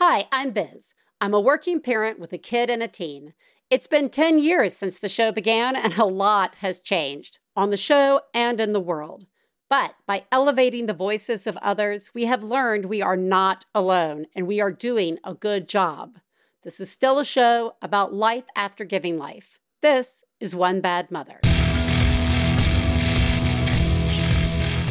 Hi, 0.00 0.28
I'm 0.30 0.52
Biz. 0.52 0.94
I'm 1.20 1.34
a 1.34 1.40
working 1.40 1.80
parent 1.80 2.20
with 2.20 2.32
a 2.32 2.38
kid 2.38 2.70
and 2.70 2.84
a 2.84 2.86
teen. 2.86 3.34
It's 3.68 3.88
been 3.88 4.10
10 4.10 4.38
years 4.38 4.76
since 4.76 4.96
the 4.96 5.08
show 5.08 5.32
began, 5.32 5.74
and 5.74 5.98
a 5.98 6.04
lot 6.04 6.54
has 6.60 6.78
changed 6.78 7.40
on 7.56 7.70
the 7.70 7.76
show 7.76 8.20
and 8.32 8.60
in 8.60 8.72
the 8.72 8.78
world. 8.78 9.26
But 9.68 9.96
by 10.06 10.26
elevating 10.30 10.86
the 10.86 10.92
voices 10.92 11.48
of 11.48 11.56
others, 11.56 12.10
we 12.14 12.26
have 12.26 12.44
learned 12.44 12.84
we 12.84 13.02
are 13.02 13.16
not 13.16 13.64
alone 13.74 14.26
and 14.36 14.46
we 14.46 14.60
are 14.60 14.70
doing 14.70 15.18
a 15.24 15.34
good 15.34 15.66
job. 15.66 16.20
This 16.62 16.78
is 16.78 16.88
still 16.88 17.18
a 17.18 17.24
show 17.24 17.74
about 17.82 18.14
life 18.14 18.44
after 18.54 18.84
giving 18.84 19.18
life. 19.18 19.58
This 19.82 20.22
is 20.38 20.54
One 20.54 20.80
Bad 20.80 21.10
Mother. 21.10 21.40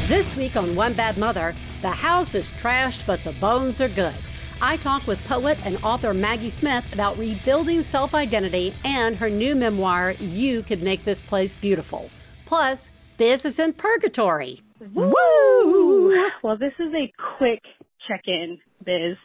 This 0.10 0.36
week 0.36 0.58
on 0.58 0.76
One 0.76 0.92
Bad 0.96 1.18
Mother, 1.18 1.56
the 1.82 1.92
house 1.92 2.36
is 2.36 2.52
trashed, 2.52 3.08
but 3.08 3.24
the 3.24 3.32
bones 3.40 3.80
are 3.80 3.88
good. 3.88 4.14
I 4.62 4.78
talk 4.78 5.06
with 5.06 5.24
poet 5.28 5.58
and 5.66 5.78
author 5.84 6.14
Maggie 6.14 6.50
Smith 6.50 6.92
about 6.94 7.18
rebuilding 7.18 7.84
self 7.84 8.16
identity 8.16 8.74
and 8.84 9.16
her 9.18 9.30
new 9.30 9.56
memoir, 9.56 10.12
You 10.20 10.64
Could 10.64 10.82
Make 10.82 11.06
This 11.06 11.22
Place 11.22 11.56
Beautiful. 11.56 12.10
Plus, 12.46 12.90
Biz 13.18 13.46
is 13.46 13.60
in 13.60 13.74
purgatory. 13.74 14.62
Woo! 14.94 16.30
Well, 16.44 16.58
this 16.58 16.74
is 16.80 16.94
a 16.94 17.12
quick 17.38 17.62
check 18.08 18.22
in, 18.26 18.58
Biz. 18.84 19.18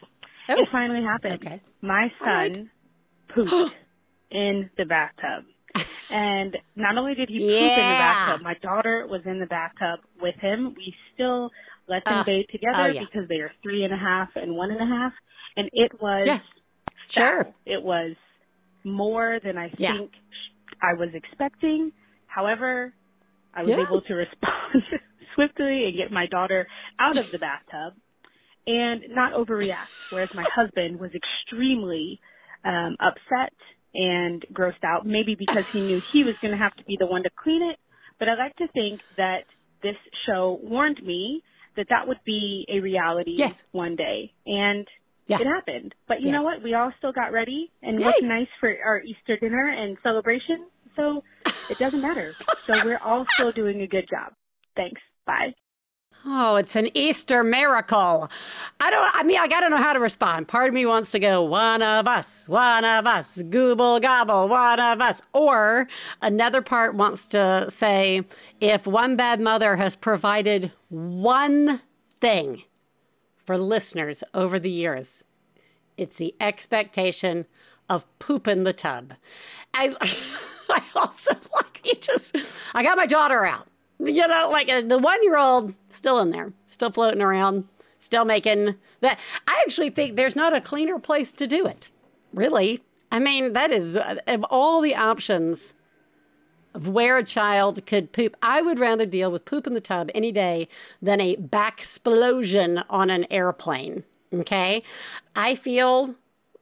Oh. 0.49 0.61
It 0.61 0.69
finally 0.71 1.03
happened. 1.03 1.35
Okay. 1.35 1.61
My 1.81 2.11
All 2.21 2.27
right. 2.27 2.55
son 2.55 2.69
pooped 3.29 3.75
in 4.31 4.69
the 4.77 4.85
bathtub. 4.85 5.45
And 6.11 6.55
not 6.75 6.95
only 6.97 7.15
did 7.15 7.29
he 7.29 7.39
poop 7.39 7.49
in 7.49 7.63
the 7.63 7.69
bathtub, 7.75 8.41
my 8.43 8.53
daughter 8.61 9.07
was 9.09 9.21
in 9.25 9.39
the 9.39 9.47
bathtub 9.47 10.01
with 10.21 10.35
him. 10.35 10.75
We 10.77 10.93
still 11.11 11.49
let 11.87 12.03
them 12.05 12.23
bathe 12.25 12.45
together 12.51 12.77
Oh, 12.77 12.85
yeah. 12.87 12.99
because 13.01 13.27
they 13.27 13.39
are 13.39 13.51
three 13.61 13.83
and 13.83 13.93
a 13.93 13.97
half 13.97 14.29
and 14.35 14.55
one 14.55 14.71
and 14.71 14.81
a 14.81 14.85
half. 14.85 15.13
And 15.57 15.69
it 15.73 15.91
was 16.01 16.25
Yeah. 16.25 16.39
Sure. 17.09 17.53
It 17.65 17.83
was 17.83 18.15
more 18.83 19.39
than 19.43 19.57
I 19.57 19.71
Yeah. 19.77 19.93
think 19.93 20.11
I 20.81 20.93
was 20.97 21.09
expecting. 21.13 21.91
However, 22.27 22.93
I 23.53 23.63
was 23.63 23.71
able 23.77 24.01
to 24.01 24.13
respond 24.15 24.83
swiftly 25.35 25.85
and 25.85 25.95
get 25.97 26.11
my 26.11 26.25
daughter 26.25 26.67
out 26.99 27.17
of 27.17 27.29
the 27.31 27.37
bathtub 27.39 27.93
and 28.65 29.03
not 29.09 29.33
overreact. 29.33 29.87
Whereas 30.09 30.29
my 30.33 30.45
husband 30.53 30.99
was 30.99 31.11
extremely 31.13 32.19
um, 32.65 32.95
upset 32.99 33.53
and 33.93 34.43
grossed 34.53 34.83
out, 34.83 35.05
maybe 35.05 35.35
because 35.35 35.65
he 35.71 35.81
knew 35.81 36.01
he 36.11 36.23
was 36.23 36.35
going 36.41 36.51
to 36.51 36.57
have 36.57 36.75
to 36.77 36.83
be 36.85 36.95
the 36.99 37.05
one 37.05 37.23
to 37.23 37.29
clean 37.35 37.61
it. 37.61 37.77
But 38.19 38.29
I 38.29 38.35
like 38.35 38.55
to 38.57 38.67
think 38.69 39.01
that 39.17 39.43
this 39.81 39.97
show 40.25 40.59
warned 40.63 41.03
me 41.03 41.43
that 41.75 41.87
that 41.89 42.07
would 42.07 42.19
be 42.25 42.65
a 42.69 42.79
reality 42.79 43.35
Yes. 43.37 43.63
one 43.71 43.95
day. 43.95 44.33
And 44.45 44.87
Yeah. 45.27 45.39
it 45.39 45.47
happened. 45.47 45.95
But 46.07 46.21
you 46.21 46.31
know 46.31 46.43
what? 46.43 46.61
We 46.61 46.73
all 46.73 46.91
still 46.97 47.11
got 47.13 47.31
ready 47.31 47.71
and 47.81 47.99
Yay. 47.99 48.05
looked 48.05 48.21
nice 48.23 48.47
for 48.59 48.69
our 48.85 49.01
Easter 49.01 49.37
dinner 49.37 49.69
and 49.69 49.97
celebration. 50.03 50.67
So 50.95 51.23
it 51.69 51.77
doesn't 51.79 52.01
matter. 52.01 52.35
So 52.65 52.79
we're 52.85 52.99
all 53.03 53.25
still 53.25 53.51
doing 53.51 53.81
a 53.81 53.87
good 53.87 54.07
job. 54.09 54.33
Thanks. 54.75 55.01
Bye. 55.25 55.53
Oh, 56.25 56.55
it's 56.55 56.77
an 56.77 56.89
Easter 56.95 57.43
miracle. 57.43 58.29
I 58.79 58.89
don't, 58.89 59.15
I 59.15 59.23
mean, 59.23 59.39
I 59.39 59.47
got 59.47 59.59
to 59.61 59.69
know 59.69 59.77
how 59.77 59.91
to 59.91 59.99
respond. 59.99 60.47
Part 60.47 60.69
of 60.69 60.73
me 60.73 60.85
wants 60.85 61.11
to 61.11 61.19
go, 61.19 61.43
one 61.43 61.81
of 61.81 62.07
us, 62.07 62.47
one 62.47 62.85
of 62.85 63.05
us, 63.05 63.37
gooble 63.37 64.01
gobble, 64.01 64.47
one 64.47 64.79
of 64.79 65.01
us. 65.01 65.21
Or 65.33 65.87
another 66.21 66.61
part 66.61 66.95
wants 66.95 67.25
to 67.27 67.67
say, 67.69 68.23
if 68.61 68.87
one 68.87 69.17
bad 69.17 69.41
mother 69.41 69.75
has 69.75 69.97
provided 69.97 70.71
one 70.87 71.81
thing 72.21 72.63
for 73.45 73.57
listeners 73.57 74.23
over 74.33 74.59
the 74.59 74.71
years, 74.71 75.25
it's 75.97 76.15
the 76.15 76.33
expectation 76.39 77.47
of 77.89 78.07
poop 78.19 78.47
in 78.47 78.63
the 78.63 78.71
tub. 78.71 79.13
I, 79.73 79.93
I 80.69 80.81
also 80.95 81.31
like 81.53 81.81
you 81.83 81.95
just, 81.95 82.37
I 82.73 82.81
got 82.81 82.95
my 82.95 83.07
daughter 83.07 83.45
out. 83.45 83.67
You 84.03 84.27
know, 84.27 84.49
like 84.51 84.69
uh, 84.69 84.81
the 84.81 84.97
one 84.97 85.23
year 85.23 85.37
old 85.37 85.73
still 85.89 86.19
in 86.19 86.31
there, 86.31 86.53
still 86.65 86.91
floating 86.91 87.21
around, 87.21 87.67
still 87.99 88.25
making 88.25 88.75
that. 89.01 89.19
I 89.47 89.63
actually 89.65 89.89
think 89.89 90.15
there's 90.15 90.35
not 90.35 90.55
a 90.55 90.61
cleaner 90.61 90.99
place 90.99 91.31
to 91.33 91.47
do 91.47 91.65
it. 91.65 91.89
Really. 92.33 92.81
I 93.11 93.19
mean, 93.19 93.53
that 93.53 93.71
is, 93.71 93.95
uh, 93.95 94.15
of 94.27 94.43
all 94.49 94.81
the 94.81 94.95
options 94.95 95.73
of 96.73 96.87
where 96.87 97.17
a 97.17 97.23
child 97.23 97.85
could 97.85 98.11
poop, 98.11 98.35
I 98.41 98.61
would 98.61 98.79
rather 98.79 99.05
deal 99.05 99.31
with 99.31 99.45
poop 99.45 99.67
in 99.67 99.73
the 99.75 99.81
tub 99.81 100.09
any 100.15 100.31
day 100.31 100.67
than 101.01 101.21
a 101.21 101.35
back 101.35 101.79
explosion 101.79 102.83
on 102.89 103.09
an 103.09 103.25
airplane. 103.29 104.03
Okay. 104.33 104.83
I 105.35 105.55
feel 105.55 106.15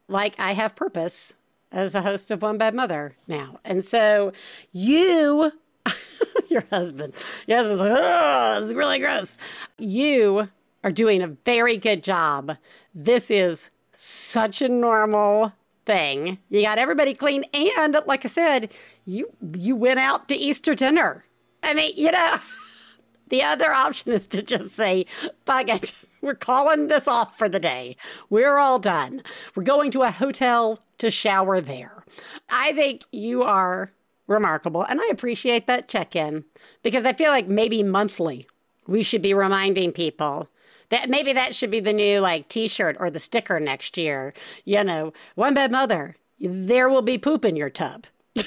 like 0.08 0.38
I 0.38 0.52
have 0.52 0.76
purpose 0.76 1.32
as 1.72 1.94
a 1.94 2.02
host 2.02 2.30
of 2.30 2.42
One 2.42 2.58
Bad 2.58 2.74
Mother 2.74 3.16
now. 3.26 3.58
And 3.64 3.82
so 3.82 4.32
you, 4.72 5.52
your 6.48 6.64
husband, 6.70 7.14
your 7.46 7.58
husband's 7.58 7.80
like, 7.80 8.76
really 8.76 8.98
gross. 8.98 9.36
You 9.78 10.48
are 10.84 10.92
doing 10.92 11.22
a 11.22 11.28
very 11.28 11.76
good 11.76 12.02
job. 12.02 12.56
This 12.94 13.30
is 13.30 13.70
such 13.94 14.62
a 14.62 14.68
normal 14.68 15.52
thing. 15.86 16.38
You 16.48 16.62
got 16.62 16.78
everybody 16.78 17.14
clean. 17.14 17.44
And 17.54 17.96
like 18.06 18.24
I 18.24 18.28
said, 18.28 18.72
you 19.04 19.32
you 19.54 19.76
went 19.76 19.98
out 19.98 20.28
to 20.28 20.36
Easter 20.36 20.74
dinner. 20.74 21.24
I 21.62 21.74
mean, 21.74 21.92
you 21.96 22.10
know, 22.10 22.38
the 23.28 23.42
other 23.42 23.72
option 23.72 24.12
is 24.12 24.26
to 24.28 24.42
just 24.42 24.70
say, 24.70 25.06
fuck 25.46 25.68
it. 25.68 25.92
We're 26.20 26.34
calling 26.34 26.86
this 26.86 27.08
off 27.08 27.36
for 27.36 27.48
the 27.48 27.58
day. 27.58 27.96
We're 28.30 28.58
all 28.58 28.78
done. 28.78 29.22
We're 29.56 29.64
going 29.64 29.90
to 29.90 30.02
a 30.02 30.12
hotel 30.12 30.78
to 30.98 31.10
shower 31.10 31.60
there. 31.60 32.04
I 32.48 32.72
think 32.72 33.02
you 33.10 33.42
are 33.42 33.90
remarkable, 34.32 34.82
and 34.82 35.00
I 35.00 35.08
appreciate 35.10 35.66
that 35.66 35.88
check 35.88 36.16
in 36.16 36.44
because 36.82 37.04
I 37.04 37.12
feel 37.12 37.30
like 37.30 37.46
maybe 37.46 37.82
monthly 37.82 38.46
we 38.86 39.02
should 39.02 39.22
be 39.22 39.34
reminding 39.34 39.92
people 39.92 40.48
that 40.88 41.08
maybe 41.08 41.32
that 41.32 41.54
should 41.54 41.70
be 41.70 41.80
the 41.80 41.92
new 41.92 42.20
like 42.20 42.48
t-shirt 42.48 42.96
or 43.00 43.10
the 43.10 43.20
sticker 43.20 43.58
next 43.58 43.96
year. 43.96 44.34
You 44.64 44.84
know, 44.84 45.12
one 45.34 45.54
bad 45.54 45.72
mother, 45.72 46.16
there 46.40 46.88
will 46.88 47.02
be 47.02 47.16
poop 47.16 47.44
in 47.44 47.56
your 47.56 47.70
tub. 47.70 48.06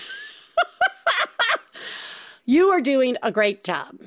you 2.46 2.70
are 2.70 2.82
doing 2.82 3.18
a 3.24 3.32
great 3.32 3.64
job. 3.64 4.00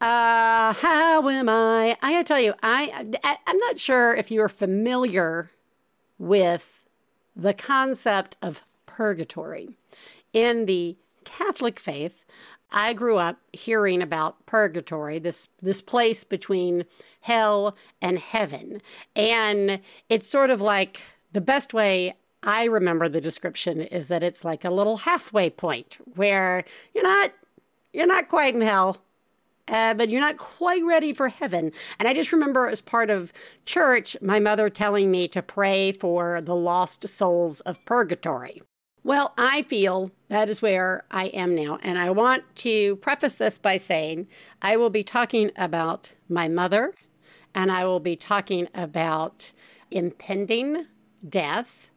Uh, 0.00 0.72
how 0.74 1.28
am 1.28 1.48
I? 1.48 1.96
I 2.02 2.12
gotta 2.12 2.24
tell 2.24 2.40
you, 2.40 2.54
I, 2.62 3.06
I 3.22 3.36
I'm 3.46 3.58
not 3.58 3.78
sure 3.78 4.14
if 4.14 4.30
you're 4.30 4.48
familiar 4.48 5.50
with 6.18 6.86
the 7.36 7.54
concept 7.54 8.36
of 8.42 8.62
purgatory. 8.86 9.70
In 10.32 10.66
the 10.66 10.96
Catholic 11.24 11.78
faith, 11.80 12.24
I 12.72 12.92
grew 12.92 13.18
up 13.18 13.38
hearing 13.52 14.00
about 14.02 14.46
purgatory, 14.46 15.18
this 15.18 15.48
this 15.60 15.82
place 15.82 16.24
between 16.24 16.84
hell 17.22 17.76
and 18.00 18.18
heaven. 18.18 18.80
And 19.16 19.80
it's 20.08 20.28
sort 20.28 20.50
of 20.50 20.60
like 20.60 21.02
the 21.32 21.40
best 21.40 21.74
way 21.74 22.14
I 22.42 22.64
remember 22.64 23.08
the 23.08 23.20
description 23.20 23.80
is 23.80 24.08
that 24.08 24.22
it's 24.22 24.44
like 24.44 24.64
a 24.64 24.70
little 24.70 24.98
halfway 24.98 25.50
point 25.50 25.98
where 26.14 26.64
you're 26.94 27.04
not 27.04 27.32
you're 27.92 28.06
not 28.06 28.28
quite 28.28 28.54
in 28.54 28.60
hell, 28.60 29.02
uh, 29.66 29.94
but 29.94 30.08
you're 30.08 30.20
not 30.20 30.36
quite 30.36 30.84
ready 30.84 31.12
for 31.12 31.28
heaven. 31.28 31.72
And 31.98 32.06
I 32.08 32.14
just 32.14 32.32
remember 32.32 32.68
as 32.68 32.80
part 32.80 33.10
of 33.10 33.32
church, 33.66 34.16
my 34.22 34.38
mother 34.38 34.70
telling 34.70 35.10
me 35.10 35.26
to 35.28 35.42
pray 35.42 35.90
for 35.90 36.40
the 36.40 36.54
lost 36.56 37.08
souls 37.08 37.60
of 37.60 37.84
purgatory. 37.84 38.62
Well, 39.02 39.32
I 39.38 39.62
feel 39.62 40.10
that 40.28 40.50
is 40.50 40.60
where 40.60 41.04
I 41.10 41.26
am 41.26 41.54
now. 41.54 41.78
And 41.82 41.98
I 41.98 42.10
want 42.10 42.44
to 42.56 42.96
preface 42.96 43.34
this 43.34 43.56
by 43.56 43.78
saying 43.78 44.28
I 44.60 44.76
will 44.76 44.90
be 44.90 45.02
talking 45.02 45.50
about 45.56 46.12
my 46.28 46.48
mother 46.48 46.94
and 47.54 47.72
I 47.72 47.84
will 47.84 48.00
be 48.00 48.14
talking 48.14 48.68
about 48.74 49.52
impending 49.90 50.86
death. 51.26 51.90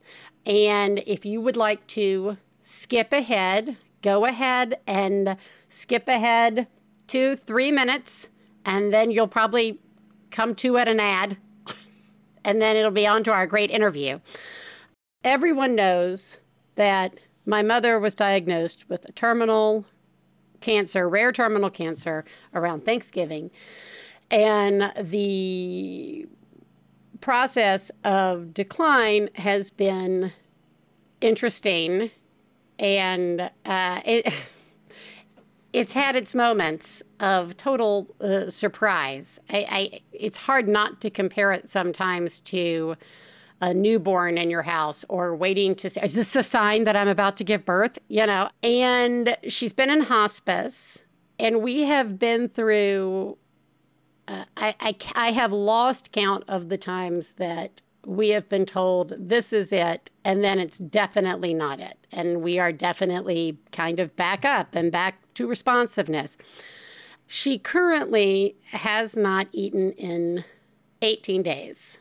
And 0.45 1.03
if 1.05 1.25
you 1.25 1.41
would 1.41 1.57
like 1.57 1.85
to 1.87 2.37
skip 2.61 3.11
ahead, 3.11 3.77
go 4.01 4.25
ahead 4.25 4.79
and 4.87 5.35
skip 5.69 6.07
ahead 6.07 6.67
two, 7.07 7.35
three 7.35 7.71
minutes, 7.71 8.29
and 8.65 8.93
then 8.93 9.11
you'll 9.11 9.27
probably 9.27 9.79
come 10.31 10.55
to 10.55 10.77
at 10.77 10.87
an 10.87 10.99
ad, 10.99 11.37
and 12.45 12.61
then 12.61 12.75
it'll 12.75 12.91
be 12.91 13.05
on 13.05 13.23
to 13.25 13.31
our 13.31 13.45
great 13.45 13.69
interview. 13.69 14.19
Everyone 15.23 15.75
knows 15.75 16.37
that 16.75 17.13
my 17.45 17.61
mother 17.61 17.99
was 17.99 18.15
diagnosed 18.15 18.89
with 18.89 19.05
a 19.05 19.11
terminal 19.11 19.85
cancer, 20.61 21.07
rare 21.09 21.31
terminal 21.31 21.69
cancer, 21.69 22.23
around 22.53 22.85
Thanksgiving. 22.85 23.51
And 24.31 24.93
the 24.99 26.27
process 27.21 27.91
of 28.03 28.53
decline 28.53 29.29
has 29.35 29.69
been 29.69 30.31
interesting 31.21 32.11
and 32.79 33.51
uh, 33.65 34.01
it, 34.05 34.33
it's 35.73 35.93
had 35.93 36.15
its 36.15 36.35
moments 36.35 37.01
of 37.19 37.55
total 37.57 38.13
uh, 38.19 38.49
surprise. 38.49 39.39
I, 39.49 39.67
I, 39.69 39.99
it's 40.11 40.37
hard 40.37 40.67
not 40.67 41.01
to 41.01 41.09
compare 41.09 41.51
it 41.51 41.69
sometimes 41.69 42.41
to 42.41 42.95
a 43.63 43.73
newborn 43.73 44.37
in 44.37 44.49
your 44.49 44.63
house 44.63 45.05
or 45.07 45.33
waiting 45.33 45.73
to 45.73 45.89
see, 45.89 46.01
is 46.01 46.15
this 46.15 46.35
a 46.35 46.43
sign 46.43 46.83
that 46.83 46.97
I'm 46.97 47.07
about 47.07 47.37
to 47.37 47.45
give 47.45 47.63
birth? 47.63 47.97
You 48.09 48.25
know, 48.25 48.49
and 48.61 49.37
she's 49.47 49.71
been 49.71 49.89
in 49.89 50.01
hospice 50.01 51.01
and 51.39 51.61
we 51.61 51.83
have 51.83 52.19
been 52.19 52.49
through, 52.49 53.37
uh, 54.27 54.43
I, 54.57 54.75
I, 54.81 54.95
I 55.15 55.31
have 55.31 55.53
lost 55.53 56.11
count 56.11 56.43
of 56.49 56.67
the 56.67 56.77
times 56.77 57.35
that 57.37 57.81
we 58.05 58.29
have 58.29 58.49
been 58.49 58.65
told 58.65 59.13
this 59.17 59.53
is 59.53 59.71
it, 59.71 60.09
and 60.25 60.43
then 60.43 60.59
it's 60.59 60.77
definitely 60.77 61.53
not 61.53 61.79
it. 61.79 61.97
And 62.11 62.41
we 62.41 62.59
are 62.59 62.73
definitely 62.73 63.59
kind 63.71 63.97
of 63.97 64.13
back 64.17 64.43
up 64.43 64.75
and 64.75 64.91
back 64.91 65.19
to 65.35 65.47
responsiveness. 65.47 66.35
She 67.27 67.57
currently 67.57 68.57
has 68.71 69.15
not 69.15 69.47
eaten 69.53 69.93
in 69.93 70.43
18 71.01 71.43
days 71.43 71.97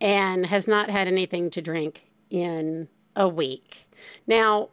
and 0.00 0.46
has 0.46 0.68
not 0.68 0.90
had 0.90 1.06
anything 1.06 1.50
to 1.50 1.62
drink 1.62 2.10
in 2.30 2.88
a 3.14 3.28
week. 3.28 3.88
Now, 4.26 4.70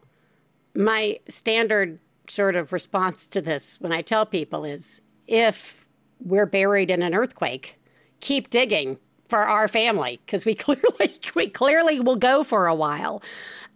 my 0.76 1.20
standard 1.30 2.00
sort 2.28 2.56
of 2.56 2.74
response 2.74 3.26
to 3.28 3.42
this 3.42 3.80
when 3.80 3.92
I 3.92 4.02
tell 4.02 4.26
people 4.26 4.66
is 4.66 5.02
if 5.28 5.88
we're 6.20 6.46
buried 6.46 6.90
in 6.90 7.02
an 7.02 7.14
earthquake, 7.14 7.80
keep 8.20 8.50
digging 8.50 8.98
for 9.28 9.40
our 9.40 9.68
family 9.68 10.20
because 10.26 10.46
we 10.46 10.56
clearly 10.56 11.20
we 11.36 11.50
clearly 11.50 12.00
will 12.00 12.16
go 12.16 12.44
for 12.44 12.68
a 12.68 12.76
while. 12.76 13.22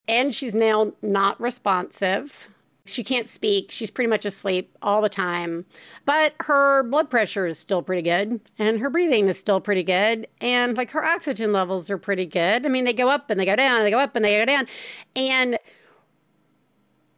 And 0.07 0.33
she's 0.33 0.55
now 0.55 0.93
not 1.01 1.39
responsive. 1.39 2.49
She 2.89 3.03
can't 3.03 3.27
speak. 3.27 3.71
She's 3.71 3.91
pretty 3.91 4.09
much 4.09 4.25
asleep 4.25 4.75
all 4.81 5.01
the 5.01 5.09
time. 5.09 5.65
But 6.05 6.33
her 6.41 6.83
blood 6.83 7.09
pressure 7.09 7.45
is 7.45 7.59
still 7.59 7.81
pretty 7.81 8.01
good 8.01 8.41
and 8.57 8.79
her 8.79 8.89
breathing 8.89 9.27
is 9.27 9.37
still 9.37 9.61
pretty 9.61 9.83
good 9.83 10.27
and 10.39 10.77
like 10.77 10.91
her 10.91 11.03
oxygen 11.03 11.51
levels 11.51 11.89
are 11.89 11.97
pretty 11.97 12.25
good. 12.25 12.65
I 12.65 12.69
mean, 12.69 12.85
they 12.85 12.93
go 12.93 13.09
up 13.09 13.29
and 13.29 13.39
they 13.39 13.45
go 13.45 13.55
down, 13.55 13.83
they 13.83 13.91
go 13.91 13.99
up 13.99 14.15
and 14.15 14.23
they 14.23 14.37
go 14.37 14.45
down. 14.45 14.67
And 15.15 15.57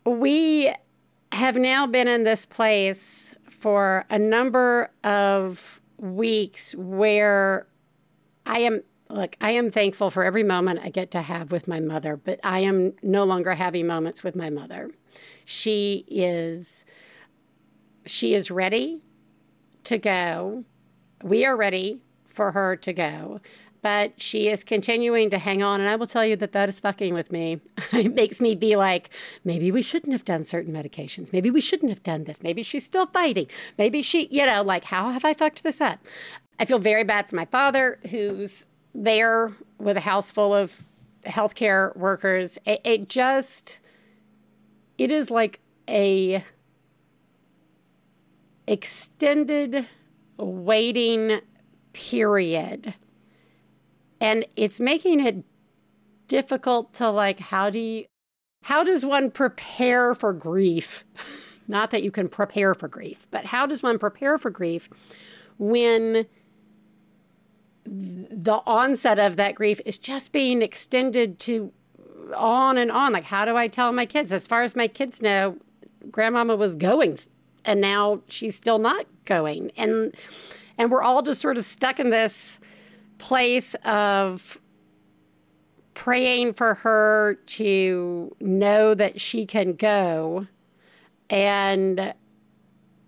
we 0.05 0.73
have 1.31 1.55
now 1.55 1.85
been 1.85 2.07
in 2.07 2.23
this 2.23 2.45
place 2.45 3.35
for 3.47 4.05
a 4.09 4.17
number 4.17 4.91
of 5.03 5.81
weeks 5.97 6.73
where 6.75 7.67
I 8.45 8.59
am 8.59 8.81
look, 9.09 9.35
I 9.41 9.51
am 9.51 9.71
thankful 9.71 10.09
for 10.09 10.23
every 10.23 10.43
moment 10.43 10.79
I 10.83 10.89
get 10.89 11.11
to 11.11 11.21
have 11.21 11.51
with 11.51 11.67
my 11.67 11.79
mother, 11.79 12.15
but 12.15 12.39
I 12.43 12.59
am 12.59 12.93
no 13.01 13.23
longer 13.23 13.55
having 13.55 13.87
moments 13.87 14.23
with 14.23 14.35
my 14.35 14.49
mother. 14.49 14.91
She 15.51 16.05
is 16.07 16.85
she 18.05 18.35
is 18.35 18.51
ready 18.51 19.01
to 19.83 19.97
go. 19.97 20.63
We 21.23 21.43
are 21.43 21.57
ready 21.57 22.03
for 22.27 22.51
her 22.51 22.75
to 22.75 22.93
go, 22.93 23.41
but 23.81 24.21
she 24.21 24.47
is 24.47 24.63
continuing 24.63 25.31
to 25.31 25.39
hang 25.39 25.63
on. 25.63 25.81
And 25.81 25.89
I 25.89 25.95
will 25.95 26.05
tell 26.05 26.23
you 26.23 26.35
that 26.35 26.51
that 26.51 26.69
is 26.69 26.79
fucking 26.79 27.15
with 27.15 27.31
me. 27.31 27.61
it 27.91 28.13
makes 28.13 28.39
me 28.39 28.53
be 28.53 28.75
like, 28.75 29.09
maybe 29.43 29.71
we 29.71 29.81
shouldn't 29.81 30.13
have 30.13 30.23
done 30.23 30.43
certain 30.43 30.71
medications. 30.71 31.33
Maybe 31.33 31.49
we 31.49 31.61
shouldn't 31.61 31.89
have 31.89 32.03
done 32.03 32.25
this. 32.25 32.43
Maybe 32.43 32.61
she's 32.61 32.85
still 32.85 33.07
fighting. 33.07 33.47
Maybe 33.75 34.03
she, 34.03 34.27
you 34.27 34.45
know, 34.45 34.61
like, 34.61 34.83
how 34.83 35.09
have 35.09 35.25
I 35.25 35.33
fucked 35.33 35.63
this 35.63 35.81
up? 35.81 35.97
I 36.59 36.65
feel 36.65 36.77
very 36.77 37.03
bad 37.03 37.27
for 37.27 37.35
my 37.35 37.45
father, 37.45 37.97
who's 38.11 38.67
there 38.93 39.55
with 39.79 39.97
a 39.97 40.01
house 40.01 40.29
full 40.29 40.53
of 40.53 40.83
healthcare 41.25 41.97
workers. 41.97 42.59
It, 42.67 42.81
it 42.83 43.09
just, 43.09 43.79
it 44.99 45.11
is 45.11 45.31
like 45.31 45.61
a 45.87 46.43
extended 48.67 49.87
waiting 50.37 51.39
period. 51.93 52.93
And 54.21 54.45
it's 54.57 54.79
making 54.79 55.25
it 55.25 55.45
difficult 56.27 56.93
to 56.95 57.09
like, 57.09 57.39
how 57.39 57.69
do 57.69 57.79
you, 57.79 58.05
how 58.63 58.83
does 58.83 59.05
one 59.05 59.31
prepare 59.31 60.13
for 60.13 60.33
grief? 60.33 61.05
Not 61.67 61.91
that 61.91 62.03
you 62.03 62.11
can 62.11 62.27
prepare 62.27 62.75
for 62.75 62.89
grief, 62.89 63.25
but 63.31 63.45
how 63.45 63.65
does 63.65 63.81
one 63.81 63.99
prepare 63.99 64.37
for 64.37 64.49
grief 64.49 64.89
when 65.57 66.25
the 67.85 68.61
onset 68.65 69.17
of 69.17 69.37
that 69.37 69.55
grief 69.55 69.79
is 69.85 69.97
just 69.97 70.31
being 70.31 70.61
extended 70.61 71.39
to 71.39 71.71
on 72.35 72.77
and 72.77 72.91
on. 72.91 73.13
Like, 73.13 73.25
how 73.25 73.45
do 73.45 73.55
I 73.55 73.67
tell 73.67 73.91
my 73.91 74.05
kids? 74.05 74.31
As 74.31 74.47
far 74.47 74.63
as 74.63 74.75
my 74.75 74.87
kids 74.87 75.21
know, 75.21 75.57
grandmama 76.11 76.55
was 76.55 76.75
going 76.75 77.17
and 77.65 77.81
now 77.81 78.21
she's 78.27 78.55
still 78.55 78.79
not 78.79 79.05
going. 79.25 79.71
And 79.77 80.15
and 80.77 80.91
we're 80.91 81.03
all 81.03 81.21
just 81.21 81.41
sort 81.41 81.57
of 81.57 81.65
stuck 81.65 81.99
in 81.99 82.09
this 82.09 82.59
place 83.17 83.75
of 83.83 84.59
praying 85.93 86.53
for 86.53 86.75
her 86.75 87.37
to 87.45 88.35
know 88.39 88.93
that 88.93 89.19
she 89.19 89.45
can 89.45 89.73
go 89.73 90.47
and 91.29 92.13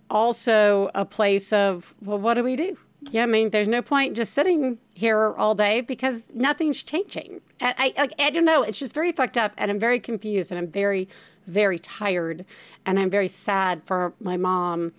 also 0.10 0.92
a 0.94 1.06
place 1.06 1.54
of 1.54 1.96
well 2.02 2.20
what 2.20 2.34
do 2.34 2.44
we 2.44 2.58
do 2.58 2.78
yeah, 3.10 3.24
I 3.24 3.26
mean, 3.26 3.50
there's 3.50 3.68
no 3.68 3.82
point 3.82 4.16
just 4.16 4.34
sitting 4.34 4.78
here 4.94 5.34
all 5.34 5.56
day 5.56 5.82
because 5.82 6.28
nothing's 6.34 6.84
changing. 6.84 7.42
I, 7.60 7.94
I, 7.98 8.10
I 8.20 8.30
don't 8.30 8.46
know. 8.46 8.62
It's 8.62 8.78
just 8.78 8.94
very 8.94 9.12
fucked 9.12 9.38
up, 9.38 9.54
and 9.58 9.72
I'm 9.72 9.80
very 9.80 10.00
confused, 10.00 10.52
and 10.52 10.60
I'm 10.60 10.68
very, 10.68 11.10
very 11.48 11.80
tired, 11.80 12.46
and 12.86 13.00
I'm 13.00 13.10
very 13.10 13.28
sad 13.28 13.84
for 13.86 14.14
my 14.20 14.38
mom, 14.38 14.94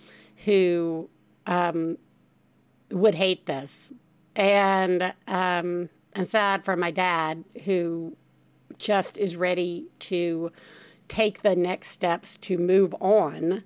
who 0.45 1.09
um, 1.47 1.97
would 2.91 3.15
hate 3.15 3.47
this, 3.47 3.93
and 4.35 5.15
um, 5.29 5.89
I'm 6.17 6.25
sad 6.25 6.65
for 6.65 6.77
my 6.77 6.91
dad, 6.91 7.45
who 7.65 8.17
just 8.79 9.17
is 9.17 9.37
ready 9.37 9.87
to 10.01 10.51
take 11.07 11.43
the 11.43 11.55
next 11.55 11.91
steps 11.91 12.37
to 12.39 12.59
move 12.59 12.95
on 13.01 13.63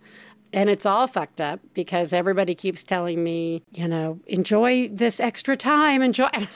and 0.57 0.71
it's 0.71 0.87
all 0.87 1.07
fucked 1.07 1.39
up 1.39 1.61
because 1.75 2.15
everybody 2.15 2.55
keeps 2.55 2.83
telling 2.83 3.23
me, 3.23 3.63
you 3.75 3.87
know, 3.87 4.21
enjoy 4.27 4.89
this 4.89 5.21
extra 5.21 5.55
time, 5.55 6.01
enjoy. 6.01 6.31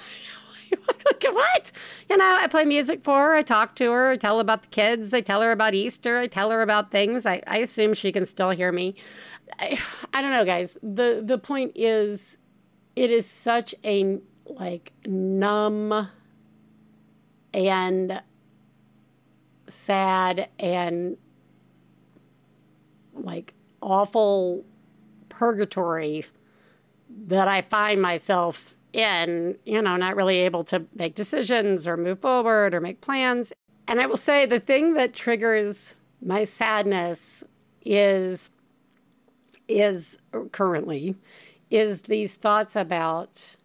what? 0.71 1.71
You 2.09 2.17
know, 2.17 2.39
I 2.41 2.47
play 2.47 2.65
music 2.65 3.03
for 3.03 3.19
her. 3.19 3.35
I 3.35 3.43
talk 3.43 3.75
to 3.77 3.93
her. 3.93 4.13
I 4.13 4.17
tell 4.17 4.37
her 4.37 4.41
about 4.41 4.63
the 4.63 4.69
kids. 4.69 5.13
I 5.13 5.21
tell 5.21 5.43
her 5.43 5.53
about 5.53 5.75
Easter. 5.75 6.17
I 6.19 6.29
tell 6.29 6.51
her 6.51 6.63
about 6.63 6.91
things. 6.91 7.27
I, 7.27 7.43
I 7.47 7.59
assume 7.59 7.93
she 7.93 8.11
can 8.11 8.25
still 8.25 8.51
hear 8.51 8.73
me. 8.73 8.95
I, 9.59 9.79
I 10.15 10.23
don't 10.23 10.33
know, 10.33 10.47
guys. 10.47 10.79
The 10.83 11.21
the 11.23 11.37
point 11.37 11.73
is, 11.75 12.39
it 12.97 13.11
is 13.11 13.27
such 13.27 13.75
a 13.85 14.19
like 14.47 14.93
numb 15.05 16.09
and 17.53 18.23
sad 19.69 20.49
and 20.59 21.19
like 23.13 23.53
awful 23.81 24.65
purgatory 25.29 26.27
that 27.27 27.49
I 27.49 27.63
find 27.63 28.01
myself 28.01 28.77
in, 28.93 29.57
you 29.65 29.81
know, 29.81 29.97
not 29.97 30.17
really 30.17 30.39
able 30.39 30.65
to 30.65 30.87
make 30.95 31.15
decisions 31.15 31.87
or 31.87 31.97
move 31.97 32.21
forward 32.21 32.75
or 32.75 32.81
make 32.81 33.01
plans. 33.01 33.53
And 33.89 34.01
I 34.01 34.07
will 34.07 34.17
say 34.17 34.47
the 34.47 34.61
thing 34.61 34.95
that 34.95 35.15
triggers 35.15 35.95
my 36.23 36.45
sadness 36.45 37.43
is 37.85 38.51
is 39.69 40.19
currently 40.51 41.15
is 41.71 42.03
these 42.03 42.35
thoughts 42.35 42.75
about 42.75 43.57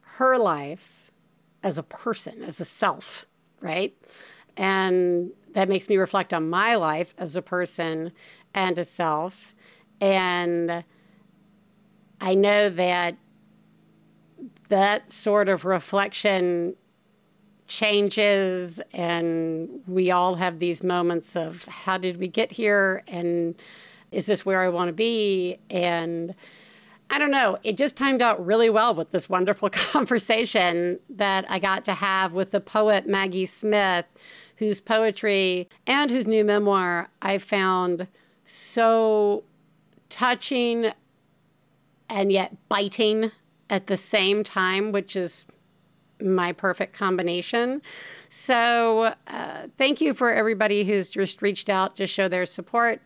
her 0.00 0.38
life 0.38 1.10
as 1.62 1.76
a 1.76 1.82
person, 1.82 2.42
as 2.42 2.60
a 2.60 2.64
self, 2.64 3.26
right? 3.60 3.94
And 4.56 5.30
that 5.52 5.68
makes 5.68 5.88
me 5.88 5.96
reflect 5.96 6.32
on 6.32 6.48
my 6.48 6.74
life 6.74 7.14
as 7.18 7.36
a 7.36 7.42
person 7.42 8.12
and 8.54 8.78
a 8.78 8.84
self. 8.84 9.54
And 10.00 10.84
I 12.20 12.34
know 12.34 12.68
that 12.70 13.16
that 14.68 15.12
sort 15.12 15.48
of 15.48 15.64
reflection 15.64 16.74
changes, 17.66 18.80
and 18.92 19.82
we 19.86 20.10
all 20.10 20.36
have 20.36 20.58
these 20.58 20.82
moments 20.82 21.36
of 21.36 21.64
how 21.64 21.98
did 21.98 22.18
we 22.18 22.28
get 22.28 22.52
here? 22.52 23.02
And 23.06 23.54
is 24.10 24.26
this 24.26 24.44
where 24.44 24.62
I 24.62 24.68
want 24.68 24.88
to 24.88 24.92
be? 24.92 25.58
And 25.70 26.34
I 27.10 27.18
don't 27.18 27.30
know. 27.30 27.58
It 27.62 27.76
just 27.76 27.96
timed 27.96 28.20
out 28.20 28.44
really 28.44 28.68
well 28.68 28.94
with 28.94 29.10
this 29.10 29.28
wonderful 29.28 29.70
conversation 29.72 30.98
that 31.08 31.46
I 31.48 31.58
got 31.58 31.84
to 31.86 31.94
have 31.94 32.32
with 32.32 32.50
the 32.50 32.60
poet 32.60 33.06
Maggie 33.06 33.46
Smith, 33.46 34.06
whose 34.56 34.80
poetry 34.80 35.68
and 35.86 36.10
whose 36.10 36.26
new 36.26 36.44
memoir 36.44 37.08
I 37.22 37.38
found 37.38 38.08
so 38.48 39.44
touching 40.08 40.92
and 42.08 42.32
yet 42.32 42.56
biting 42.68 43.30
at 43.68 43.86
the 43.86 43.96
same 43.96 44.42
time, 44.42 44.90
which 44.90 45.14
is 45.14 45.44
my 46.20 46.52
perfect 46.52 46.94
combination. 46.94 47.82
So, 48.30 49.14
uh, 49.26 49.66
thank 49.76 50.00
you 50.00 50.14
for 50.14 50.32
everybody 50.32 50.84
who's 50.84 51.10
just 51.10 51.42
reached 51.42 51.68
out 51.68 51.94
to 51.96 52.06
show 52.06 52.26
their 52.26 52.46
support. 52.46 53.02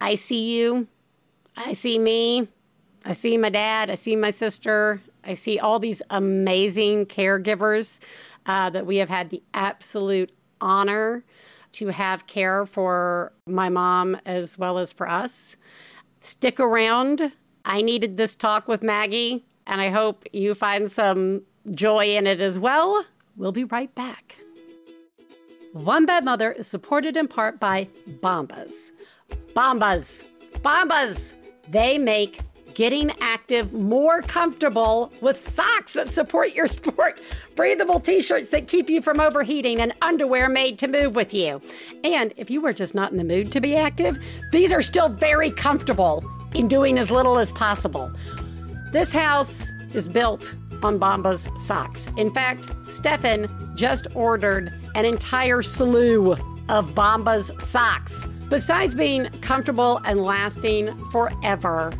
I 0.00 0.14
see 0.14 0.58
you. 0.58 0.88
I 1.56 1.74
see 1.74 1.98
me. 1.98 2.48
I 3.04 3.12
see 3.12 3.36
my 3.36 3.50
dad. 3.50 3.90
I 3.90 3.94
see 3.94 4.16
my 4.16 4.30
sister. 4.30 5.02
I 5.22 5.34
see 5.34 5.58
all 5.58 5.78
these 5.78 6.00
amazing 6.08 7.06
caregivers 7.06 7.98
uh, 8.46 8.70
that 8.70 8.86
we 8.86 8.96
have 8.96 9.10
had 9.10 9.28
the 9.28 9.42
absolute 9.52 10.32
honor 10.60 11.24
to 11.72 11.88
have 11.88 12.26
care 12.26 12.66
for 12.66 13.32
my 13.46 13.68
mom 13.68 14.16
as 14.26 14.58
well 14.58 14.78
as 14.78 14.92
for 14.92 15.08
us. 15.08 15.56
Stick 16.20 16.60
around. 16.60 17.32
I 17.64 17.82
needed 17.82 18.16
this 18.16 18.36
talk 18.36 18.68
with 18.68 18.82
Maggie, 18.82 19.44
and 19.66 19.80
I 19.80 19.90
hope 19.90 20.24
you 20.32 20.54
find 20.54 20.90
some 20.90 21.42
joy 21.70 22.16
in 22.16 22.26
it 22.26 22.40
as 22.40 22.58
well. 22.58 23.04
We'll 23.36 23.52
be 23.52 23.64
right 23.64 23.94
back. 23.94 24.36
One 25.72 26.04
Bad 26.04 26.24
Mother 26.24 26.50
is 26.50 26.66
supported 26.66 27.16
in 27.16 27.28
part 27.28 27.60
by 27.60 27.88
Bombas. 28.20 28.90
Bombas! 29.54 30.24
Bombas! 30.62 31.32
They 31.68 31.96
make 31.96 32.40
getting 32.74 33.10
active 33.20 33.72
more 33.72 34.22
comfortable 34.22 35.12
with 35.20 35.40
socks 35.40 35.94
that 35.94 36.10
support 36.10 36.54
your 36.54 36.66
sport, 36.68 37.20
breathable 37.54 38.00
t 38.00 38.22
shirts 38.22 38.50
that 38.50 38.68
keep 38.68 38.88
you 38.88 39.02
from 39.02 39.20
overheating, 39.20 39.80
and 39.80 39.92
underwear 40.02 40.48
made 40.48 40.78
to 40.78 40.88
move 40.88 41.14
with 41.14 41.34
you. 41.34 41.60
And 42.04 42.32
if 42.36 42.50
you 42.50 42.60
were 42.60 42.72
just 42.72 42.94
not 42.94 43.10
in 43.10 43.18
the 43.18 43.24
mood 43.24 43.52
to 43.52 43.60
be 43.60 43.76
active, 43.76 44.18
these 44.52 44.72
are 44.72 44.82
still 44.82 45.08
very 45.08 45.50
comfortable 45.50 46.24
in 46.54 46.68
doing 46.68 46.98
as 46.98 47.10
little 47.10 47.38
as 47.38 47.52
possible. 47.52 48.12
This 48.92 49.12
house 49.12 49.70
is 49.94 50.08
built 50.08 50.54
on 50.82 50.98
Bombas 50.98 51.56
socks. 51.58 52.08
In 52.16 52.32
fact, 52.32 52.66
Stefan 52.88 53.48
just 53.76 54.06
ordered 54.14 54.72
an 54.94 55.04
entire 55.04 55.62
slew 55.62 56.32
of 56.68 56.94
Bombas 56.94 57.60
socks. 57.62 58.26
Besides 58.48 58.94
being 58.94 59.26
comfortable 59.42 59.98
and 60.04 60.24
lasting 60.24 60.96
forever, 61.10 61.92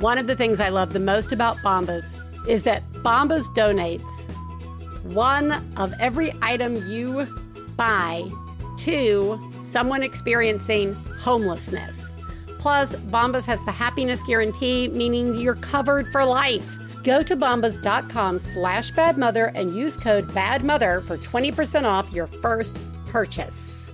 one 0.00 0.18
of 0.18 0.26
the 0.26 0.36
things 0.36 0.60
I 0.60 0.68
love 0.68 0.92
the 0.92 1.00
most 1.00 1.32
about 1.32 1.56
Bombas 1.58 2.06
is 2.48 2.62
that 2.64 2.82
Bombas 2.94 3.44
donates 3.54 4.02
one 5.04 5.52
of 5.76 5.92
every 6.00 6.32
item 6.42 6.76
you 6.88 7.26
buy 7.76 8.28
to 8.78 9.40
someone 9.62 10.02
experiencing 10.02 10.94
homelessness. 11.18 12.08
Plus, 12.58 12.94
Bombas 12.94 13.44
has 13.44 13.64
the 13.64 13.72
happiness 13.72 14.22
guarantee, 14.24 14.88
meaning 14.88 15.34
you're 15.34 15.54
covered 15.56 16.10
for 16.10 16.24
life. 16.24 16.76
Go 17.04 17.22
to 17.22 17.36
bombas.com 17.36 18.38
slash 18.40 18.92
badmother 18.92 19.52
and 19.54 19.74
use 19.74 19.96
code 19.96 20.26
badmother 20.28 21.04
for 21.04 21.16
20% 21.16 21.84
off 21.84 22.12
your 22.12 22.26
first 22.26 22.76
purchase. 23.06 23.85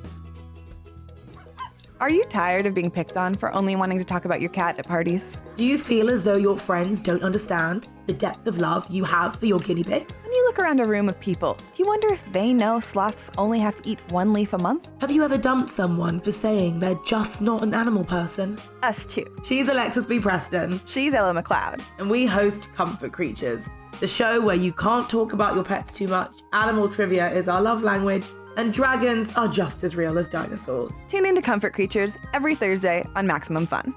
Are 2.03 2.11
you 2.11 2.25
tired 2.25 2.67
of 2.67 2.75
being 2.75 2.91
picked 2.91 3.17
on 3.17 3.37
for 3.37 3.55
only 3.55 3.77
wanting 3.77 3.97
to 3.99 4.05
talk 4.05 4.25
about 4.25 4.41
your 4.41 4.51
cat 4.51 4.77
at 4.77 4.89
parties? 4.89 5.39
Do 5.55 5.63
you 5.65 5.79
feel 5.79 6.11
as 6.11 6.25
though 6.25 6.35
your 6.35 6.59
friends 6.59 7.01
don't 7.01 7.23
understand 7.23 7.87
the 8.09 8.13
depth 8.13 8.49
of 8.49 8.59
love 8.59 8.85
you 8.91 9.05
have 9.05 9.39
for 9.39 9.47
your 9.47 9.61
guinea 9.61 9.85
pig? 9.85 10.11
When 10.25 10.33
you 10.33 10.45
look 10.47 10.59
around 10.59 10.81
a 10.81 10.85
room 10.85 11.09
of 11.09 11.21
people, 11.21 11.55
do 11.55 11.81
you 11.81 11.87
wonder 11.87 12.13
if 12.13 12.25
they 12.33 12.53
know 12.53 12.81
sloths 12.81 13.31
only 13.39 13.61
have 13.61 13.81
to 13.81 13.89
eat 13.89 14.01
one 14.11 14.33
leaf 14.33 14.53
a 14.53 14.59
month? 14.59 14.89
Have 15.01 15.13
you 15.13 15.23
ever 15.23 15.39
dumped 15.39 15.71
someone 15.71 16.19
for 16.19 16.33
saying 16.33 16.81
they're 16.81 16.99
just 17.07 17.41
not 17.41 17.63
an 17.63 17.73
animal 17.73 18.03
person? 18.03 18.59
Us 18.83 19.07
too. 19.07 19.25
She's 19.45 19.69
Alexis 19.69 20.05
B. 20.05 20.19
Preston, 20.19 20.81
She's 20.87 21.15
Ella 21.15 21.41
McLeod. 21.41 21.85
and 22.01 22.11
we 22.11 22.27
host 22.27 22.67
Comfort 22.75 23.13
Creatures, 23.13 23.69
the 24.01 24.09
show 24.09 24.41
where 24.41 24.57
you 24.57 24.73
can't 24.73 25.09
talk 25.09 25.35
about 25.35 25.55
your 25.55 25.63
pets 25.63 25.95
too 25.95 26.09
much, 26.09 26.33
animal 26.53 26.89
trivia 26.89 27.31
is 27.31 27.47
our 27.47 27.63
love 27.63 27.85
language, 27.85 28.25
and 28.57 28.73
dragons 28.73 29.35
are 29.37 29.49
just 29.49 29.85
as 29.85 29.97
real 29.97 30.19
as 30.19 30.29
dinosaurs. 30.29 31.03
Tune 31.09 31.27
in 31.27 31.35
to 31.35 31.43
Comfort 31.43 31.73
Creatures 31.73 32.19
every 32.35 32.55
Thursday 32.55 33.07
on 33.17 33.27
Maximum 33.27 33.67
Fun. 33.67 33.95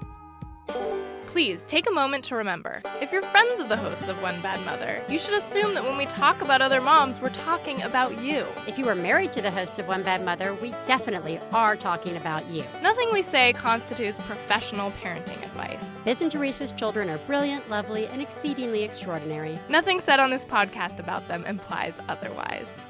Please 1.26 1.66
take 1.66 1.86
a 1.86 1.92
moment 1.92 2.24
to 2.24 2.34
remember 2.34 2.80
if 3.02 3.12
you're 3.12 3.20
friends 3.20 3.60
of 3.60 3.68
the 3.68 3.76
hosts 3.76 4.08
of 4.08 4.22
One 4.22 4.40
Bad 4.40 4.64
Mother, 4.64 5.02
you 5.06 5.18
should 5.18 5.34
assume 5.34 5.74
that 5.74 5.84
when 5.84 5.98
we 5.98 6.06
talk 6.06 6.40
about 6.40 6.62
other 6.62 6.80
moms, 6.80 7.20
we're 7.20 7.28
talking 7.28 7.82
about 7.82 8.18
you. 8.22 8.46
If 8.66 8.78
you 8.78 8.88
are 8.88 8.94
married 8.94 9.32
to 9.32 9.42
the 9.42 9.50
host 9.50 9.78
of 9.78 9.86
One 9.86 10.02
Bad 10.02 10.24
Mother, 10.24 10.54
we 10.54 10.70
definitely 10.86 11.38
are 11.52 11.76
talking 11.76 12.16
about 12.16 12.48
you. 12.48 12.64
Nothing 12.82 13.10
we 13.12 13.20
say 13.20 13.52
constitutes 13.52 14.16
professional 14.16 14.92
parenting 14.92 15.44
advice. 15.44 15.90
Biz 16.06 16.22
and 16.22 16.32
Theresa's 16.32 16.72
children 16.72 17.10
are 17.10 17.18
brilliant, 17.18 17.68
lovely, 17.68 18.06
and 18.06 18.22
exceedingly 18.22 18.82
extraordinary. 18.82 19.58
Nothing 19.68 20.00
said 20.00 20.20
on 20.20 20.30
this 20.30 20.44
podcast 20.44 21.00
about 21.00 21.28
them 21.28 21.44
implies 21.44 22.00
otherwise. 22.08 22.80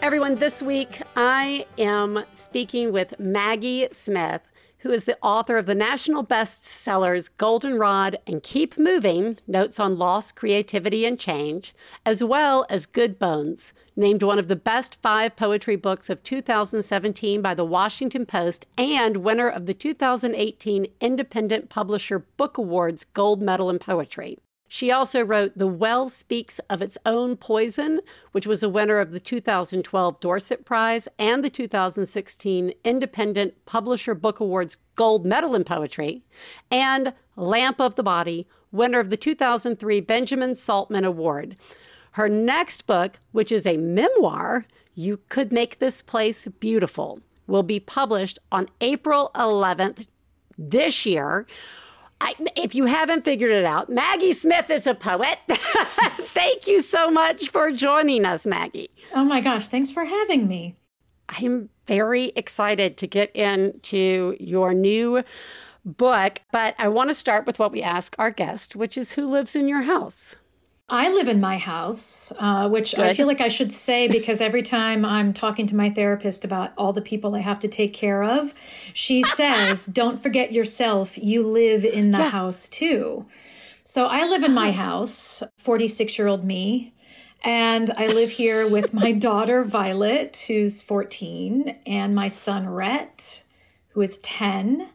Everyone, 0.00 0.36
this 0.36 0.62
week 0.62 1.02
I 1.16 1.66
am 1.76 2.24
speaking 2.30 2.92
with 2.92 3.18
Maggie 3.18 3.88
Smith, 3.90 4.42
who 4.78 4.92
is 4.92 5.04
the 5.04 5.18
author 5.20 5.58
of 5.58 5.66
the 5.66 5.74
national 5.74 6.24
bestsellers 6.24 7.28
Goldenrod 7.36 8.16
and 8.24 8.40
Keep 8.40 8.78
Moving 8.78 9.38
Notes 9.48 9.80
on 9.80 9.98
Loss, 9.98 10.32
Creativity, 10.32 11.04
and 11.04 11.18
Change, 11.18 11.74
as 12.06 12.22
well 12.22 12.64
as 12.70 12.86
Good 12.86 13.18
Bones, 13.18 13.72
named 13.96 14.22
one 14.22 14.38
of 14.38 14.46
the 14.46 14.54
best 14.54 15.02
five 15.02 15.34
poetry 15.34 15.74
books 15.74 16.08
of 16.08 16.22
2017 16.22 17.42
by 17.42 17.52
the 17.52 17.64
Washington 17.64 18.24
Post 18.24 18.66
and 18.78 19.16
winner 19.18 19.48
of 19.48 19.66
the 19.66 19.74
2018 19.74 20.86
Independent 21.00 21.68
Publisher 21.68 22.20
Book 22.20 22.56
Awards 22.56 23.04
Gold 23.14 23.42
Medal 23.42 23.68
in 23.68 23.80
Poetry. 23.80 24.38
She 24.70 24.90
also 24.90 25.22
wrote 25.22 25.56
The 25.56 25.66
Well 25.66 26.10
Speaks 26.10 26.60
of 26.68 26.82
Its 26.82 26.98
Own 27.06 27.38
Poison, 27.38 28.00
which 28.32 28.46
was 28.46 28.62
a 28.62 28.68
winner 28.68 28.98
of 28.98 29.12
the 29.12 29.18
2012 29.18 30.20
Dorset 30.20 30.66
Prize 30.66 31.08
and 31.18 31.42
the 31.42 31.48
2016 31.48 32.74
Independent 32.84 33.64
Publisher 33.64 34.14
Book 34.14 34.40
Awards 34.40 34.76
Gold 34.94 35.24
Medal 35.24 35.54
in 35.54 35.64
Poetry, 35.64 36.22
and 36.70 37.14
Lamp 37.34 37.80
of 37.80 37.94
the 37.94 38.02
Body, 38.02 38.46
winner 38.70 38.98
of 38.98 39.08
the 39.08 39.16
2003 39.16 40.02
Benjamin 40.02 40.54
Saltman 40.54 41.04
Award. 41.04 41.56
Her 42.12 42.28
next 42.28 42.86
book, 42.86 43.20
which 43.32 43.50
is 43.50 43.64
a 43.64 43.78
memoir, 43.78 44.66
You 44.94 45.20
Could 45.30 45.50
Make 45.50 45.78
This 45.78 46.02
Place 46.02 46.46
Beautiful, 46.60 47.20
will 47.46 47.62
be 47.62 47.80
published 47.80 48.38
on 48.52 48.68
April 48.82 49.30
11th 49.34 50.08
this 50.58 51.06
year. 51.06 51.46
I, 52.20 52.34
if 52.56 52.74
you 52.74 52.86
haven't 52.86 53.24
figured 53.24 53.52
it 53.52 53.64
out, 53.64 53.88
Maggie 53.88 54.32
Smith 54.32 54.70
is 54.70 54.86
a 54.86 54.94
poet. 54.94 55.38
Thank 55.48 56.66
you 56.66 56.82
so 56.82 57.10
much 57.10 57.48
for 57.48 57.70
joining 57.70 58.24
us, 58.24 58.46
Maggie. 58.46 58.90
Oh 59.14 59.24
my 59.24 59.40
gosh, 59.40 59.68
thanks 59.68 59.90
for 59.90 60.04
having 60.04 60.48
me. 60.48 60.76
I'm 61.28 61.68
very 61.86 62.32
excited 62.36 62.96
to 62.98 63.06
get 63.06 63.34
into 63.34 64.36
your 64.40 64.74
new 64.74 65.22
book, 65.84 66.40
but 66.52 66.74
I 66.78 66.88
want 66.88 67.10
to 67.10 67.14
start 67.14 67.46
with 67.46 67.58
what 67.58 67.72
we 67.72 67.82
ask 67.82 68.14
our 68.18 68.30
guest, 68.30 68.74
which 68.74 68.98
is 68.98 69.12
who 69.12 69.30
lives 69.30 69.54
in 69.54 69.68
your 69.68 69.82
house? 69.82 70.36
I 70.90 71.10
live 71.10 71.28
in 71.28 71.38
my 71.38 71.58
house, 71.58 72.32
uh, 72.38 72.68
which 72.68 72.96
I 72.96 73.12
feel 73.12 73.26
like 73.26 73.42
I 73.42 73.48
should 73.48 73.72
say 73.72 74.08
because 74.08 74.40
every 74.40 74.62
time 74.62 75.04
I'm 75.04 75.34
talking 75.34 75.66
to 75.66 75.76
my 75.76 75.90
therapist 75.90 76.44
about 76.44 76.72
all 76.78 76.94
the 76.94 77.02
people 77.02 77.34
I 77.34 77.40
have 77.40 77.60
to 77.60 77.68
take 77.68 77.92
care 77.92 78.22
of, 78.22 78.54
she 78.94 79.22
says, 79.22 79.84
Don't 80.00 80.22
forget 80.22 80.52
yourself. 80.52 81.18
You 81.18 81.46
live 81.46 81.84
in 81.84 82.10
the 82.10 82.30
house 82.30 82.68
too. 82.68 83.26
So 83.84 84.06
I 84.06 84.26
live 84.26 84.44
in 84.44 84.52
my 84.52 84.72
house, 84.72 85.42
46 85.58 86.18
year 86.18 86.26
old 86.26 86.44
me. 86.44 86.94
And 87.44 87.90
I 87.96 88.08
live 88.08 88.30
here 88.30 88.66
with 88.66 88.92
my 88.92 89.12
daughter 89.28 89.64
Violet, 89.64 90.44
who's 90.48 90.82
14, 90.82 91.78
and 91.86 92.14
my 92.14 92.28
son 92.28 92.68
Rhett, 92.68 93.44
who 93.90 94.00
is 94.00 94.18
10, 94.18 94.88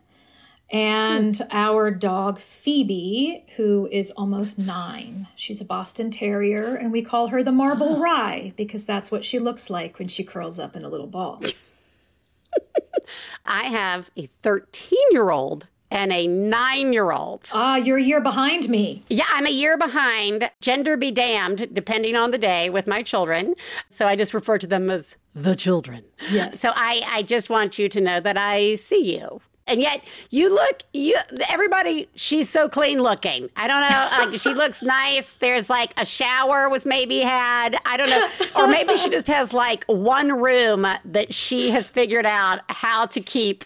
and 0.73 1.39
our 1.51 1.91
dog 1.91 2.39
Phoebe, 2.39 3.45
who 3.57 3.87
is 3.91 4.09
almost 4.11 4.57
nine. 4.57 5.27
She's 5.35 5.61
a 5.61 5.65
Boston 5.65 6.09
Terrier, 6.09 6.75
and 6.75 6.91
we 6.91 7.03
call 7.03 7.27
her 7.27 7.43
the 7.43 7.51
Marble 7.51 7.99
Rye 8.01 8.53
because 8.57 8.83
that's 8.83 9.11
what 9.11 9.23
she 9.23 9.37
looks 9.37 9.69
like 9.69 9.99
when 9.99 10.07
she 10.07 10.23
curls 10.23 10.57
up 10.57 10.75
in 10.75 10.83
a 10.83 10.89
little 10.89 11.07
ball. 11.07 11.43
I 13.45 13.65
have 13.65 14.09
a 14.17 14.25
13 14.41 14.97
year 15.11 15.29
old 15.29 15.67
and 15.91 16.11
a 16.11 16.25
nine 16.25 16.91
year 16.91 17.11
old. 17.11 17.49
Ah, 17.53 17.75
you're 17.75 17.99
a 17.99 18.03
year 18.03 18.19
behind 18.19 18.67
me. 18.67 19.03
Yeah, 19.09 19.25
I'm 19.29 19.45
a 19.45 19.51
year 19.51 19.77
behind, 19.77 20.49
gender 20.59 20.97
be 20.97 21.11
damned, 21.11 21.69
depending 21.71 22.15
on 22.15 22.31
the 22.31 22.39
day 22.39 22.71
with 22.71 22.87
my 22.87 23.03
children. 23.03 23.53
So 23.89 24.07
I 24.07 24.15
just 24.15 24.33
refer 24.33 24.57
to 24.57 24.65
them 24.65 24.89
as 24.89 25.17
the 25.35 25.55
children. 25.55 26.05
Yes. 26.31 26.59
So 26.59 26.71
I, 26.73 27.03
I 27.07 27.21
just 27.21 27.51
want 27.51 27.77
you 27.77 27.89
to 27.89 28.01
know 28.01 28.19
that 28.19 28.37
I 28.37 28.75
see 28.75 29.19
you. 29.19 29.41
And 29.65 29.79
yet 29.81 30.03
you 30.29 30.53
look, 30.53 30.83
you 30.93 31.17
everybody, 31.49 32.09
she's 32.15 32.49
so 32.49 32.67
clean 32.67 33.01
looking. 33.01 33.49
I 33.55 33.67
don't 33.67 33.81
know, 33.81 34.25
like 34.31 34.39
she 34.39 34.53
looks 34.53 34.81
nice. 34.81 35.33
There's 35.35 35.69
like 35.69 35.93
a 35.97 36.05
shower 36.05 36.67
was 36.69 36.85
maybe 36.85 37.19
had. 37.21 37.79
I 37.85 37.95
don't 37.97 38.09
know. 38.09 38.27
Or 38.57 38.67
maybe 38.67 38.97
she 38.97 39.09
just 39.09 39.27
has 39.27 39.53
like 39.53 39.85
one 39.85 40.31
room 40.41 40.85
that 41.05 41.33
she 41.33 41.69
has 41.71 41.87
figured 41.87 42.25
out 42.25 42.59
how 42.67 43.05
to 43.05 43.21
keep 43.21 43.63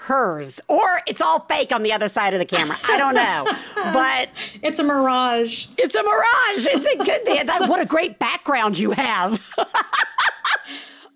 hers. 0.00 0.60
Or 0.68 1.02
it's 1.06 1.20
all 1.20 1.40
fake 1.48 1.72
on 1.72 1.82
the 1.82 1.92
other 1.92 2.08
side 2.08 2.32
of 2.32 2.38
the 2.38 2.46
camera. 2.46 2.78
I 2.88 2.96
don't 2.96 3.14
know. 3.14 3.44
But 3.92 4.30
It's 4.62 4.78
a 4.78 4.84
mirage. 4.84 5.66
it's 5.76 5.94
a 5.94 6.02
mirage. 6.02 6.66
It's 6.74 6.86
a 6.86 6.96
good 7.04 7.24
thing. 7.26 7.44
That- 7.46 7.68
What 7.68 7.80
a 7.80 7.84
great 7.86 8.18
background 8.18 8.78
you 8.78 8.92
have. 8.92 9.44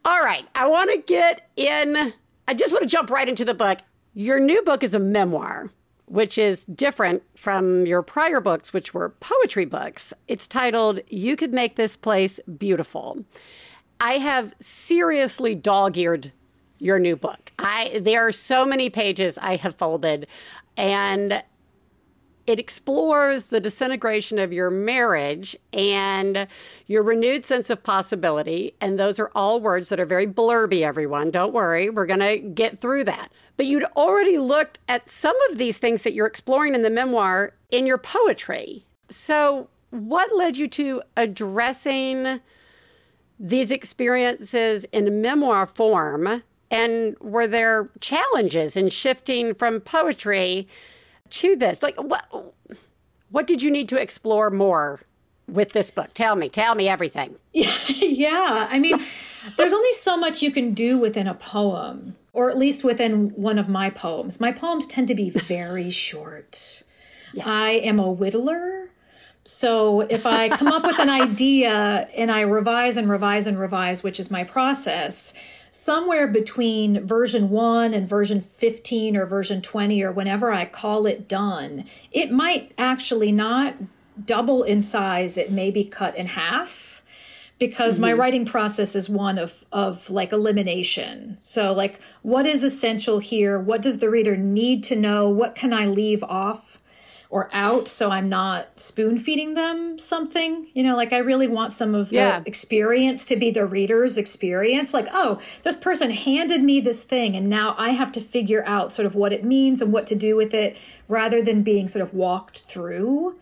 All 0.04 0.20
right. 0.20 0.46
I 0.54 0.66
want 0.66 0.90
to 0.90 0.98
get 0.98 1.48
in. 1.56 2.12
I 2.48 2.54
just 2.54 2.72
want 2.72 2.82
to 2.82 2.88
jump 2.88 3.08
right 3.08 3.28
into 3.28 3.44
the 3.44 3.54
book. 3.54 3.78
Your 4.14 4.40
new 4.40 4.60
book 4.60 4.82
is 4.82 4.92
a 4.92 4.98
memoir, 4.98 5.70
which 6.04 6.36
is 6.36 6.66
different 6.66 7.22
from 7.34 7.86
your 7.86 8.02
prior 8.02 8.42
books, 8.42 8.70
which 8.70 8.92
were 8.92 9.08
poetry 9.08 9.64
books. 9.64 10.12
It's 10.28 10.46
titled 10.46 11.00
You 11.08 11.34
Could 11.34 11.54
Make 11.54 11.76
This 11.76 11.96
Place 11.96 12.38
Beautiful. 12.58 13.24
I 13.98 14.18
have 14.18 14.52
seriously 14.60 15.54
dog-eared 15.54 16.30
your 16.78 16.98
new 16.98 17.16
book. 17.16 17.52
I 17.58 18.00
there 18.02 18.26
are 18.26 18.32
so 18.32 18.66
many 18.66 18.90
pages 18.90 19.38
I 19.38 19.56
have 19.56 19.76
folded 19.76 20.26
and 20.76 21.42
it 22.46 22.58
explores 22.58 23.46
the 23.46 23.60
disintegration 23.60 24.38
of 24.38 24.52
your 24.52 24.70
marriage 24.70 25.56
and 25.72 26.46
your 26.86 27.02
renewed 27.02 27.44
sense 27.44 27.70
of 27.70 27.82
possibility. 27.82 28.74
And 28.80 28.98
those 28.98 29.18
are 29.18 29.30
all 29.34 29.60
words 29.60 29.88
that 29.88 30.00
are 30.00 30.06
very 30.06 30.26
blurby, 30.26 30.82
everyone. 30.82 31.30
Don't 31.30 31.52
worry, 31.52 31.88
we're 31.88 32.06
going 32.06 32.20
to 32.20 32.38
get 32.38 32.80
through 32.80 33.04
that. 33.04 33.30
But 33.56 33.66
you'd 33.66 33.84
already 33.96 34.38
looked 34.38 34.78
at 34.88 35.08
some 35.08 35.36
of 35.50 35.58
these 35.58 35.78
things 35.78 36.02
that 36.02 36.14
you're 36.14 36.26
exploring 36.26 36.74
in 36.74 36.82
the 36.82 36.90
memoir 36.90 37.54
in 37.70 37.86
your 37.86 37.98
poetry. 37.98 38.86
So, 39.08 39.68
what 39.90 40.34
led 40.34 40.56
you 40.56 40.68
to 40.68 41.02
addressing 41.16 42.40
these 43.38 43.70
experiences 43.70 44.84
in 44.90 45.06
a 45.06 45.10
memoir 45.10 45.66
form? 45.66 46.42
And 46.70 47.16
were 47.20 47.46
there 47.46 47.90
challenges 48.00 48.76
in 48.76 48.88
shifting 48.88 49.52
from 49.52 49.80
poetry? 49.80 50.66
To 51.32 51.56
this? 51.56 51.82
Like, 51.82 51.96
what 51.96 52.24
what 53.30 53.46
did 53.46 53.62
you 53.62 53.70
need 53.70 53.88
to 53.88 53.96
explore 54.00 54.50
more 54.50 55.00
with 55.48 55.72
this 55.72 55.90
book? 55.90 56.14
Tell 56.14 56.36
me, 56.36 56.48
tell 56.48 56.74
me 56.74 56.88
everything. 56.88 57.36
yeah, 57.52 58.66
I 58.70 58.78
mean, 58.78 59.00
there's 59.56 59.72
only 59.72 59.92
so 59.94 60.16
much 60.16 60.42
you 60.42 60.50
can 60.50 60.74
do 60.74 60.98
within 60.98 61.26
a 61.26 61.34
poem, 61.34 62.16
or 62.32 62.50
at 62.50 62.58
least 62.58 62.84
within 62.84 63.30
one 63.30 63.58
of 63.58 63.68
my 63.68 63.90
poems. 63.90 64.40
My 64.40 64.52
poems 64.52 64.86
tend 64.86 65.08
to 65.08 65.14
be 65.14 65.30
very 65.34 65.90
short. 65.90 66.82
Yes. 67.32 67.46
I 67.46 67.70
am 67.70 67.98
a 67.98 68.14
whittler. 68.14 68.88
So 69.44 70.02
if 70.02 70.24
I 70.24 70.50
come 70.50 70.68
up 70.68 70.84
with 70.84 70.98
an 70.98 71.10
idea 71.22 72.08
and 72.14 72.30
I 72.30 72.42
revise 72.42 72.96
and 72.96 73.10
revise 73.10 73.46
and 73.46 73.58
revise, 73.58 74.02
which 74.02 74.20
is 74.20 74.30
my 74.30 74.44
process, 74.44 75.34
somewhere 75.72 76.28
between 76.28 77.04
version 77.04 77.48
1 77.48 77.94
and 77.94 78.06
version 78.06 78.42
15 78.42 79.16
or 79.16 79.24
version 79.24 79.62
20 79.62 80.02
or 80.02 80.12
whenever 80.12 80.52
I 80.52 80.66
call 80.66 81.06
it 81.06 81.26
done, 81.26 81.86
it 82.12 82.30
might 82.30 82.72
actually 82.76 83.32
not 83.32 83.74
double 84.24 84.62
in 84.62 84.82
size, 84.82 85.38
it 85.38 85.50
may 85.50 85.70
be 85.70 85.82
cut 85.82 86.14
in 86.14 86.26
half 86.26 87.02
because 87.58 87.94
mm-hmm. 87.94 88.02
my 88.02 88.12
writing 88.12 88.44
process 88.44 88.94
is 88.94 89.08
one 89.08 89.38
of 89.38 89.64
of 89.72 90.10
like 90.10 90.30
elimination. 90.30 91.38
So 91.40 91.72
like 91.72 91.98
what 92.20 92.44
is 92.44 92.62
essential 92.62 93.18
here? 93.18 93.58
What 93.58 93.80
does 93.80 94.00
the 94.00 94.10
reader 94.10 94.36
need 94.36 94.84
to 94.84 94.96
know? 94.96 95.28
What 95.30 95.54
can 95.54 95.72
I 95.72 95.86
leave 95.86 96.22
off? 96.24 96.71
Or 97.32 97.48
out 97.54 97.88
so 97.88 98.10
I'm 98.10 98.28
not 98.28 98.78
spoon 98.78 99.18
feeding 99.18 99.54
them 99.54 99.98
something. 99.98 100.68
You 100.74 100.82
know, 100.82 100.94
like 100.96 101.14
I 101.14 101.18
really 101.18 101.48
want 101.48 101.72
some 101.72 101.94
of 101.94 102.10
the 102.10 102.16
yeah. 102.16 102.42
experience 102.44 103.24
to 103.24 103.36
be 103.36 103.50
the 103.50 103.64
reader's 103.64 104.18
experience. 104.18 104.92
Like, 104.92 105.08
oh, 105.12 105.40
this 105.62 105.74
person 105.74 106.10
handed 106.10 106.62
me 106.62 106.78
this 106.78 107.04
thing 107.04 107.34
and 107.34 107.48
now 107.48 107.74
I 107.78 107.90
have 107.90 108.12
to 108.12 108.20
figure 108.20 108.62
out 108.66 108.92
sort 108.92 109.06
of 109.06 109.14
what 109.14 109.32
it 109.32 109.44
means 109.44 109.80
and 109.80 109.94
what 109.94 110.06
to 110.08 110.14
do 110.14 110.36
with 110.36 110.52
it 110.52 110.76
rather 111.08 111.40
than 111.40 111.62
being 111.62 111.88
sort 111.88 112.02
of 112.02 112.12
walked 112.12 112.60
through 112.60 113.36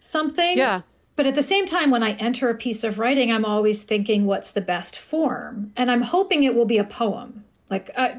something. 0.00 0.58
Yeah. 0.58 0.82
But 1.16 1.26
at 1.26 1.34
the 1.34 1.42
same 1.42 1.64
time, 1.64 1.90
when 1.90 2.02
I 2.02 2.12
enter 2.12 2.50
a 2.50 2.54
piece 2.54 2.84
of 2.84 2.98
writing, 2.98 3.32
I'm 3.32 3.46
always 3.46 3.84
thinking, 3.84 4.26
what's 4.26 4.52
the 4.52 4.60
best 4.60 4.98
form? 4.98 5.72
And 5.76 5.90
I'm 5.90 6.02
hoping 6.02 6.44
it 6.44 6.54
will 6.54 6.66
be 6.66 6.78
a 6.78 6.84
poem. 6.84 7.44
Like, 7.70 7.90
uh, 7.96 8.16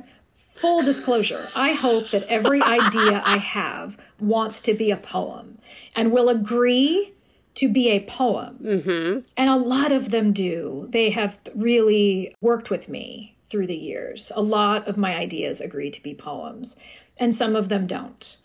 full 0.62 0.84
disclosure, 0.84 1.50
I 1.56 1.74
hope 1.74 2.12
that 2.12 2.24
every 2.24 2.62
idea 2.80 3.22
I 3.26 3.38
have 3.38 3.98
wants 4.20 4.62
to 4.62 4.74
be 4.74 4.92
a 4.92 4.98
poem 4.98 5.58
and 5.96 6.12
will 6.12 6.30
agree 6.30 7.14
to 7.56 7.68
be 7.68 7.90
a 7.90 8.06
poem. 8.06 8.60
Mm-hmm. 8.62 9.20
And 9.36 9.50
a 9.50 9.56
lot 9.56 9.92
of 9.92 10.12
them 10.12 10.32
do. 10.32 10.88
They 10.92 11.10
have 11.10 11.38
really 11.54 12.36
worked 12.40 12.70
with 12.70 12.88
me 12.88 13.36
through 13.50 13.68
the 13.68 13.76
years. 13.76 14.32
A 14.36 14.42
lot 14.42 14.88
of 14.88 14.96
my 14.96 15.16
ideas 15.16 15.60
agree 15.60 15.92
to 15.92 16.02
be 16.02 16.14
poems, 16.14 16.80
and 17.18 17.36
some 17.36 17.56
of 17.56 17.68
them 17.68 17.88
don't. 17.88 18.38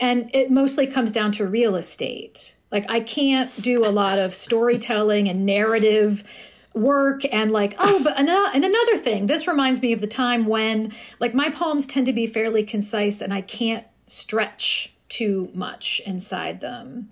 And 0.00 0.30
it 0.34 0.50
mostly 0.50 0.86
comes 0.86 1.12
down 1.12 1.32
to 1.32 1.46
real 1.46 1.76
estate. 1.76 2.56
Like, 2.70 2.88
I 2.90 3.00
can't 3.00 3.50
do 3.60 3.86
a 3.86 3.90
lot 3.90 4.18
of 4.18 4.34
storytelling 4.34 5.28
and 5.28 5.46
narrative 5.46 6.24
work 6.78 7.22
and 7.32 7.50
like 7.52 7.74
oh 7.78 8.00
but 8.04 8.18
and 8.18 8.64
another 8.64 8.98
thing 8.98 9.26
this 9.26 9.46
reminds 9.46 9.82
me 9.82 9.92
of 9.92 10.00
the 10.00 10.06
time 10.06 10.46
when 10.46 10.92
like 11.20 11.34
my 11.34 11.50
poems 11.50 11.86
tend 11.86 12.06
to 12.06 12.12
be 12.12 12.26
fairly 12.26 12.62
concise 12.62 13.20
and 13.20 13.32
i 13.34 13.40
can't 13.40 13.84
stretch 14.08 14.94
too 15.08 15.50
much 15.54 16.00
inside 16.06 16.60
them. 16.60 17.10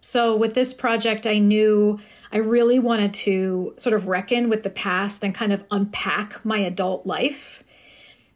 So 0.00 0.36
with 0.36 0.54
this 0.54 0.74
project, 0.74 1.26
I 1.26 1.38
knew 1.38 2.00
I 2.32 2.38
really 2.38 2.78
wanted 2.78 3.14
to 3.14 3.74
sort 3.76 3.94
of 3.94 4.06
reckon 4.06 4.48
with 4.48 4.62
the 4.62 4.70
past 4.70 5.24
and 5.24 5.34
kind 5.34 5.52
of 5.52 5.64
unpack 5.70 6.44
my 6.44 6.58
adult 6.58 7.06
life 7.06 7.62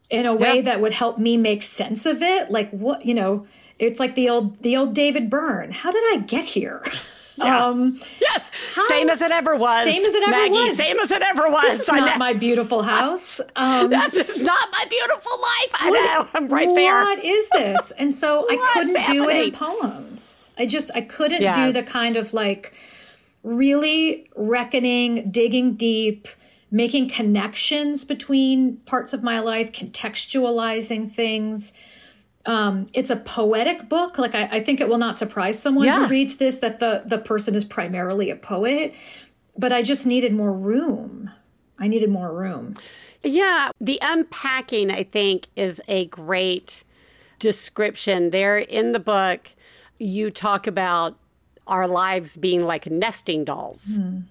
in 0.08 0.24
a 0.24 0.34
way 0.34 0.62
that 0.62 0.80
would 0.80 0.94
help 0.94 1.18
me 1.18 1.36
make 1.36 1.62
sense 1.62 2.06
of 2.06 2.22
it. 2.22 2.50
Like 2.50 2.70
what, 2.70 3.04
you 3.04 3.12
know, 3.12 3.46
it's 3.78 4.00
like 4.00 4.14
the 4.14 4.28
old 4.28 4.62
the 4.62 4.76
old 4.76 4.94
David 4.94 5.28
Byrne. 5.28 5.72
How 5.72 5.90
did 5.90 6.02
I 6.14 6.18
get 6.18 6.44
here? 6.44 6.82
Yeah. 7.38 7.66
Um, 7.66 8.00
yes, 8.20 8.50
how, 8.74 8.88
same 8.88 9.08
as 9.08 9.22
it 9.22 9.30
ever 9.30 9.54
was. 9.56 9.84
Same 9.84 10.04
as 10.04 10.14
it 10.14 10.22
ever 10.22 10.30
Maggie, 10.30 10.68
was. 10.68 10.76
Same 10.76 10.98
as 10.98 11.10
it 11.10 11.22
ever 11.22 11.48
was. 11.48 11.64
This 11.70 11.80
is 11.80 11.88
not 11.88 12.18
my 12.18 12.32
beautiful 12.32 12.82
house. 12.82 13.40
Um, 13.56 13.90
this 13.90 14.14
is 14.14 14.40
not 14.42 14.68
my 14.70 14.84
beautiful 14.88 15.32
life. 15.32 15.80
I 15.80 15.90
what, 15.90 16.04
know. 16.04 16.28
I'm 16.34 16.48
right 16.48 16.72
there. 16.74 17.02
What 17.02 17.24
is 17.24 17.48
this? 17.48 17.92
And 17.98 18.14
so 18.14 18.46
I 18.48 18.72
couldn't 18.72 18.94
happening? 18.94 19.22
do 19.22 19.28
it 19.28 19.46
in 19.46 19.52
poems. 19.52 20.52
I 20.56 20.66
just 20.66 20.90
I 20.94 21.00
couldn't 21.00 21.42
yeah. 21.42 21.66
do 21.66 21.72
the 21.72 21.82
kind 21.82 22.16
of 22.16 22.32
like 22.32 22.72
really 23.42 24.28
reckoning, 24.36 25.30
digging 25.30 25.74
deep, 25.74 26.28
making 26.70 27.08
connections 27.08 28.04
between 28.04 28.76
parts 28.78 29.12
of 29.12 29.22
my 29.22 29.40
life, 29.40 29.72
contextualizing 29.72 31.10
things 31.12 31.72
um, 32.46 32.88
it's 32.92 33.10
a 33.10 33.16
poetic 33.16 33.88
book. 33.88 34.18
Like 34.18 34.34
I, 34.34 34.48
I, 34.52 34.64
think 34.64 34.80
it 34.80 34.88
will 34.88 34.98
not 34.98 35.16
surprise 35.16 35.60
someone 35.60 35.86
yeah. 35.86 36.04
who 36.04 36.10
reads 36.10 36.36
this 36.36 36.58
that 36.58 36.78
the 36.78 37.02
the 37.04 37.18
person 37.18 37.54
is 37.54 37.64
primarily 37.64 38.30
a 38.30 38.36
poet. 38.36 38.94
But 39.56 39.72
I 39.72 39.82
just 39.82 40.06
needed 40.06 40.32
more 40.32 40.52
room. 40.52 41.30
I 41.78 41.88
needed 41.88 42.10
more 42.10 42.32
room. 42.32 42.74
Yeah, 43.22 43.70
the 43.80 43.98
unpacking 44.00 44.90
I 44.90 45.02
think 45.02 45.48
is 45.56 45.80
a 45.88 46.06
great 46.06 46.84
description. 47.38 48.30
There 48.30 48.58
in 48.58 48.92
the 48.92 49.00
book, 49.00 49.50
you 49.98 50.30
talk 50.30 50.66
about 50.66 51.18
our 51.66 51.86
lives 51.86 52.36
being 52.36 52.64
like 52.64 52.86
nesting 52.86 53.44
dolls, 53.44 53.98
mm. 53.98 54.24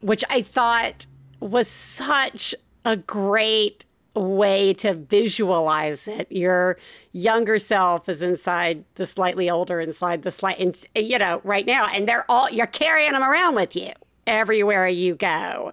which 0.00 0.24
I 0.28 0.42
thought 0.42 1.06
was 1.40 1.68
such 1.68 2.54
a 2.84 2.96
great 2.96 3.84
way 4.14 4.74
to 4.74 4.94
visualize 4.94 6.06
it. 6.06 6.30
Your 6.30 6.78
younger 7.12 7.58
self 7.58 8.08
is 8.08 8.22
inside 8.22 8.84
the 8.96 9.06
slightly 9.06 9.48
older, 9.48 9.80
inside 9.80 10.22
the 10.22 10.32
slight, 10.32 10.86
you 10.94 11.18
know, 11.18 11.40
right 11.44 11.66
now, 11.66 11.86
and 11.86 12.08
they're 12.08 12.26
all 12.28 12.50
you're 12.50 12.66
carrying 12.66 13.12
them 13.12 13.22
around 13.22 13.54
with 13.54 13.74
you 13.74 13.92
everywhere 14.26 14.86
you 14.86 15.14
go, 15.14 15.72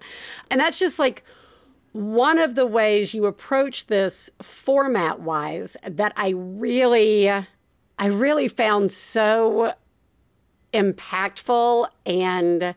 and 0.49 0.59
that's 0.59 0.79
just 0.79 0.99
like 0.99 1.23
one 1.91 2.37
of 2.37 2.55
the 2.55 2.65
ways 2.65 3.13
you 3.13 3.25
approach 3.25 3.87
this 3.87 4.29
format 4.41 5.19
wise 5.21 5.75
that 5.87 6.13
I 6.15 6.29
really, 6.29 7.29
I 7.29 8.05
really 8.05 8.47
found 8.47 8.91
so 8.91 9.73
impactful 10.73 11.87
and 12.05 12.75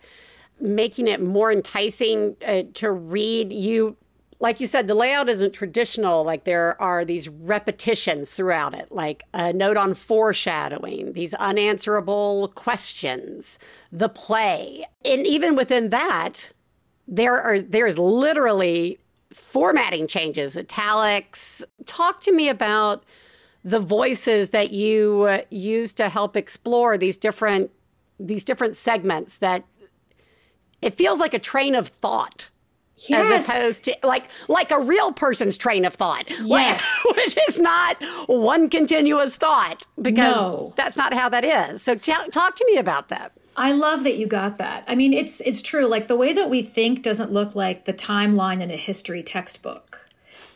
making 0.59 1.09
it 1.09 1.21
more 1.21 1.53
enticing 1.53 2.37
uh, 2.47 2.63
to 2.75 2.91
read 2.91 3.53
you 3.53 3.97
like 4.43 4.59
you 4.59 4.67
said, 4.67 4.89
the 4.89 4.95
layout 4.97 5.29
isn't 5.29 5.53
traditional. 5.53 6.25
Like 6.25 6.43
there 6.43 6.81
are 6.83 7.05
these 7.05 7.29
repetitions 7.29 8.33
throughout 8.33 8.75
it, 8.75 8.91
like 8.91 9.23
a 9.33 9.53
note 9.53 9.77
on 9.77 9.95
foreshadowing, 9.95 11.13
these 11.13 11.33
unanswerable 11.35 12.51
questions, 12.57 13.57
the 13.93 14.09
play. 14.09 14.85
And 15.05 15.25
even 15.25 15.55
within 15.55 15.91
that, 15.91 16.51
there 17.07 17.41
are 17.41 17.61
there's 17.61 17.99
literally 17.99 18.99
formatting 19.33 20.09
changes, 20.09 20.57
italics. 20.57 21.63
Talk 21.87 22.19
to 22.23 22.33
me 22.33 22.49
about 22.49 23.05
the 23.65 23.79
voices 23.79 24.51
that 24.51 24.73
you 24.73 25.23
uh, 25.23 25.43
use 25.51 25.95
to 25.95 26.09
help 26.09 26.37
explore 26.37 26.99
these 26.99 27.17
different 27.17 27.71
these 28.19 28.45
different 28.45 28.77
segments 28.77 29.37
that 29.37 29.65
it 30.81 30.97
feels 30.97 31.21
like 31.21 31.33
a 31.33 31.39
train 31.39 31.77
of 31.77 31.87
thought 31.87 32.49
Yes. 33.09 33.49
As 33.49 33.49
opposed 33.49 33.85
to 33.85 33.97
like 34.03 34.25
like 34.49 34.71
a 34.71 34.79
real 34.79 35.13
person's 35.13 35.57
train 35.57 35.85
of 35.85 35.95
thought. 35.95 36.25
Yes. 36.53 36.85
Which 37.17 37.37
is 37.49 37.59
not 37.59 37.97
one 38.27 38.69
continuous 38.69 39.37
thought 39.37 39.87
because 40.01 40.35
no. 40.35 40.73
that's 40.77 40.97
not 40.97 41.15
how 41.15 41.29
that 41.31 41.45
is. 41.45 41.83
So 41.83 41.95
t- 41.95 42.13
talk 42.31 42.57
to 42.57 42.65
me 42.67 42.77
about 42.77 43.09
that. 43.09 43.33
I 43.57 43.73
love 43.73 44.05
that 44.05 44.17
you 44.17 44.27
got 44.27 44.59
that. 44.59 44.85
I 44.87 44.95
mean, 44.95 45.13
it's 45.13 45.41
it's 45.41 45.63
true. 45.63 45.87
Like 45.87 46.09
the 46.09 46.17
way 46.17 46.33
that 46.33 46.51
we 46.51 46.63
think 46.63 47.03
doesn't 47.03 47.33
look 47.33 47.55
like 47.55 47.85
the 47.85 47.93
timeline 47.93 48.61
in 48.61 48.71
a 48.71 48.77
history 48.77 49.23
textbook. 49.23 50.02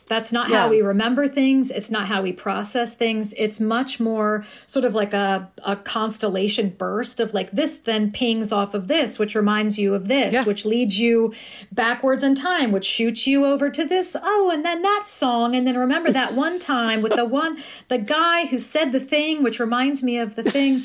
That's 0.09 0.31
not 0.33 0.49
Yeah. 0.49 0.62
how 0.62 0.69
we 0.69 0.83
remember 0.83 1.27
things. 1.27 1.71
It's 1.73 1.90
not 1.90 2.07
how 2.07 2.23
we 2.23 2.33
process 2.33 2.95
things. 2.95 3.35
It's 3.37 3.59
much 3.59 3.99
more 3.99 4.45
sort 4.66 4.85
of 4.85 4.95
like 4.95 5.12
a, 5.12 5.51
a 5.64 5.75
constellation 5.75 6.69
burst 6.71 7.19
of 7.19 7.35
like 7.35 7.51
this 7.51 7.77
then 7.79 8.12
pings 8.12 8.53
off 8.53 8.73
of 8.73 8.87
this, 8.87 9.19
which 9.19 9.35
reminds 9.35 9.79
you 9.81 9.95
of 9.95 10.07
this, 10.07 10.33
Yeah. 10.35 10.45
which 10.45 10.64
leads 10.64 11.01
you 11.01 11.35
backwards 11.73 12.23
in 12.23 12.37
time, 12.37 12.71
which 12.71 12.85
shoots 12.85 13.27
you 13.27 13.45
over 13.45 13.69
to 13.69 13.85
this. 13.85 14.16
Oh, 14.23 14.51
and 14.53 14.64
then 14.64 14.83
that 14.83 15.03
song. 15.07 15.57
And 15.57 15.66
then 15.66 15.77
remember 15.77 16.12
that 16.12 16.35
one 16.47 16.61
time 16.61 17.03
with 17.03 17.16
the 17.16 17.25
one, 17.25 17.59
the 17.88 17.99
guy 17.99 18.47
who 18.47 18.59
said 18.61 18.92
the 18.92 19.01
thing, 19.01 19.42
which 19.42 19.59
reminds 19.59 20.03
me 20.05 20.19
of 20.19 20.37
the 20.37 20.45
thing. 20.45 20.85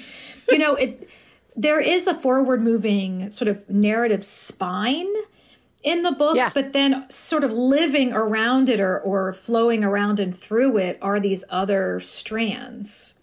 You 0.50 0.58
know, 0.58 0.74
it, 0.76 1.08
there 1.56 1.80
is 1.80 2.08
a 2.08 2.14
forward 2.16 2.62
moving 2.64 3.30
sort 3.30 3.48
of 3.50 3.70
narrative 3.70 4.24
spine 4.24 5.08
in 5.84 6.04
the 6.04 6.12
book, 6.12 6.36
Yeah. 6.36 6.52
but 6.54 6.74
then 6.74 7.06
sort 7.10 7.44
of 7.44 7.54
living 7.54 8.14
around 8.14 8.70
it 8.70 8.80
or, 8.80 9.00
or 9.00 9.34
flowing 9.34 9.84
around 9.84 10.20
and 10.20 10.38
through 10.40 10.78
it 10.78 11.00
are 11.02 11.20
these 11.20 11.44
other 11.50 12.00
strands. 12.02 13.20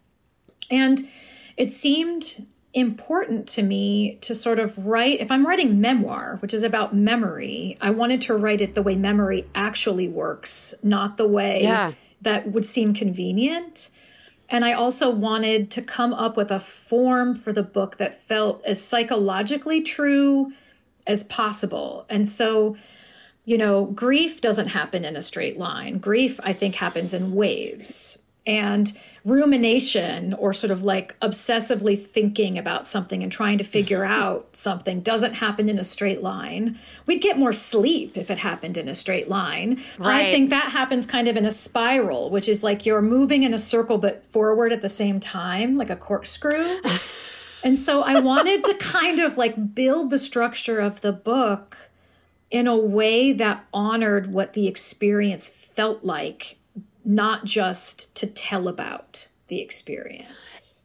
And 0.71 1.09
it 1.57 1.73
seemed 1.73 2.47
important 2.75 3.49
to 3.49 3.63
me 3.63 4.19
to 4.21 4.35
sort 4.35 4.59
of 4.59 4.87
write, 4.87 5.21
if 5.21 5.31
I'm 5.31 5.47
writing 5.47 5.81
memoir, 5.81 6.37
which 6.41 6.53
is 6.53 6.63
about 6.63 6.95
memory, 6.95 7.79
I 7.81 7.91
wanted 7.91 8.21
to 8.23 8.35
write 8.37 8.61
it 8.61 8.75
the 8.75 8.83
way 8.83 8.95
memory 8.95 9.47
actually 9.55 10.09
works, 10.09 10.75
not 10.83 11.17
the 11.17 11.27
way 11.27 11.63
Yeah. 11.63 11.93
that 12.23 12.53
would 12.53 12.67
seem 12.67 12.93
convenient. 12.93 13.91
And 14.51 14.65
I 14.65 14.73
also 14.73 15.11
wanted 15.11 15.71
to 15.73 15.83
come 15.83 16.13
up 16.13 16.37
with 16.37 16.51
a 16.51 16.61
form 16.61 17.35
for 17.35 17.53
the 17.53 17.63
book 17.63 17.97
that 17.99 18.23
felt 18.27 18.63
as 18.65 18.83
psychologically 18.83 19.83
true 19.83 20.53
as 21.09 21.25
possible. 21.25 22.07
And 22.09 22.29
so, 22.29 22.77
you 23.45 23.59
know, 23.59 23.87
grief 23.87 24.41
doesn't 24.41 24.69
happen 24.69 25.05
in 25.05 25.17
a 25.17 25.23
straight 25.23 25.59
line. 25.59 25.99
Grief, 25.99 26.39
I 26.45 26.53
think, 26.53 26.77
happens 26.77 27.15
in 27.15 27.35
waves. 27.35 28.23
And 28.47 28.93
rumination 29.25 30.33
or 30.35 30.55
sort 30.55 30.71
of 30.71 30.83
like 30.83 31.19
obsessively 31.21 32.03
thinking 32.03 32.57
about 32.57 32.89
something 32.89 33.23
and 33.23 33.31
trying 33.31 33.59
to 33.59 33.65
figure 33.65 34.05
out 34.21 34.49
something 34.57 35.01
doesn't 35.01 35.35
happen 35.35 35.69
in 35.69 35.79
a 35.79 35.85
straight 35.85 36.23
line. 36.23 36.79
We'd 37.05 37.21
get 37.21 37.39
more 37.39 37.53
sleep 37.53 38.17
if 38.17 38.31
it 38.31 38.39
happened 38.39 38.77
in 38.77 38.89
a 38.89 38.95
straight 38.95 39.29
line. 39.29 39.83
I 40.01 40.31
think 40.31 40.51
that 40.51 40.71
happens 40.73 41.05
kind 41.05 41.29
of 41.29 41.37
in 41.37 41.45
a 41.45 41.51
spiral, 41.51 42.31
which 42.31 42.49
is 42.49 42.63
like 42.63 42.87
you're 42.87 43.03
moving 43.03 43.43
in 43.43 43.53
a 43.53 43.59
circle 43.59 43.99
but 43.99 44.25
forward 44.25 44.73
at 44.73 44.81
the 44.81 44.89
same 44.89 45.21
time, 45.21 45.77
like 45.77 45.91
a 45.91 45.97
corkscrew. 45.97 46.81
and 47.65 47.79
so 47.79 48.03
I 48.03 48.21
wanted 48.21 48.65
to 48.65 48.75
kind 48.75 49.19
of 49.19 49.37
like 49.37 49.75
build 49.75 50.11
the 50.11 50.19
structure 50.19 50.79
of 50.79 51.01
the 51.01 51.13
book 51.13 51.91
in 52.51 52.67
a 52.67 52.77
way 52.77 53.33
that 53.33 53.65
honored 53.73 54.33
what 54.33 54.55
the 54.55 54.67
experience 54.67 55.49
felt 55.49 56.05
like, 56.05 56.57
not 57.05 57.45
just 57.45 58.15
to 58.17 58.27
tell 58.27 58.69
about 58.69 59.29
the 59.49 59.61
experience. 59.61 60.79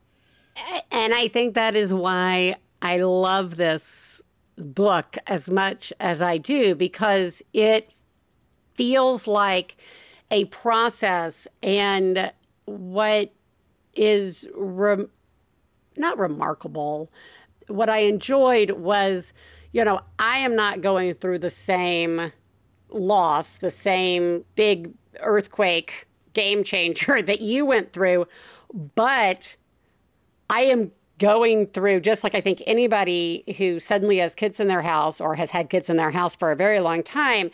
And 0.91 1.13
I 1.13 1.27
think 1.27 1.53
that 1.55 1.75
is 1.75 1.93
why 1.93 2.55
I 2.81 2.97
love 2.97 3.55
this 3.55 4.21
book 4.57 5.17
as 5.25 5.49
much 5.49 5.91
as 5.99 6.21
I 6.21 6.37
do 6.37 6.75
because 6.75 7.41
it 7.53 7.89
feels 8.75 9.27
like 9.27 9.75
a 10.29 10.45
process 10.45 11.47
and 11.61 12.31
what 12.65 13.31
is 13.95 14.47
rem- 14.55 15.09
not 15.97 16.17
remarkable 16.17 17.11
what 17.67 17.89
I 17.89 17.99
enjoyed 17.99 18.71
was 18.71 19.33
you 19.71 19.83
know 19.83 20.01
I 20.19 20.39
am 20.39 20.55
not 20.55 20.81
going 20.81 21.13
through 21.13 21.39
the 21.39 21.51
same 21.51 22.31
loss 22.89 23.55
the 23.57 23.71
same 23.71 24.45
big 24.55 24.93
earthquake 25.19 26.07
game 26.33 26.63
changer 26.63 27.21
that 27.23 27.41
you 27.41 27.65
went 27.65 27.91
through 27.93 28.27
but 28.95 29.55
I 30.49 30.61
am 30.61 30.91
going 31.19 31.67
through 31.67 32.01
just 32.01 32.23
like 32.23 32.35
I 32.35 32.41
think 32.41 32.61
anybody 32.65 33.43
who 33.57 33.79
suddenly 33.79 34.17
has 34.17 34.35
kids 34.35 34.59
in 34.59 34.67
their 34.67 34.81
house 34.81 35.21
or 35.21 35.35
has 35.35 35.51
had 35.51 35.69
kids 35.69 35.89
in 35.89 35.97
their 35.97 36.11
house 36.11 36.35
for 36.35 36.51
a 36.51 36.55
very 36.55 36.79
long 36.79 37.03
time, 37.03 37.51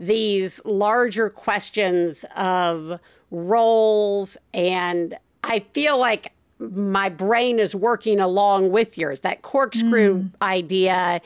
these 0.00 0.60
larger 0.64 1.30
questions 1.30 2.24
of 2.36 2.98
roles. 3.30 4.36
And 4.52 5.16
I 5.44 5.60
feel 5.60 5.98
like 5.98 6.32
my 6.70 7.08
brain 7.08 7.58
is 7.58 7.74
working 7.74 8.20
along 8.20 8.70
with 8.70 8.96
yours, 8.96 9.20
that 9.20 9.42
corkscrew 9.42 10.14
hmm. 10.14 10.26
idea. 10.42 11.20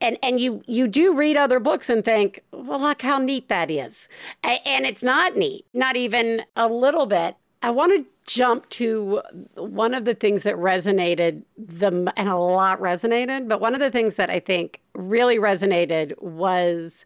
And, 0.00 0.16
and 0.22 0.40
you 0.40 0.62
you 0.66 0.88
do 0.88 1.14
read 1.14 1.36
other 1.36 1.60
books 1.60 1.90
and 1.90 2.02
think, 2.02 2.42
well, 2.52 2.80
look 2.80 3.02
how 3.02 3.18
neat 3.18 3.48
that 3.48 3.70
is, 3.70 4.08
A- 4.42 4.66
and 4.66 4.86
it's 4.86 5.02
not 5.02 5.36
neat, 5.36 5.66
not 5.74 5.94
even 5.96 6.42
a 6.56 6.68
little 6.68 7.04
bit. 7.04 7.36
I 7.62 7.70
want 7.70 7.92
to 7.92 8.06
jump 8.26 8.66
to 8.70 9.20
one 9.56 9.92
of 9.92 10.06
the 10.06 10.14
things 10.14 10.44
that 10.44 10.54
resonated 10.54 11.42
the 11.58 12.10
and 12.16 12.28
a 12.28 12.36
lot 12.36 12.80
resonated, 12.80 13.48
but 13.48 13.60
one 13.60 13.74
of 13.74 13.80
the 13.80 13.90
things 13.90 14.14
that 14.14 14.30
I 14.30 14.40
think 14.40 14.80
really 14.94 15.36
resonated 15.36 16.20
was 16.22 17.04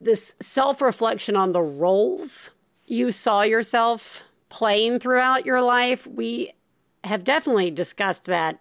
this 0.00 0.34
self-reflection 0.40 1.34
on 1.34 1.52
the 1.52 1.62
roles 1.62 2.50
you 2.86 3.10
saw 3.10 3.42
yourself 3.42 4.22
playing 4.48 4.98
throughout 4.98 5.46
your 5.46 5.62
life. 5.62 6.06
We 6.06 6.52
have 7.04 7.24
definitely 7.24 7.70
discussed 7.70 8.24
that 8.24 8.60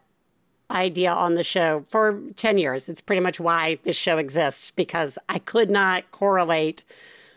idea 0.71 1.11
on 1.11 1.35
the 1.35 1.43
show 1.43 1.85
for 1.89 2.19
10 2.35 2.57
years. 2.57 2.89
It's 2.89 3.01
pretty 3.01 3.21
much 3.21 3.39
why 3.39 3.79
this 3.83 3.95
show 3.95 4.17
exists 4.17 4.71
because 4.71 5.17
I 5.29 5.39
could 5.39 5.69
not 5.69 6.09
correlate 6.11 6.83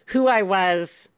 who 0.06 0.28
I 0.28 0.42
was 0.42 1.08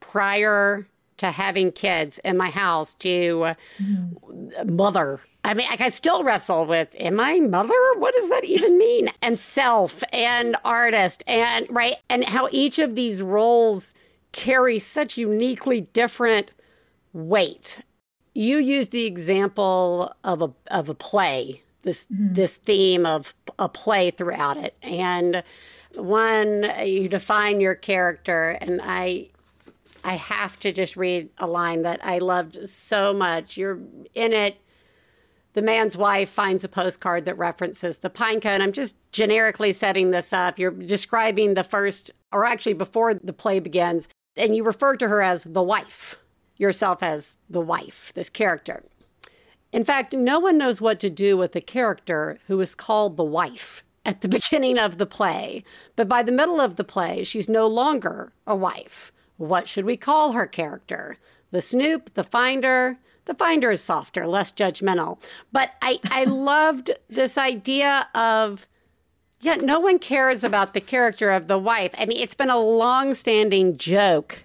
prior 0.00 0.86
to 1.16 1.30
having 1.30 1.72
kids 1.72 2.18
in 2.24 2.36
my 2.36 2.50
house 2.50 2.94
to 2.94 3.54
mm-hmm. 3.78 4.76
mother. 4.76 5.20
I 5.44 5.52
mean, 5.54 5.68
like, 5.68 5.80
I 5.80 5.90
still 5.90 6.24
wrestle 6.24 6.66
with, 6.66 6.94
am 6.98 7.20
I 7.20 7.38
mother? 7.38 7.74
What 7.98 8.14
does 8.14 8.30
that 8.30 8.44
even 8.44 8.78
mean? 8.78 9.10
And 9.20 9.38
self 9.38 10.02
and 10.12 10.56
artist 10.64 11.22
and 11.26 11.66
right. 11.70 11.96
And 12.08 12.24
how 12.24 12.48
each 12.50 12.78
of 12.78 12.94
these 12.94 13.22
roles 13.22 13.94
carry 14.32 14.78
such 14.78 15.16
uniquely 15.16 15.82
different 15.82 16.50
weight. 17.12 17.80
You 18.34 18.58
used 18.58 18.90
the 18.90 19.06
example 19.06 20.12
of 20.24 20.42
a, 20.42 20.52
of 20.66 20.88
a 20.88 20.94
play, 20.94 21.62
this, 21.82 22.06
mm-hmm. 22.06 22.34
this 22.34 22.56
theme 22.56 23.06
of 23.06 23.32
a 23.58 23.68
play 23.68 24.10
throughout 24.10 24.56
it. 24.56 24.74
And 24.82 25.44
one, 25.94 26.70
you 26.84 27.08
define 27.08 27.60
your 27.60 27.76
character, 27.76 28.58
and 28.60 28.80
I, 28.82 29.28
I 30.02 30.16
have 30.16 30.58
to 30.60 30.72
just 30.72 30.96
read 30.96 31.28
a 31.38 31.46
line 31.46 31.82
that 31.82 32.04
I 32.04 32.18
loved 32.18 32.68
so 32.68 33.14
much. 33.14 33.56
You're 33.56 33.78
in 34.14 34.32
it. 34.32 34.56
The 35.52 35.62
man's 35.62 35.96
wife 35.96 36.30
finds 36.30 36.64
a 36.64 36.68
postcard 36.68 37.24
that 37.26 37.38
references 37.38 37.98
the 37.98 38.10
pine 38.10 38.40
cone. 38.40 38.60
I'm 38.60 38.72
just 38.72 38.96
generically 39.12 39.72
setting 39.72 40.10
this 40.10 40.32
up. 40.32 40.58
You're 40.58 40.72
describing 40.72 41.54
the 41.54 41.62
first, 41.62 42.10
or 42.32 42.44
actually 42.44 42.72
before 42.72 43.14
the 43.14 43.32
play 43.32 43.60
begins, 43.60 44.08
and 44.36 44.56
you 44.56 44.64
refer 44.64 44.96
to 44.96 45.06
her 45.06 45.22
as 45.22 45.44
the 45.44 45.62
wife, 45.62 46.16
yourself 46.56 47.02
as 47.02 47.34
the 47.48 47.60
wife, 47.60 48.12
this 48.14 48.30
character. 48.30 48.84
In 49.72 49.84
fact, 49.84 50.14
no 50.14 50.38
one 50.38 50.56
knows 50.56 50.80
what 50.80 51.00
to 51.00 51.10
do 51.10 51.36
with 51.36 51.56
a 51.56 51.60
character 51.60 52.38
who 52.46 52.60
is 52.60 52.76
called 52.76 53.16
the 53.16 53.24
wife 53.24 53.82
at 54.04 54.20
the 54.20 54.28
beginning 54.38 54.78
of 54.78 54.98
the 54.98 55.06
play. 55.06 55.64
But 55.96 56.08
by 56.08 56.22
the 56.22 56.32
middle 56.32 56.60
of 56.60 56.76
the 56.76 56.84
play, 56.84 57.24
she's 57.24 57.48
no 57.48 57.66
longer 57.66 58.32
a 58.46 58.54
wife. 58.54 59.10
What 59.36 59.66
should 59.66 59.84
we 59.84 59.96
call 59.96 60.32
her 60.32 60.46
character? 60.46 61.16
The 61.50 61.60
snoop, 61.60 62.14
the 62.14 62.24
finder? 62.24 62.98
The 63.24 63.34
finder 63.34 63.70
is 63.70 63.82
softer, 63.82 64.26
less 64.26 64.52
judgmental. 64.52 65.18
But 65.50 65.72
I, 65.82 65.98
I 66.04 66.24
loved 66.24 66.92
this 67.08 67.36
idea 67.36 68.08
of, 68.14 68.68
yeah, 69.40 69.56
no 69.56 69.80
one 69.80 69.98
cares 69.98 70.44
about 70.44 70.74
the 70.74 70.80
character 70.80 71.30
of 71.32 71.48
the 71.48 71.58
wife. 71.58 71.94
I 71.98 72.06
mean, 72.06 72.18
it's 72.18 72.34
been 72.34 72.50
a 72.50 72.58
long 72.58 73.14
standing 73.14 73.76
joke. 73.76 74.44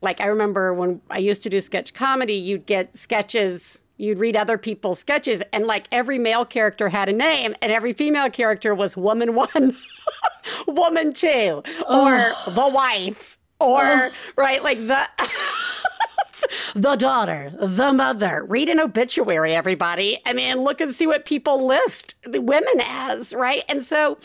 Like, 0.00 0.20
I 0.20 0.26
remember 0.26 0.72
when 0.72 1.00
I 1.10 1.18
used 1.18 1.42
to 1.42 1.50
do 1.50 1.60
sketch 1.60 1.92
comedy, 1.94 2.34
you'd 2.34 2.66
get 2.66 2.96
sketches 2.96 3.82
you'd 3.98 4.18
read 4.18 4.36
other 4.36 4.56
people's 4.56 5.00
sketches 5.00 5.42
and 5.52 5.66
like 5.66 5.86
every 5.92 6.18
male 6.18 6.44
character 6.44 6.88
had 6.88 7.08
a 7.08 7.12
name 7.12 7.54
and 7.60 7.70
every 7.70 7.92
female 7.92 8.30
character 8.30 8.74
was 8.74 8.96
woman 8.96 9.34
one 9.34 9.76
woman 10.66 11.12
two 11.12 11.62
or 11.88 12.16
the 12.46 12.70
wife 12.72 13.36
or 13.60 14.08
right 14.36 14.62
like 14.62 14.78
the 14.86 15.06
the 16.74 16.96
daughter 16.96 17.52
the 17.60 17.92
mother. 17.92 18.44
Read 18.48 18.68
an 18.68 18.80
obituary 18.80 19.54
everybody. 19.54 20.20
I 20.24 20.32
mean 20.32 20.58
look 20.58 20.80
and 20.80 20.94
see 20.94 21.06
what 21.06 21.26
people 21.26 21.66
list 21.66 22.14
the 22.24 22.40
women 22.40 22.80
as 22.80 23.34
right? 23.34 23.64
And 23.68 23.82
so 23.82 24.18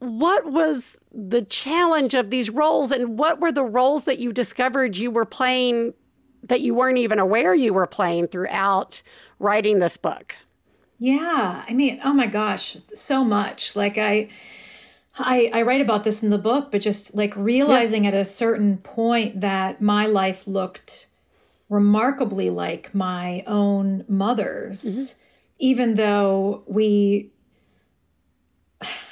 what 0.00 0.50
was 0.50 0.96
the 1.12 1.42
challenge 1.42 2.14
of 2.14 2.30
these 2.30 2.50
roles 2.50 2.90
and 2.90 3.18
what 3.18 3.38
were 3.38 3.52
the 3.52 3.62
roles 3.62 4.04
that 4.04 4.18
you 4.18 4.32
discovered 4.32 4.96
you 4.96 5.10
were 5.10 5.26
playing 5.26 5.94
that 6.42 6.62
you 6.62 6.74
weren't 6.74 6.98
even 6.98 7.18
aware 7.18 7.54
you 7.54 7.72
were 7.74 7.86
playing 7.86 8.26
throughout 8.26 9.02
writing 9.38 9.78
this 9.78 9.96
book? 9.96 10.36
Yeah, 10.98 11.64
I 11.68 11.72
mean, 11.72 12.00
oh 12.04 12.12
my 12.12 12.26
gosh, 12.26 12.76
so 12.94 13.24
much. 13.24 13.76
Like 13.76 13.98
I 13.98 14.30
I, 15.18 15.50
I 15.52 15.62
write 15.62 15.80
about 15.80 16.04
this 16.04 16.22
in 16.22 16.30
the 16.30 16.38
book, 16.38 16.70
but 16.70 16.80
just 16.80 17.14
like 17.14 17.36
realizing 17.36 18.06
at 18.06 18.14
a 18.14 18.24
certain 18.24 18.78
point 18.78 19.40
that 19.40 19.82
my 19.82 20.06
life 20.06 20.46
looked 20.46 21.08
remarkably 21.68 22.48
like 22.48 22.94
my 22.94 23.42
own 23.46 24.04
mother's, 24.08 24.82
mm-hmm. 24.82 25.18
even 25.58 25.94
though 25.94 26.62
we 26.66 27.32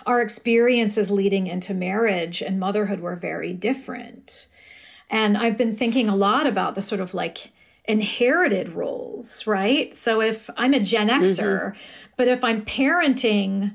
our 0.07 0.20
experiences 0.20 1.11
leading 1.11 1.46
into 1.46 1.74
marriage 1.74 2.40
and 2.40 2.59
motherhood 2.59 3.00
were 3.00 3.16
very 3.16 3.52
different. 3.52 4.48
And 5.11 5.37
I've 5.37 5.57
been 5.57 5.76
thinking 5.76 6.09
a 6.09 6.16
lot 6.16 6.46
about 6.46 6.74
the 6.74 6.83
sort 6.83 7.00
of 7.00 7.14
like 7.14 7.50
inherited 7.85 8.70
roles, 8.70 9.46
right? 9.46 9.94
So 9.94 10.20
if 10.20 10.50
I'm 10.57 10.74
a 10.74 10.81
Gen 10.81 11.09
mm-hmm. 11.09 11.22
Xer, 11.22 11.74
but 12.16 12.28
if 12.28 12.44
I'm 12.44 12.64
parenting, 12.64 13.74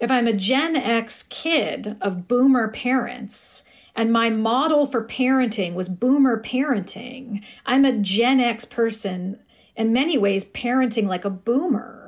if 0.00 0.10
I'm 0.10 0.26
a 0.26 0.32
Gen 0.32 0.76
X 0.76 1.22
kid 1.24 1.96
of 2.00 2.28
boomer 2.28 2.68
parents, 2.68 3.64
and 3.96 4.12
my 4.12 4.28
model 4.28 4.86
for 4.86 5.06
parenting 5.06 5.74
was 5.74 5.88
boomer 5.88 6.42
parenting, 6.42 7.42
I'm 7.64 7.84
a 7.84 7.92
Gen 7.92 8.40
X 8.40 8.64
person 8.64 9.38
in 9.76 9.92
many 9.92 10.18
ways 10.18 10.44
parenting 10.44 11.06
like 11.06 11.24
a 11.24 11.30
boomer 11.30 12.03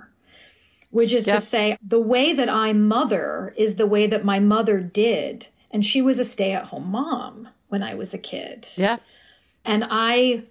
which 0.96 1.12
is 1.12 1.26
Yeah. 1.26 1.34
to 1.34 1.40
say, 1.42 1.78
the 1.86 2.00
way 2.00 2.32
that 2.32 2.48
I 2.48 2.72
mother 2.72 3.52
is 3.56 3.76
the 3.76 3.86
way 3.86 4.06
that 4.06 4.24
my 4.24 4.38
mother 4.40 4.80
did. 4.80 5.48
And 5.70 5.84
she 5.84 6.00
was 6.00 6.18
a 6.18 6.24
stay 6.24 6.52
at 6.52 6.64
home 6.66 6.90
mom 6.90 7.48
when 7.68 7.82
I 7.82 7.94
was 7.94 8.14
a 8.14 8.18
kid. 8.18 8.66
Yeah. 8.76 8.96
And 9.64 9.84
I, 9.90 10.44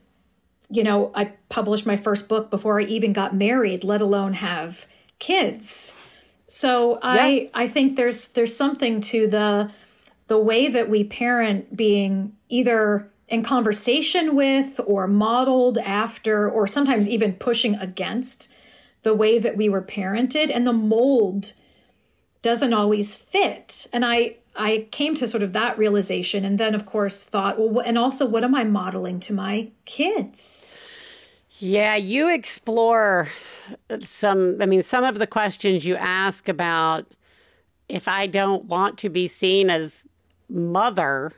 you 0.69 0.83
know, 0.83 1.11
I 1.15 1.31
published 1.49 1.87
my 1.87 1.95
first 1.97 2.29
book 2.29 2.51
before 2.51 2.79
I 2.79 2.83
even 2.83 3.11
got 3.11 3.35
married, 3.35 3.83
let 3.83 4.01
alone 4.01 4.33
have 4.33 4.85
kids. 5.17 5.95
So 6.45 6.99
I 7.01 7.49
I 7.55 7.67
think 7.67 7.95
there's 7.95 8.27
there's 8.35 8.55
something 8.55 9.01
to 9.11 9.27
the 9.27 9.71
the 10.27 10.37
way 10.37 10.67
that 10.67 10.89
we 10.89 11.03
parent 11.03 11.75
being 11.75 12.35
either 12.49 13.09
in 13.27 13.41
conversation 13.41 14.35
with 14.35 14.79
or 14.85 15.07
modeled 15.07 15.79
after 15.79 16.47
or 16.47 16.67
sometimes 16.67 17.09
even 17.09 17.33
pushing 17.33 17.73
against 17.75 18.51
the 19.05 19.13
way 19.13 19.37
that 19.37 19.55
we 19.55 19.69
were 19.69 19.83
parented 19.83 20.51
and 20.51 20.65
the 20.65 20.73
mold 20.73 21.53
doesn't 22.41 22.73
always 22.73 23.15
fit. 23.15 23.87
And 23.93 24.03
i 24.03 24.37
i 24.57 24.87
came 24.91 25.13
to 25.15 25.27
sort 25.27 25.43
of 25.43 25.51
that 25.51 25.77
realization 25.77 26.45
and 26.45 26.57
then 26.57 26.73
of 26.73 26.85
course 26.85 27.25
thought 27.25 27.59
well 27.59 27.83
and 27.85 27.97
also 27.97 28.25
what 28.25 28.41
am 28.41 28.55
i 28.55 28.63
modeling 28.63 29.19
to 29.19 29.33
my 29.33 29.69
kids? 29.85 30.83
Yeah, 31.59 31.95
you 31.95 32.33
explore 32.33 33.29
some, 34.03 34.57
I 34.61 34.65
mean, 34.65 34.83
some 34.83 35.05
of 35.05 35.19
the 35.19 35.27
questions 35.27 35.85
you 35.85 35.95
ask 35.95 36.49
about 36.49 37.05
if 37.87 38.07
I 38.07 38.27
don't 38.27 38.65
want 38.65 38.97
to 38.99 39.09
be 39.09 39.29
seen 39.29 39.69
as 39.69 39.99
mother, 40.49 41.31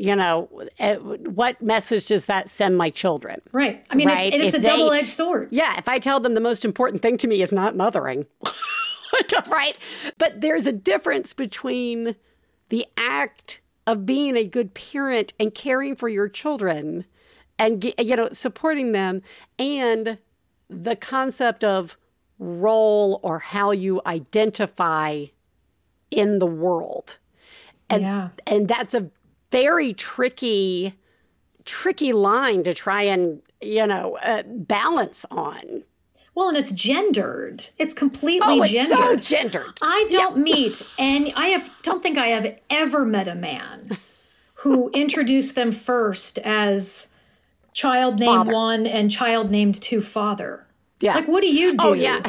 you 0.00 0.16
know, 0.16 0.48
eh, 0.78 0.96
what 0.96 1.60
message 1.60 2.06
does 2.06 2.24
that 2.24 2.48
send 2.48 2.78
my 2.78 2.88
children? 2.88 3.40
right 3.52 3.84
i 3.90 3.94
mean 3.94 4.08
Right, 4.08 4.32
it's, 4.32 4.44
it's 4.46 4.54
a 4.54 4.58
they- 4.58 4.68
double-edged 4.68 5.08
sword 5.08 5.48
Yeah, 5.50 5.76
if 5.78 5.86
I 5.88 5.98
tell 5.98 6.20
them 6.20 6.32
the 6.34 6.40
most 6.40 6.64
important 6.64 7.02
thing 7.02 7.18
to 7.18 7.28
me 7.28 7.42
is 7.42 7.52
not 7.52 7.76
mothering, 7.76 8.26
right? 9.50 9.76
But 10.18 10.40
there's 10.40 10.66
a 10.66 10.72
difference 10.72 11.32
between 11.34 12.16
the 12.70 12.86
act 12.96 13.60
of 13.86 14.06
being 14.06 14.36
a 14.36 14.46
good 14.46 14.72
parent 14.74 15.32
and 15.38 15.54
caring 15.54 15.96
for 15.96 16.08
your 16.08 16.28
children 16.28 17.04
and 17.58 17.84
you 17.98 18.16
know 18.16 18.28
supporting 18.32 18.92
them 18.92 19.20
and 19.58 20.16
the 20.68 20.96
concept 20.96 21.62
of 21.62 21.98
role 22.38 23.20
or 23.22 23.38
how 23.40 23.70
you 23.70 24.00
identify 24.06 25.24
in 26.10 26.38
the 26.38 26.46
world. 26.46 27.18
And 27.90 28.02
yeah 28.02 28.28
and 28.46 28.66
that's 28.68 28.94
a 28.94 29.10
very 29.50 29.92
tricky 29.94 30.94
tricky 31.64 32.12
line 32.12 32.62
to 32.64 32.74
try 32.74 33.02
and 33.02 33.42
you 33.60 33.86
know 33.86 34.16
uh, 34.22 34.42
balance 34.46 35.24
on. 35.30 35.84
Well 36.34 36.48
and 36.48 36.56
it's 36.56 36.72
gendered. 36.72 37.66
It's 37.78 37.92
completely 37.92 38.60
oh 38.60 38.62
it's 38.62 38.72
gendered 38.72 39.22
so 39.22 39.36
gendered. 39.36 39.78
I 39.82 40.06
don't 40.10 40.38
meet 40.38 40.82
and 40.98 41.32
I 41.36 41.48
have 41.48 41.70
don't 41.82 42.02
think 42.02 42.16
I 42.18 42.28
have 42.28 42.56
ever 42.70 43.04
met 43.04 43.28
a 43.28 43.34
man 43.34 43.98
who 44.54 44.90
introduced 44.94 45.54
them 45.54 45.72
first 45.72 46.38
as 46.38 47.08
child 47.72 48.16
named 48.18 48.26
Father. 48.26 48.52
one 48.52 48.86
and 48.86 49.10
child 49.10 49.50
named 49.50 49.80
two 49.80 50.00
father. 50.02 50.66
yeah. 51.00 51.14
Like 51.14 51.28
what 51.28 51.40
do 51.42 51.48
you 51.48 51.72
do? 51.72 51.88
oh 51.88 51.92
yeah 51.92 52.20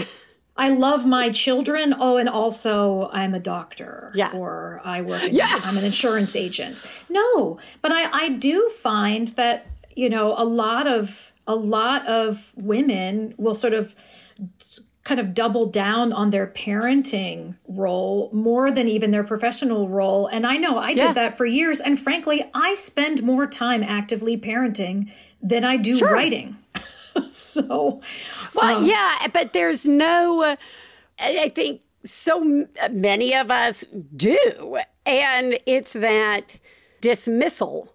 I 0.57 0.69
love 0.69 1.05
my 1.05 1.29
children. 1.29 1.95
Oh, 1.97 2.17
and 2.17 2.27
also 2.29 3.09
I'm 3.13 3.33
a 3.33 3.39
doctor. 3.39 4.11
Yeah. 4.13 4.31
Or 4.33 4.81
I 4.83 5.01
work 5.01 5.23
in, 5.23 5.33
Yeah. 5.33 5.59
I'm 5.63 5.77
an 5.77 5.83
insurance 5.85 6.35
agent. 6.35 6.83
No, 7.09 7.57
but 7.81 7.91
I, 7.91 8.11
I 8.11 8.29
do 8.29 8.69
find 8.81 9.29
that, 9.29 9.65
you 9.95 10.09
know, 10.09 10.35
a 10.37 10.43
lot 10.45 10.87
of 10.87 11.31
a 11.47 11.55
lot 11.55 12.05
of 12.07 12.53
women 12.55 13.33
will 13.37 13.55
sort 13.55 13.73
of 13.73 13.95
kind 15.03 15.19
of 15.19 15.33
double 15.33 15.65
down 15.65 16.13
on 16.13 16.29
their 16.29 16.45
parenting 16.45 17.55
role 17.67 18.29
more 18.31 18.69
than 18.71 18.87
even 18.87 19.09
their 19.09 19.23
professional 19.23 19.89
role. 19.89 20.27
And 20.27 20.45
I 20.45 20.57
know 20.57 20.77
I 20.77 20.91
Yeah. 20.91 21.07
did 21.07 21.15
that 21.15 21.37
for 21.37 21.45
years. 21.45 21.79
And 21.79 21.99
frankly, 21.99 22.45
I 22.53 22.75
spend 22.75 23.23
more 23.23 23.47
time 23.47 23.81
actively 23.83 24.37
parenting 24.37 25.11
than 25.41 25.63
I 25.63 25.77
do 25.77 25.97
writing. 25.99 26.57
so 27.31 28.01
well 28.55 28.83
yeah 28.83 29.27
but 29.33 29.53
there's 29.53 29.85
no 29.85 30.43
uh, 30.43 30.55
i 31.19 31.37
I 31.43 31.49
think 31.49 31.81
so 32.03 32.65
many 32.91 33.35
of 33.35 33.51
us 33.51 33.85
do 34.15 34.79
and 35.05 35.59
it's 35.65 35.93
that 35.93 36.53
dismissal 36.99 37.93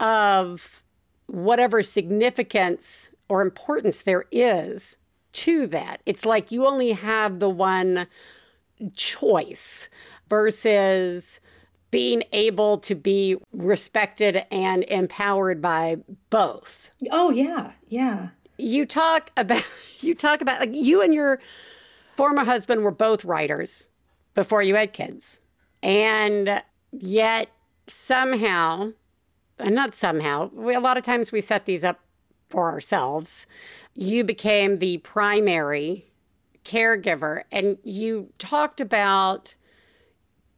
of 0.00 0.82
whatever 1.26 1.82
significance 1.82 3.10
or 3.28 3.42
importance 3.42 4.02
there 4.02 4.24
is 4.32 4.96
to 5.32 5.66
that. 5.68 6.00
It's 6.04 6.24
like 6.24 6.50
you 6.50 6.66
only 6.66 6.92
have 6.92 7.38
the 7.38 7.48
one 7.48 8.08
choice 8.94 9.88
versus 10.28 11.38
being 11.90 12.22
able 12.32 12.78
to 12.78 12.94
be 12.94 13.36
respected 13.52 14.44
and 14.50 14.84
empowered 14.84 15.60
by 15.60 15.96
both. 16.30 16.90
oh 17.10 17.30
yeah, 17.30 17.72
yeah. 17.88 18.28
You 18.58 18.86
talk 18.86 19.30
about 19.36 19.66
you 20.00 20.14
talk 20.14 20.40
about 20.40 20.60
like 20.60 20.74
you 20.74 21.02
and 21.02 21.14
your 21.14 21.40
former 22.16 22.44
husband 22.44 22.82
were 22.82 22.90
both 22.90 23.24
writers 23.24 23.88
before 24.34 24.62
you 24.62 24.74
had 24.74 24.92
kids. 24.92 25.40
And 25.82 26.62
yet 26.92 27.48
somehow 27.86 28.92
and 29.60 29.74
not 29.74 29.94
somehow, 29.94 30.50
we, 30.52 30.74
a 30.74 30.80
lot 30.80 30.96
of 30.96 31.04
times 31.04 31.32
we 31.32 31.40
set 31.40 31.66
these 31.66 31.84
up 31.84 32.00
for 32.48 32.70
ourselves. 32.70 33.46
You 33.94 34.24
became 34.24 34.78
the 34.78 34.98
primary 34.98 36.06
caregiver, 36.64 37.42
and 37.52 37.78
you 37.82 38.32
talked 38.38 38.80
about 38.80 39.54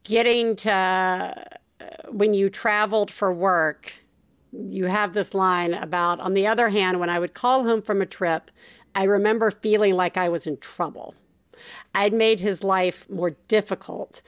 getting 0.05 0.57
to 0.57 0.71
uh, 0.71 1.85
when 2.11 2.35
you 2.35 2.51
traveled 2.51 3.11
for 3.11 3.33
work. 3.33 3.95
You 4.53 4.87
have 4.87 5.15
this 5.15 5.33
line 5.33 5.73
about, 5.73 6.21
on 6.21 6.35
the 6.35 6.47
other 6.47 6.69
hand, 6.69 7.01
when 7.01 7.09
I 7.09 7.19
would 7.19 7.33
call 7.33 7.65
home 7.65 7.81
from 7.81 8.03
a 8.03 8.07
trip, 8.07 8.51
I 8.95 9.05
remember 9.05 9.51
feeling 9.51 9.95
like 9.95 10.17
I 10.17 10.29
was 10.29 10.47
in 10.47 10.59
trouble. 10.59 11.15
I'd 11.95 12.12
made 12.12 12.41
his 12.41 12.62
life 12.62 13.09
more 13.09 13.31
difficult. 13.49 14.21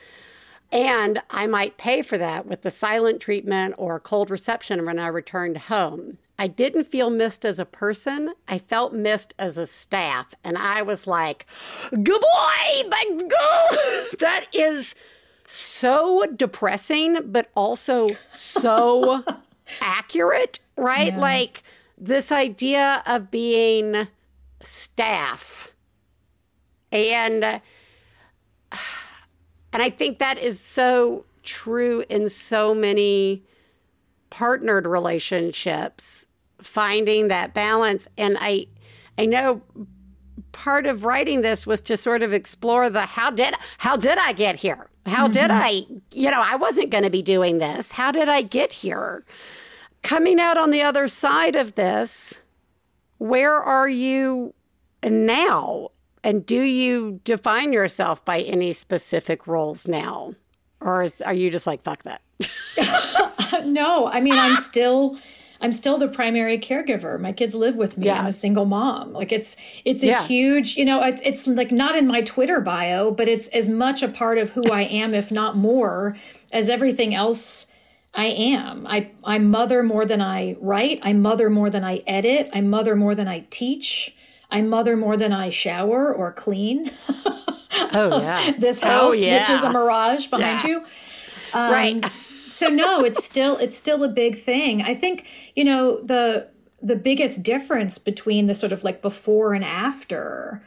And 0.71 1.21
I 1.29 1.47
might 1.47 1.77
pay 1.77 2.01
for 2.01 2.17
that 2.17 2.45
with 2.45 2.63
the 2.63 2.71
silent 2.71 3.21
treatment 3.21 3.75
or 3.77 3.99
cold 3.99 4.31
reception 4.31 4.85
when 4.85 4.97
I 4.97 5.07
returned 5.07 5.57
home. 5.57 6.17
I 6.37 6.47
didn't 6.47 6.85
feel 6.85 7.09
missed 7.09 7.45
as 7.45 7.59
a 7.59 7.65
person. 7.65 8.33
I 8.47 8.57
felt 8.57 8.93
missed 8.93 9.33
as 9.39 9.57
a 9.57 9.67
staff. 9.67 10.33
And 10.43 10.57
I 10.57 10.81
was 10.81 11.07
like, 11.07 11.45
good 11.91 12.21
boy, 12.21 12.89
like, 12.89 13.29
go. 13.29 13.67
That 14.19 14.47
is 14.53 14.93
so 15.47 16.25
depressing, 16.35 17.19
but 17.31 17.49
also 17.55 18.15
so 18.27 19.23
accurate, 19.81 20.59
right? 20.75 21.17
Like 21.17 21.63
this 21.97 22.31
idea 22.31 23.03
of 23.05 23.31
being 23.31 24.07
staff. 24.61 25.71
And 26.91 27.43
uh, 27.43 27.59
and 29.73 29.83
I 29.83 29.89
think 29.89 30.19
that 30.19 30.37
is 30.37 30.59
so 30.59 31.25
true 31.43 32.03
in 32.09 32.29
so 32.29 32.73
many 32.73 33.43
partnered 34.29 34.87
relationships, 34.87 36.27
finding 36.59 37.27
that 37.27 37.53
balance. 37.53 38.07
And 38.17 38.37
I 38.39 38.67
I 39.17 39.25
know 39.25 39.61
part 40.55 40.85
of 40.85 41.03
writing 41.03 41.41
this 41.41 41.67
was 41.67 41.81
to 41.81 41.97
sort 41.97 42.23
of 42.23 42.31
explore 42.31 42.89
the 42.89 43.01
how 43.01 43.29
did 43.29 43.53
how 43.77 43.97
did 43.97 44.17
I 44.17 44.31
get 44.31 44.55
here? 44.55 44.89
How 45.05 45.27
did 45.27 45.51
mm-hmm. 45.51 45.63
I, 45.63 45.85
you 46.11 46.31
know, 46.31 46.41
I 46.41 46.55
wasn't 46.55 46.89
going 46.89 47.03
to 47.03 47.09
be 47.09 47.21
doing 47.21 47.59
this. 47.59 47.91
How 47.91 48.11
did 48.11 48.27
I 48.27 48.41
get 48.41 48.73
here? 48.73 49.23
Coming 50.01 50.39
out 50.39 50.57
on 50.57 50.71
the 50.71 50.81
other 50.81 51.07
side 51.07 51.55
of 51.55 51.75
this, 51.75 52.33
where 53.17 53.53
are 53.53 53.89
you 53.89 54.55
now? 55.03 55.89
And 56.23 56.45
do 56.45 56.61
you 56.61 57.19
define 57.23 57.71
yourself 57.71 58.25
by 58.25 58.39
any 58.39 58.73
specific 58.73 59.45
roles 59.45 59.87
now? 59.87 60.33
Or 60.81 61.03
is, 61.03 61.21
are 61.21 61.33
you 61.33 61.51
just 61.51 61.67
like, 61.67 61.83
fuck 61.83 62.03
that? 62.03 62.21
no, 63.65 64.07
I 64.07 64.21
mean, 64.21 64.33
I'm 64.33 64.55
still. 64.55 65.19
I'm 65.61 65.71
still 65.71 65.97
the 65.97 66.07
primary 66.07 66.57
caregiver. 66.59 67.19
My 67.19 67.31
kids 67.31 67.55
live 67.55 67.75
with 67.75 67.97
me. 67.97 68.07
Yeah. 68.07 68.19
I'm 68.19 68.25
a 68.27 68.31
single 68.31 68.65
mom. 68.65 69.13
Like 69.13 69.31
it's 69.31 69.55
it's 69.85 70.03
a 70.03 70.07
Yeah. 70.07 70.23
huge, 70.27 70.75
you 70.77 70.85
know, 70.85 71.01
it's 71.03 71.21
it's 71.23 71.47
like 71.47 71.71
not 71.71 71.95
in 71.95 72.07
my 72.07 72.21
Twitter 72.21 72.59
bio, 72.61 73.11
but 73.11 73.27
it's 73.29 73.47
as 73.49 73.69
much 73.69 74.03
a 74.03 74.07
part 74.07 74.37
of 74.37 74.51
who 74.51 74.69
I 74.71 74.81
am, 74.81 75.13
if 75.13 75.31
not 75.31 75.55
more, 75.55 76.15
as 76.51 76.69
everything 76.69 77.15
else 77.15 77.67
I 78.13 78.25
am. 78.27 78.85
I 78.87 79.09
I 79.23 79.39
mother 79.39 79.81
more 79.83 80.05
than 80.05 80.21
I 80.21 80.55
write. 80.59 80.99
I 81.03 81.13
mother 81.13 81.49
more 81.49 81.69
than 81.69 81.83
I 81.83 82.03
edit. 82.07 82.49
I 82.53 82.61
mother 82.61 82.95
more 82.95 83.15
than 83.15 83.27
I 83.27 83.45
teach. 83.49 84.15
I 84.51 84.61
mother 84.61 84.95
more 84.95 85.17
than 85.17 85.33
I 85.33 85.49
shower 85.49 86.13
or 86.13 86.31
clean. 86.31 86.91
Oh, 87.93 88.19
yeah. 88.21 88.51
this 88.57 88.81
Oh, 88.83 88.87
house, 88.87 89.15
which 89.17 89.49
is 89.49 89.63
a 89.63 89.69
mirage 89.71 90.27
behind 90.27 90.61
Yeah. 90.63 90.67
you. 90.69 90.77
Um, 91.53 91.71
right. 91.71 92.05
So 92.55 92.69
no, 92.69 93.03
it's 93.03 93.23
still 93.23 93.57
it's 93.57 93.75
still 93.75 94.03
a 94.03 94.07
big 94.07 94.37
thing. 94.37 94.81
I 94.81 94.95
think 94.95 95.25
you 95.55 95.63
know 95.63 95.99
the 96.01 96.47
the 96.81 96.95
biggest 96.95 97.43
difference 97.43 97.97
between 97.97 98.47
the 98.47 98.55
sort 98.55 98.71
of 98.71 98.83
like 98.83 99.01
before 99.01 99.53
and 99.53 99.63
after 99.63 100.63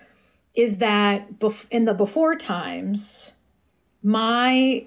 is 0.55 0.79
that 0.79 1.39
bef- 1.39 1.69
in 1.71 1.85
the 1.85 1.95
before 1.95 2.35
times, 2.35 3.33
my 4.03 4.85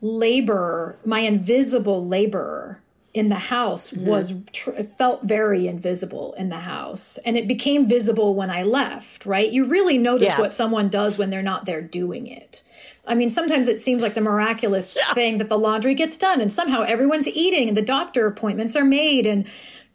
labor, 0.00 0.96
my 1.04 1.20
invisible 1.20 2.06
labor 2.06 2.80
in 3.14 3.28
the 3.28 3.34
house 3.34 3.90
mm-hmm. 3.90 4.06
was 4.06 4.34
tr- 4.52 4.82
felt 4.98 5.22
very 5.22 5.68
invisible 5.68 6.32
in 6.34 6.48
the 6.48 6.60
house 6.60 7.18
and 7.18 7.36
it 7.36 7.46
became 7.46 7.86
visible 7.86 8.34
when 8.34 8.48
i 8.48 8.62
left 8.62 9.26
right 9.26 9.52
you 9.52 9.64
really 9.66 9.98
notice 9.98 10.28
Yeah. 10.28 10.40
what 10.40 10.52
someone 10.52 10.88
does 10.88 11.18
when 11.18 11.28
they're 11.28 11.42
not 11.42 11.66
there 11.66 11.82
doing 11.82 12.26
it 12.26 12.62
i 13.06 13.14
mean 13.14 13.28
sometimes 13.28 13.68
it 13.68 13.80
seems 13.80 14.02
like 14.02 14.14
the 14.14 14.20
miraculous 14.20 14.96
thing 15.14 15.38
that 15.38 15.48
the 15.48 15.58
laundry 15.58 15.94
gets 15.94 16.16
done 16.16 16.40
and 16.40 16.52
somehow 16.52 16.82
everyone's 16.82 17.28
eating 17.28 17.68
and 17.68 17.76
the 17.76 17.82
doctor 17.82 18.26
appointments 18.26 18.76
are 18.76 18.84
made 18.84 19.26
and 19.26 19.46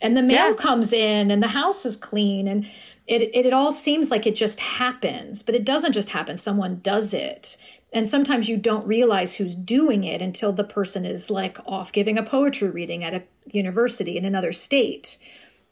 and 0.01 0.15
the 0.15 0.21
mail 0.21 0.49
Yeah. 0.49 0.53
comes 0.55 0.93
in 0.93 1.31
and 1.31 1.41
the 1.41 1.47
house 1.47 1.85
is 1.85 1.95
clean 1.97 2.47
and 2.47 2.65
it, 3.07 3.21
it 3.21 3.45
it 3.47 3.53
all 3.53 3.71
seems 3.71 4.11
like 4.11 4.27
it 4.27 4.35
just 4.35 4.59
happens 4.59 5.41
but 5.43 5.55
it 5.55 5.63
doesn't 5.65 5.93
just 5.93 6.09
happen 6.09 6.37
someone 6.37 6.79
does 6.83 7.13
it 7.13 7.57
and 7.93 8.05
sometimes 8.07 8.49
you 8.49 8.57
don't 8.57 8.85
realize 8.85 9.33
who's 9.35 9.55
doing 9.55 10.03
it 10.03 10.21
until 10.21 10.51
the 10.51 10.63
person 10.65 11.05
is 11.05 11.31
like 11.31 11.57
off 11.65 11.91
giving 11.93 12.17
a 12.17 12.23
poetry 12.23 12.69
reading 12.69 13.03
at 13.05 13.13
a 13.13 13.23
university 13.47 14.17
in 14.17 14.25
another 14.25 14.51
state 14.51 15.17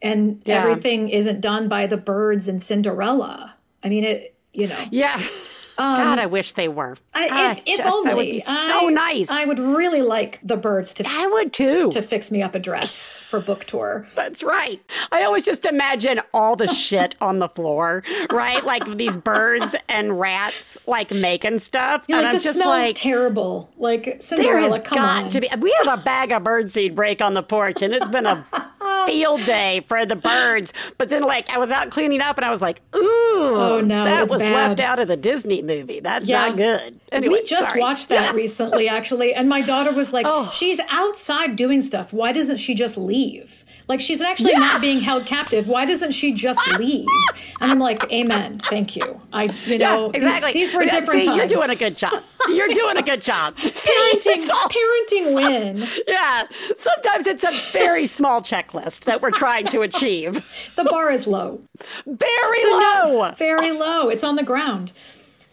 and 0.01 0.41
Yeah. 0.45 0.61
everything 0.61 1.09
isn't 1.09 1.41
done 1.41 1.67
by 1.67 1.87
the 1.87 1.97
birds 1.97 2.47
and 2.47 2.61
cinderella 2.63 3.53
i 3.83 3.89
mean 3.89 4.05
it 4.05 4.35
you 4.53 4.67
know 4.67 4.79
Yeah. 4.91 5.21
God, 5.77 6.19
I 6.19 6.25
wish 6.25 6.53
they 6.53 6.67
were. 6.67 6.91
Um, 6.91 6.97
I, 7.13 7.27
God, 7.29 7.57
if, 7.57 7.63
if 7.65 7.77
just- 7.79 7.93
only 7.93 8.09
That 8.09 8.15
would 8.17 8.25
be 8.25 8.39
so 8.41 8.87
I- 8.87 8.91
nice. 8.91 9.29
i 9.29 9.45
would 9.45 9.59
really 9.59 10.01
like 10.01 10.39
the 10.43 10.57
birds 10.57 10.93
to 10.95 11.05
I 11.07 11.27
would 11.27 11.53
too. 11.53 11.89
to 11.91 12.01
fix 12.01 12.31
me 12.31 12.41
up 12.41 12.55
a 12.55 12.59
dress 12.59 13.19
for 13.19 13.39
book 13.39 13.65
tour 13.65 14.07
That's 14.15 14.43
right. 14.43 14.81
I 15.11 15.23
always 15.23 15.45
just 15.45 15.65
imagine 15.65 16.21
all 16.33 16.55
the 16.55 16.67
shit 16.67 17.15
on 17.21 17.39
the 17.39 17.49
floor, 17.49 18.03
right? 18.31 18.63
Like 18.63 18.85
these 18.97 19.15
birds 19.17 19.75
and 19.89 20.19
rats 20.19 20.77
like 20.87 21.11
making 21.11 21.59
stuff. 21.59 22.05
And 22.09 22.17
like 22.17 22.25
I'm 22.27 22.33
this 22.33 22.43
just 22.43 22.55
smells 22.57 22.69
like, 22.69 22.95
terrible 22.95 23.69
like 23.77 24.17
Cinderella, 24.21 24.69
there 24.69 24.79
has 24.81 24.89
got 24.89 25.23
on 25.23 25.29
to 25.29 25.41
be. 25.41 25.49
We 25.59 25.75
have 25.83 25.99
a 25.99 26.01
bag 26.01 26.31
of 26.31 26.43
birdseed 26.43 26.95
break 26.95 27.21
on 27.21 27.33
the 27.33 27.43
porch, 27.43 27.81
and 27.81 27.93
it's 27.93 28.07
been 28.07 28.25
a 28.25 28.45
field 29.05 29.43
day 29.45 29.83
for 29.87 30.05
the 30.05 30.15
birds. 30.15 30.73
But 30.97 31.09
then, 31.09 31.23
like, 31.23 31.49
I 31.49 31.57
was 31.57 31.69
out 31.71 31.89
cleaning 31.91 32.21
up, 32.21 32.37
and 32.37 32.45
I 32.45 32.51
was 32.51 32.61
like, 32.61 32.81
"Ooh, 32.95 33.01
oh 33.01 33.81
no, 33.85 34.03
that 34.03 34.29
was 34.29 34.39
bad. 34.39 34.53
left 34.53 34.79
out 34.79 34.99
of 34.99 35.07
the 35.07 35.17
Disney 35.17 35.61
movie. 35.65 35.99
That's 35.99 36.27
Yeah. 36.27 36.47
not 36.47 36.57
good." 36.57 36.99
Anyway, 37.11 37.33
we 37.33 37.43
just 37.43 37.69
sorry. 37.69 37.81
watched 37.81 38.09
that 38.09 38.33
recently, 38.43 38.87
actually, 38.87 39.33
and 39.33 39.49
my 39.49 39.61
daughter 39.61 39.91
was 39.91 40.13
like, 40.13 40.25
Oh. 40.27 40.51
"She's 40.55 40.79
outside 40.89 41.55
doing 41.55 41.81
stuff. 41.81 42.13
Why 42.13 42.31
doesn't 42.31 42.57
she 42.57 42.73
just 42.75 42.97
leave? 42.97 43.61
Like 43.87 44.01
she's 44.01 44.19
actually 44.19 44.53
Yeah. 44.53 44.59
not 44.61 44.81
being 44.81 44.99
held 44.99 45.27
captive. 45.27 45.67
Why 45.67 45.85
doesn't 45.85 46.13
she 46.13 46.33
just 46.33 46.59
leave?" 46.79 47.05
And 47.61 47.71
I'm 47.71 47.77
like, 47.79 48.11
"Amen, 48.11 48.59
thank 48.63 48.95
you. 48.95 49.21
I, 49.31 49.43
you 49.65 49.77
know, 49.77 50.05
yeah, 50.11 50.17
exactly. 50.17 50.53
These 50.53 50.73
were 50.73 50.83
Yeah, 50.83 50.91
different 50.91 51.21
See, 51.23 51.27
times. 51.27 51.37
You're 51.37 51.47
doing 51.47 51.69
a 51.69 51.75
good 51.75 51.95
job. 51.97 52.23
You're 52.49 52.67
doing 52.69 52.97
a 52.97 53.01
good 53.03 53.21
job. 53.21 53.55
Parenting. 53.57 54.49
all- 54.49 54.69
parenting 54.69 55.35
win. 55.35 55.87
Yeah, 56.07 56.43
sometimes 56.77 57.27
it's 57.27 57.43
a 57.43 57.51
very 57.71 58.07
small 58.07 58.41
checklist 58.41 59.05
that 59.05 59.21
we're 59.21 59.31
trying 59.31 59.67
to 59.67 59.81
achieve. 59.81 60.43
The 60.75 60.83
bar 60.83 61.11
is 61.11 61.27
low. 61.27 61.61
Very 62.07 62.61
So 62.61 62.79
no, 62.79 63.17
low. 63.19 63.31
very 63.37 63.71
low. 63.71 64.09
It's 64.09 64.23
on 64.23 64.35
the 64.35 64.43
ground. 64.43 64.93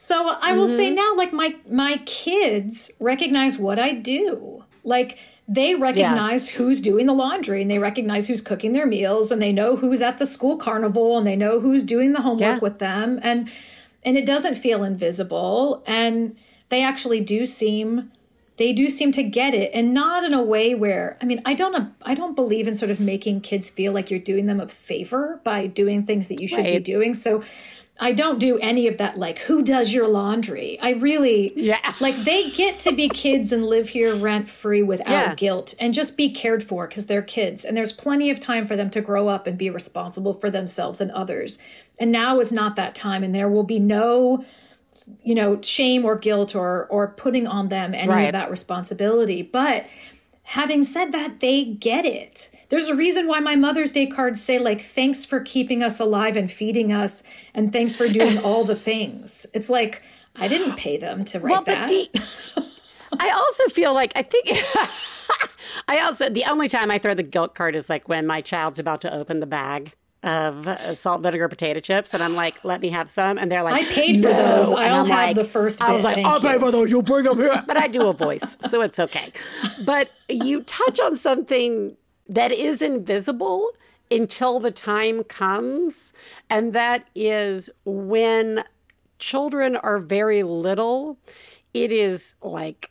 So 0.03 0.37
I 0.43 0.55
will 0.55 0.67
say 0.67 0.87
Mm-hmm. 0.88 0.95
now, 0.97 1.15
like 1.17 1.33
my 1.33 1.55
my 1.71 1.99
kids 2.07 2.91
recognize 2.99 3.57
what 3.57 3.79
I 3.79 3.93
do. 3.93 4.65
Like 4.83 5.17
they 5.47 5.75
recognize 5.77 6.49
who's 6.49 6.81
doing 6.81 7.07
the 7.07 7.12
laundry 7.12 7.62
and 7.62 7.71
they 7.71 7.79
recognize 7.79 8.27
who's 8.27 8.43
cooking 8.43 8.73
their 8.73 8.87
meals 8.87 9.31
and 9.31 9.41
they 9.41 9.53
know 9.53 9.77
who's 9.77 10.03
at 10.03 10.19
the 10.19 10.27
school 10.27 10.57
carnival 10.57 11.17
and 11.19 11.25
they 11.27 11.37
know 11.37 11.61
who's 11.61 11.85
doing 11.85 12.12
the 12.15 12.21
homework 12.23 12.41
Yeah. 12.41 12.59
with 12.59 12.79
them 12.81 13.21
and 13.23 13.49
and 14.05 14.17
it 14.17 14.27
doesn't 14.27 14.57
feel 14.57 14.83
invisible 14.83 15.83
and 15.87 16.37
they 16.69 16.83
actually 16.83 17.21
do 17.21 17.45
seem 17.47 18.11
they 18.57 18.73
do 18.73 18.88
seem 18.88 19.11
to 19.12 19.23
get 19.23 19.55
it 19.55 19.71
and 19.75 19.93
not 19.95 20.25
in 20.25 20.33
a 20.35 20.43
way 20.43 20.75
where 20.75 21.17
i 21.21 21.25
mean 21.25 21.41
i 21.45 21.55
don't 21.55 21.93
i 22.03 22.15
don't 22.15 22.35
believe 22.37 22.67
in 22.69 22.75
sort 22.75 22.91
of 22.91 22.99
making 23.01 23.41
kids 23.41 23.69
feel 23.71 23.93
like 23.93 24.11
you're 24.11 24.21
doing 24.21 24.47
them 24.47 24.61
a 24.61 24.69
favor 24.69 25.41
by 25.45 25.67
doing 25.67 26.05
things 26.07 26.29
that 26.29 26.41
you 26.41 26.47
should 26.49 26.65
be 26.65 26.79
doing 26.79 27.15
so 27.15 27.43
i 28.03 28.12
don't 28.12 28.38
do 28.38 28.59
any 28.59 28.87
of 28.87 28.99
that 28.99 29.17
like 29.19 29.38
who 29.41 29.62
does 29.62 29.93
your 29.95 30.07
laundry 30.07 30.79
i 30.81 30.91
really 30.91 31.53
Yeah. 31.57 31.79
like 32.01 32.17
they 32.17 32.51
get 32.51 32.79
to 32.81 32.93
be 32.93 33.09
kids 33.09 33.53
and 33.53 33.65
live 33.65 33.91
here 33.91 34.15
rent 34.15 34.49
free 34.49 34.83
without 34.83 35.09
Yeah. 35.09 35.35
guilt 35.35 35.75
and 35.81 35.95
just 35.95 36.17
be 36.17 36.31
cared 36.31 36.62
for 36.62 36.87
because 36.87 37.07
they're 37.07 37.23
kids 37.23 37.65
and 37.65 37.77
there's 37.77 37.93
plenty 37.93 38.29
of 38.31 38.41
time 38.41 38.67
for 38.67 38.77
them 38.77 38.91
to 38.91 39.01
grow 39.01 39.29
up 39.29 39.47
and 39.47 39.57
be 39.57 39.71
responsible 39.71 40.35
for 40.35 40.51
themselves 40.51 41.01
and 41.01 41.11
others 41.12 41.59
and 42.01 42.11
now 42.12 42.41
is 42.41 42.53
not 42.53 42.77
that 42.77 42.95
time 42.95 43.23
and 43.25 43.35
there 43.35 43.49
will 43.49 43.62
be 43.65 43.79
no 43.79 44.45
you 45.23 45.35
know 45.35 45.61
shame 45.62 46.05
or 46.05 46.17
guilt 46.17 46.55
or 46.55 46.87
or 46.87 47.09
putting 47.09 47.47
on 47.47 47.69
them 47.69 47.95
any 47.95 48.09
Right. 48.09 48.23
of 48.27 48.33
that 48.33 48.51
responsibility 48.51 49.43
but 49.43 49.85
having 50.53 50.85
said 50.85 51.12
that 51.12 51.41
they 51.41 51.65
get 51.65 52.05
it. 52.05 52.51
There's 52.69 52.88
a 52.88 52.95
reason 52.95 53.27
why 53.27 53.41
my 53.41 53.57
mother's 53.57 53.91
day 53.91 54.07
cards 54.07 54.43
say 54.43 54.59
like 54.59 54.83
thanks 54.83 55.25
for 55.25 55.41
keeping 55.41 55.83
us 55.83 55.99
alive 55.99 56.37
and 56.37 56.53
feeding 56.53 56.93
us 56.93 57.23
and 57.55 57.73
thanks 57.73 57.97
for 57.97 58.07
doing 58.07 58.37
all 58.45 58.62
the 58.65 58.77
things. 58.77 59.47
It's 59.55 59.71
like 59.71 60.03
i 60.37 60.49
didn't 60.49 60.77
pay 60.77 60.97
them 60.99 61.25
to 61.27 61.41
write 61.41 61.51
Well, 61.51 61.62
that. 61.62 61.91
I 63.21 63.31
also 63.31 63.65
feel 63.69 63.95
like 63.95 64.12
I 64.15 64.23
think 64.23 64.49
I 65.88 66.01
also 66.01 66.29
the 66.29 66.45
only 66.45 66.69
time 66.69 66.91
I 66.91 66.99
throw 66.99 67.15
the 67.15 67.23
guilt 67.23 67.55
card 67.55 67.75
is 67.75 67.88
like 67.88 68.07
when 68.09 68.27
my 68.27 68.43
child's 68.43 68.79
about 68.79 69.01
to 69.03 69.15
open 69.15 69.41
the 69.41 69.47
bag 69.47 69.95
of 70.23 70.69
salt 70.99 71.21
vinegar 71.23 71.49
potato 71.49 71.81
chips, 71.81 72.15
and 72.15 72.23
I'm 72.23 72.35
like, 72.35 72.65
"Let 72.65 72.81
me 72.81 72.91
have 72.91 73.11
some," 73.11 73.39
and 73.39 73.51
they're 73.51 73.63
like, 73.63 73.83
I 73.83 73.93
paid 73.93 74.17
for 74.23 74.29
"No." 74.29 74.57
those. 74.57 74.73
I'll 74.73 75.05
have 75.05 75.09
like- 75.09 75.37
the 75.37 75.45
first 75.45 75.83
I 75.83 75.93
was 75.93 76.05
like, 76.05 76.15
thank 76.17 76.27
"I'll 76.27 76.41
pay 76.41 76.53
you." 76.55 76.61
for 76.61 76.71
those. 76.71 76.91
You 76.91 77.03
bring 77.03 77.25
them 77.25 77.39
here," 77.39 77.63
but 77.67 77.77
I 77.77 77.89
do 77.89 78.07
a 78.09 78.13
voice, 78.13 78.57
so 78.69 78.83
it's 78.83 78.99
okay. 78.99 79.33
But 79.85 80.11
you 80.29 80.63
touch 80.63 81.01
on 81.01 81.17
something 81.17 81.97
that 82.29 82.53
is 82.53 82.81
invisible 82.83 83.69
until 84.11 84.61
the 84.61 84.71
time 84.71 85.25
comes, 85.25 86.13
and 86.49 86.73
that 86.73 87.09
is 87.15 87.69
when 87.85 88.63
children 89.19 89.77
are 89.77 89.99
very 89.99 90.43
little. 90.43 91.19
It 91.75 91.91
is 91.91 92.35
like 92.43 92.91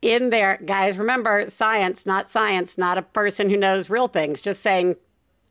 in 0.00 0.30
there, 0.30 0.60
guys, 0.64 0.98
remember 0.98 1.48
science, 1.48 2.04
not 2.06 2.30
science, 2.30 2.76
not 2.76 2.98
a 2.98 3.02
person 3.02 3.48
who 3.50 3.56
knows 3.56 3.88
real 3.88 4.08
things, 4.08 4.42
just 4.42 4.60
saying 4.60 4.96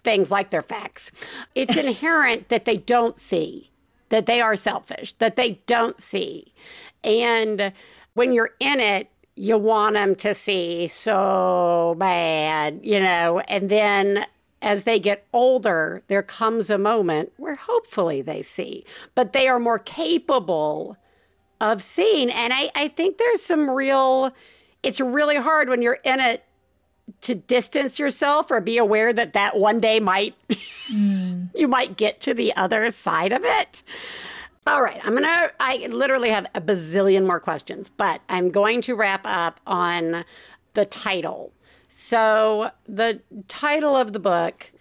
things 0.03 0.31
like 0.31 0.49
they're 0.49 0.61
facts. 0.61 1.11
It's 1.55 1.77
inherent 1.77 2.49
that 2.49 2.65
they 2.65 2.77
don't 2.77 3.19
see, 3.19 3.71
that 4.09 4.25
they 4.25 4.41
are 4.41 4.55
selfish, 4.55 5.13
that 5.13 5.35
they 5.35 5.61
don't 5.65 6.01
see. 6.01 6.53
And 7.03 7.73
when 8.13 8.33
you're 8.33 8.51
in 8.59 8.79
it, 8.79 9.09
you 9.35 9.57
want 9.57 9.95
them 9.95 10.15
to 10.15 10.33
see 10.33 10.87
so 10.87 11.95
bad, 11.97 12.81
you 12.83 12.99
know, 12.99 13.39
and 13.47 13.69
then 13.69 14.25
as 14.61 14.83
they 14.83 14.99
get 14.99 15.25
older, 15.33 16.03
there 16.07 16.21
comes 16.21 16.69
a 16.69 16.77
moment 16.77 17.31
where 17.37 17.55
hopefully 17.55 18.21
they 18.21 18.41
see, 18.41 18.85
but 19.15 19.33
they 19.33 19.47
are 19.47 19.59
more 19.59 19.79
capable 19.79 20.97
of 21.59 21.81
seeing. 21.81 22.29
And 22.29 22.53
I, 22.53 22.69
I 22.75 22.87
think 22.87 23.17
there's 23.17 23.41
some 23.41 23.69
real, 23.69 24.31
it's 24.83 24.99
really 24.99 25.37
hard 25.37 25.69
when 25.69 25.81
you're 25.81 25.99
in 26.03 26.19
it 26.19 26.45
to 27.21 27.35
distance 27.35 27.99
yourself 27.99 28.49
or 28.49 28.59
be 28.59 28.77
aware 28.77 29.13
that 29.13 29.33
that 29.33 29.57
one 29.57 29.79
day 29.79 29.99
might, 29.99 30.35
you 30.89 31.67
might 31.67 31.97
get 31.97 32.19
to 32.21 32.33
the 32.33 32.55
other 32.55 32.89
side 32.91 33.31
of 33.31 33.43
it. 33.43 33.83
All 34.67 34.83
right, 34.83 34.99
I'm 35.03 35.15
gonna, 35.15 35.51
I 35.59 35.87
literally 35.87 36.29
have 36.29 36.45
a 36.53 36.61
bazillion 36.61 37.25
more 37.25 37.39
questions, 37.39 37.89
but 37.89 38.21
I'm 38.29 38.49
going 38.49 38.81
to 38.81 38.95
wrap 38.95 39.21
up 39.23 39.59
on 39.65 40.23
the 40.73 40.85
title. 40.85 41.51
So, 41.89 42.71
the 42.87 43.21
title 43.47 43.95
of 43.95 44.13
the 44.13 44.19
book, 44.19 44.71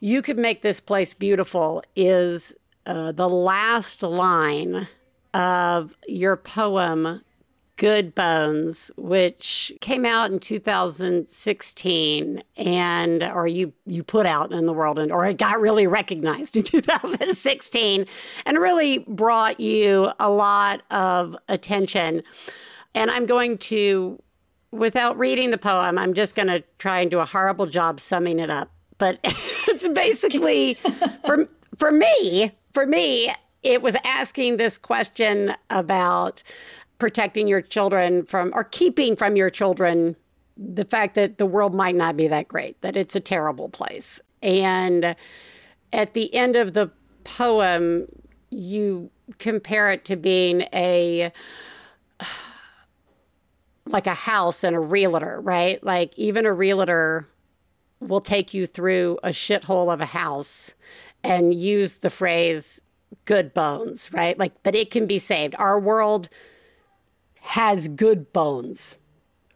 You 0.00 0.22
Could 0.22 0.38
Make 0.38 0.62
This 0.62 0.80
Place 0.80 1.14
Beautiful, 1.14 1.84
is 1.94 2.54
uh, 2.86 3.12
the 3.12 3.28
last 3.28 4.02
line 4.02 4.88
of 5.34 5.94
your 6.08 6.36
poem 6.36 7.22
Good 7.76 8.14
Bones, 8.14 8.90
which 8.96 9.72
came 9.80 10.06
out 10.06 10.30
in 10.30 10.40
2016 10.40 12.42
and 12.56 13.22
or 13.22 13.46
you 13.46 13.74
you 13.84 14.02
put 14.02 14.24
out 14.24 14.50
in 14.50 14.64
the 14.64 14.72
world 14.72 14.98
and 14.98 15.12
or 15.12 15.26
it 15.26 15.36
got 15.36 15.60
really 15.60 15.86
recognized 15.86 16.56
in 16.56 16.62
2016 16.62 18.06
and 18.46 18.58
really 18.58 19.00
brought 19.00 19.60
you 19.60 20.10
a 20.18 20.30
lot 20.30 20.80
of 20.90 21.36
attention. 21.48 22.22
And 22.94 23.10
I'm 23.10 23.26
going 23.26 23.58
to 23.58 24.22
without 24.70 25.18
reading 25.18 25.50
the 25.50 25.58
poem, 25.58 25.98
I'm 25.98 26.14
just 26.14 26.34
going 26.34 26.48
to 26.48 26.64
try 26.78 27.00
and 27.00 27.10
do 27.10 27.20
a 27.20 27.26
horrible 27.26 27.66
job 27.66 28.00
summing 28.00 28.38
it 28.38 28.50
up. 28.50 28.70
But 28.98 29.18
it's 29.22 29.86
basically 29.88 30.78
for 31.26 31.46
for 31.76 31.92
me, 31.92 32.52
for 32.72 32.86
me, 32.86 33.34
it 33.62 33.82
was 33.82 33.96
asking 34.04 34.56
this 34.56 34.78
question 34.78 35.54
about 35.68 36.42
protecting 36.98 37.46
your 37.46 37.60
children 37.60 38.24
from 38.24 38.50
or 38.54 38.64
keeping 38.64 39.16
from 39.16 39.36
your 39.36 39.50
children 39.50 40.16
the 40.56 40.84
fact 40.84 41.14
that 41.14 41.38
the 41.38 41.46
world 41.46 41.74
might 41.74 41.94
not 41.94 42.16
be 42.16 42.28
that 42.28 42.48
great, 42.48 42.80
that 42.80 42.96
it's 42.96 43.14
a 43.14 43.20
terrible 43.20 43.68
place. 43.68 44.20
And 44.42 45.14
at 45.92 46.14
the 46.14 46.34
end 46.34 46.56
of 46.56 46.72
the 46.72 46.90
poem, 47.24 48.06
you 48.50 49.10
compare 49.38 49.90
it 49.90 50.04
to 50.06 50.16
being 50.16 50.62
a 50.72 51.32
like 53.86 54.06
a 54.06 54.14
house 54.14 54.64
and 54.64 54.74
a 54.74 54.80
realtor, 54.80 55.40
right? 55.40 55.82
Like 55.84 56.12
even 56.18 56.46
a 56.46 56.52
realtor 56.52 57.28
will 58.00 58.20
take 58.20 58.52
you 58.52 58.66
through 58.66 59.18
a 59.22 59.28
shithole 59.28 59.92
of 59.92 60.00
a 60.00 60.06
house 60.06 60.74
and 61.22 61.54
use 61.54 61.96
the 61.96 62.10
phrase 62.10 62.80
good 63.24 63.54
bones, 63.54 64.10
right? 64.12 64.38
Like, 64.38 64.52
but 64.62 64.74
it 64.74 64.90
can 64.90 65.06
be 65.06 65.18
saved. 65.18 65.54
Our 65.58 65.78
world 65.78 66.28
has 67.46 67.86
good 67.86 68.32
bones, 68.32 68.98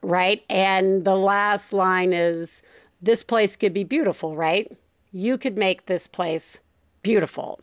right? 0.00 0.44
And 0.48 1.04
the 1.04 1.16
last 1.16 1.72
line 1.72 2.12
is 2.12 2.62
this 3.02 3.24
place 3.24 3.56
could 3.56 3.74
be 3.74 3.82
beautiful, 3.82 4.36
right? 4.36 4.70
You 5.10 5.36
could 5.36 5.58
make 5.58 5.86
this 5.86 6.06
place 6.06 6.58
beautiful. 7.02 7.60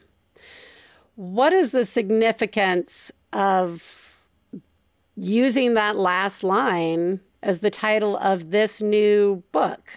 What 1.16 1.54
is 1.54 1.72
the 1.72 1.86
significance 1.86 3.10
of 3.32 4.20
using 5.16 5.76
that 5.76 5.96
last 5.96 6.44
line 6.44 7.22
as 7.42 7.60
the 7.60 7.70
title 7.70 8.18
of 8.18 8.52
this 8.52 8.82
new 8.82 9.44
book? 9.54 9.92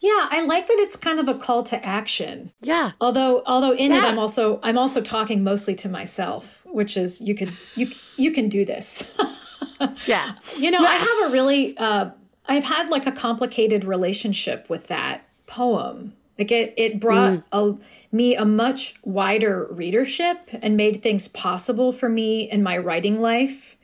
Yeah, 0.00 0.26
I 0.30 0.42
like 0.44 0.66
that 0.66 0.80
it's 0.80 0.96
kind 0.96 1.20
of 1.20 1.28
a 1.28 1.34
call 1.34 1.62
to 1.64 1.82
action. 1.86 2.50
Yeah. 2.60 2.92
Although 3.00 3.44
although 3.46 3.72
in 3.72 3.92
it 3.92 4.02
I'm 4.02 4.18
also 4.18 4.58
I'm 4.64 4.76
also 4.76 5.00
talking 5.00 5.44
mostly 5.44 5.76
to 5.76 5.88
myself, 5.88 6.62
which 6.66 6.96
is 6.96 7.20
you 7.20 7.36
could 7.36 7.52
you 7.76 7.92
you 8.16 8.32
can 8.32 8.48
do 8.48 8.64
this. 8.64 9.12
Yeah. 10.06 10.32
You 10.58 10.70
know, 10.70 10.84
I 10.84 10.94
have 10.96 11.30
a 11.30 11.32
really, 11.32 11.76
uh, 11.76 12.10
I've 12.46 12.64
had 12.64 12.88
like 12.88 13.06
a 13.06 13.12
complicated 13.12 13.84
relationship 13.84 14.68
with 14.68 14.88
that 14.88 15.28
poem. 15.46 16.14
Like 16.38 16.50
it, 16.50 16.74
it 16.76 16.98
brought 16.98 17.42
a, 17.52 17.74
me 18.10 18.36
a 18.36 18.44
much 18.44 18.94
wider 19.04 19.68
readership 19.70 20.38
and 20.52 20.76
made 20.76 21.02
things 21.02 21.28
possible 21.28 21.92
for 21.92 22.08
me 22.08 22.50
in 22.50 22.62
my 22.62 22.78
writing 22.78 23.20
life 23.20 23.76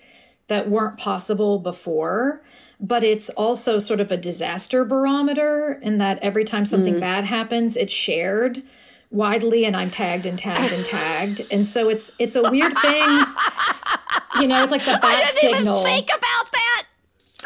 that 0.48 0.68
weren't 0.68 0.98
possible 0.98 1.58
before. 1.58 2.40
But 2.80 3.04
it's 3.04 3.28
also 3.30 3.78
sort 3.78 4.00
of 4.00 4.10
a 4.10 4.16
disaster 4.16 4.84
barometer 4.84 5.78
in 5.82 5.98
that 5.98 6.20
every 6.20 6.44
time 6.44 6.64
something 6.64 6.98
bad 7.00 7.24
happens, 7.24 7.76
it's 7.76 7.92
shared 7.92 8.62
widely 9.10 9.64
and 9.64 9.76
I'm 9.76 9.90
tagged 9.90 10.26
and 10.26 10.38
tagged 10.38 10.72
and 10.72 10.84
tagged. 10.84 11.46
And 11.50 11.66
so 11.66 11.88
it's 11.88 12.12
it's 12.18 12.36
a 12.36 12.42
weird 12.50 12.76
thing. 12.78 13.24
You 14.40 14.46
know, 14.46 14.62
it's 14.62 14.70
like 14.70 14.84
the 14.84 14.98
bat 15.02 15.32
signal 15.32 15.84
think 15.84 16.08
about 16.08 16.52
that. 16.52 16.84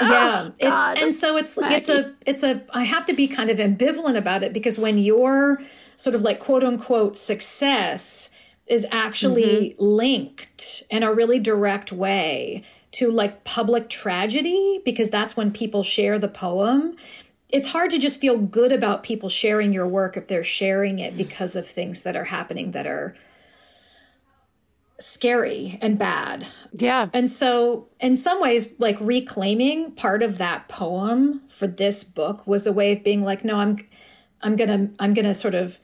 yeah 0.01 0.43
Oh, 0.49 0.53
God. 0.61 0.95
it's 0.95 1.03
and 1.03 1.15
so 1.15 1.37
it's 1.37 1.57
it's 1.59 1.89
a 1.89 2.15
it's 2.27 2.43
a 2.43 2.63
i 2.73 2.85
have 2.85 3.05
to 3.07 3.13
be 3.13 3.29
kind 3.29 3.51
of 3.51 3.59
ambivalent 3.59 4.17
about 4.17 4.43
it 4.43 4.53
because 4.53 4.79
when 4.79 4.99
your 4.99 5.61
sort 5.97 6.15
of 6.17 6.23
like 6.23 6.41
quote 6.41 6.65
unquote 6.65 7.17
success 7.17 8.31
is 8.67 8.87
actually 8.91 9.43
Mm-hmm. 9.71 9.85
linked 9.85 10.83
in 10.91 11.03
a 11.03 11.13
really 11.13 11.39
direct 11.39 11.93
way 11.93 12.65
to 12.93 13.11
like 13.11 13.45
public 13.45 13.89
tragedy 13.89 14.81
because 14.85 15.11
that's 15.11 15.37
when 15.37 15.51
people 15.53 15.83
share 15.83 16.19
the 16.19 16.29
poem 16.29 16.97
it's 17.53 17.69
hard 17.69 17.91
to 17.91 17.99
just 17.99 18.21
feel 18.21 18.39
good 18.39 18.73
about 18.73 19.03
people 19.03 19.29
sharing 19.29 19.73
your 19.73 19.87
work 19.87 20.17
if 20.17 20.27
they're 20.27 20.43
sharing 20.43 20.99
it 20.99 21.17
because 21.17 21.55
of 21.55 21.67
things 21.69 22.03
that 22.05 22.17
are 22.17 22.25
happening 22.25 22.73
that 22.73 22.87
are 22.87 23.15
scary 24.99 25.79
and 25.83 25.99
bad 25.99 26.47
Yeah. 26.73 27.09
and 27.13 27.29
so, 27.29 27.89
in 28.01 28.15
some 28.17 28.41
ways, 28.41 28.69
like 28.79 28.97
reclaiming 29.01 29.93
part 29.93 30.23
of 30.23 30.39
that 30.39 30.69
poem 30.69 31.43
for 31.49 31.67
this 31.67 32.05
book 32.05 32.47
was 32.47 32.67
a 32.67 32.73
way 32.73 32.93
of 32.93 33.03
being 33.03 33.23
like, 33.25 33.45
no, 33.45 33.57
I'm, 33.57 33.79
I'm 34.43 34.55
gonna, 34.57 34.91
I'm 35.01 35.13
gonna 35.13 35.35
sort 35.35 35.55
of, 35.55 35.79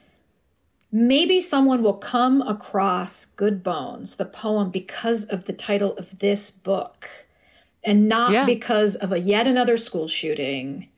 maybe 0.93 1.41
someone 1.41 1.83
will 1.83 1.95
come 1.95 2.43
across 2.43 3.25
Good 3.25 3.62
Bones, 3.64 4.16
the 4.16 4.25
poem, 4.25 4.71
because 4.71 5.25
of 5.25 5.45
the 5.47 5.53
title 5.53 5.97
of 5.97 6.19
this 6.21 6.51
book, 6.53 7.09
and 7.83 8.09
not 8.09 8.33
Yeah. 8.33 8.45
because 8.47 8.95
of 8.95 9.11
a 9.11 9.19
yet 9.19 9.49
another 9.49 9.77
school 9.77 10.07
shooting, 10.07 10.89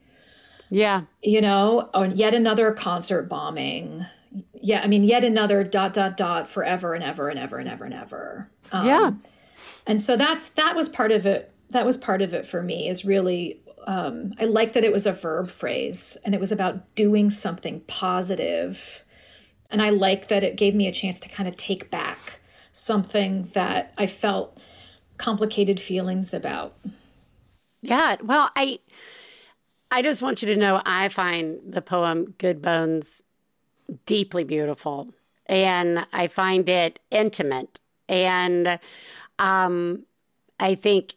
Yeah. 0.71 1.03
you 1.21 1.41
know, 1.41 1.89
or 1.93 2.07
yet 2.07 2.33
another 2.33 2.71
concert 2.71 3.23
bombing. 3.29 4.05
Yeah, 4.53 4.81
I 4.81 4.87
mean, 4.87 5.03
yet 5.03 5.23
another 5.23 5.63
dot 5.63 5.93
dot 5.93 6.17
dot 6.17 6.49
forever 6.49 6.93
and 6.93 7.03
ever 7.03 7.29
and 7.29 7.39
ever 7.39 7.57
and 7.57 7.69
ever 7.69 7.85
and 7.85 7.93
ever. 7.93 8.49
Um, 8.71 8.85
Yeah. 8.87 9.11
and 9.85 10.01
so 10.01 10.17
that's 10.17 10.49
that 10.51 10.75
was 10.75 10.89
part 10.89 11.11
of 11.11 11.25
it 11.25 11.51
that 11.71 11.85
was 11.85 11.97
part 11.97 12.21
of 12.21 12.33
it 12.33 12.45
for 12.45 12.61
me 12.61 12.89
is 12.89 13.05
really 13.05 13.61
um, 13.87 14.33
i 14.39 14.45
like 14.45 14.73
that 14.73 14.83
it 14.83 14.91
was 14.93 15.05
a 15.07 15.13
verb 15.13 15.49
phrase 15.49 16.17
and 16.25 16.35
it 16.35 16.39
was 16.41 16.51
about 16.51 16.93
doing 16.95 17.29
something 17.29 17.81
positive 17.87 19.03
and 19.71 19.81
i 19.81 19.89
like 19.89 20.27
that 20.29 20.43
it 20.43 20.55
gave 20.57 20.75
me 20.75 20.87
a 20.87 20.91
chance 20.91 21.19
to 21.19 21.29
kind 21.29 21.49
of 21.49 21.57
take 21.57 21.91
back 21.91 22.39
something 22.73 23.49
that 23.53 23.93
i 23.97 24.07
felt 24.07 24.57
complicated 25.17 25.79
feelings 25.79 26.33
about 26.33 26.75
Yeah. 27.81 28.17
Well, 28.23 28.49
I 28.55 28.79
I 29.93 30.01
just 30.01 30.21
want 30.21 30.41
you 30.41 30.47
to 30.47 30.55
know 30.55 30.81
I 30.85 31.09
find 31.09 31.59
the 31.67 31.81
poem 31.81 32.33
Good 32.37 32.61
Bones 32.61 33.21
deeply 34.05 34.45
beautiful 34.45 35.13
and 35.47 36.07
I 36.13 36.27
find 36.27 36.69
it 36.69 36.99
intimate. 37.11 37.79
And 38.07 38.79
um 39.37 40.05
I 40.61 40.75
think 40.75 41.15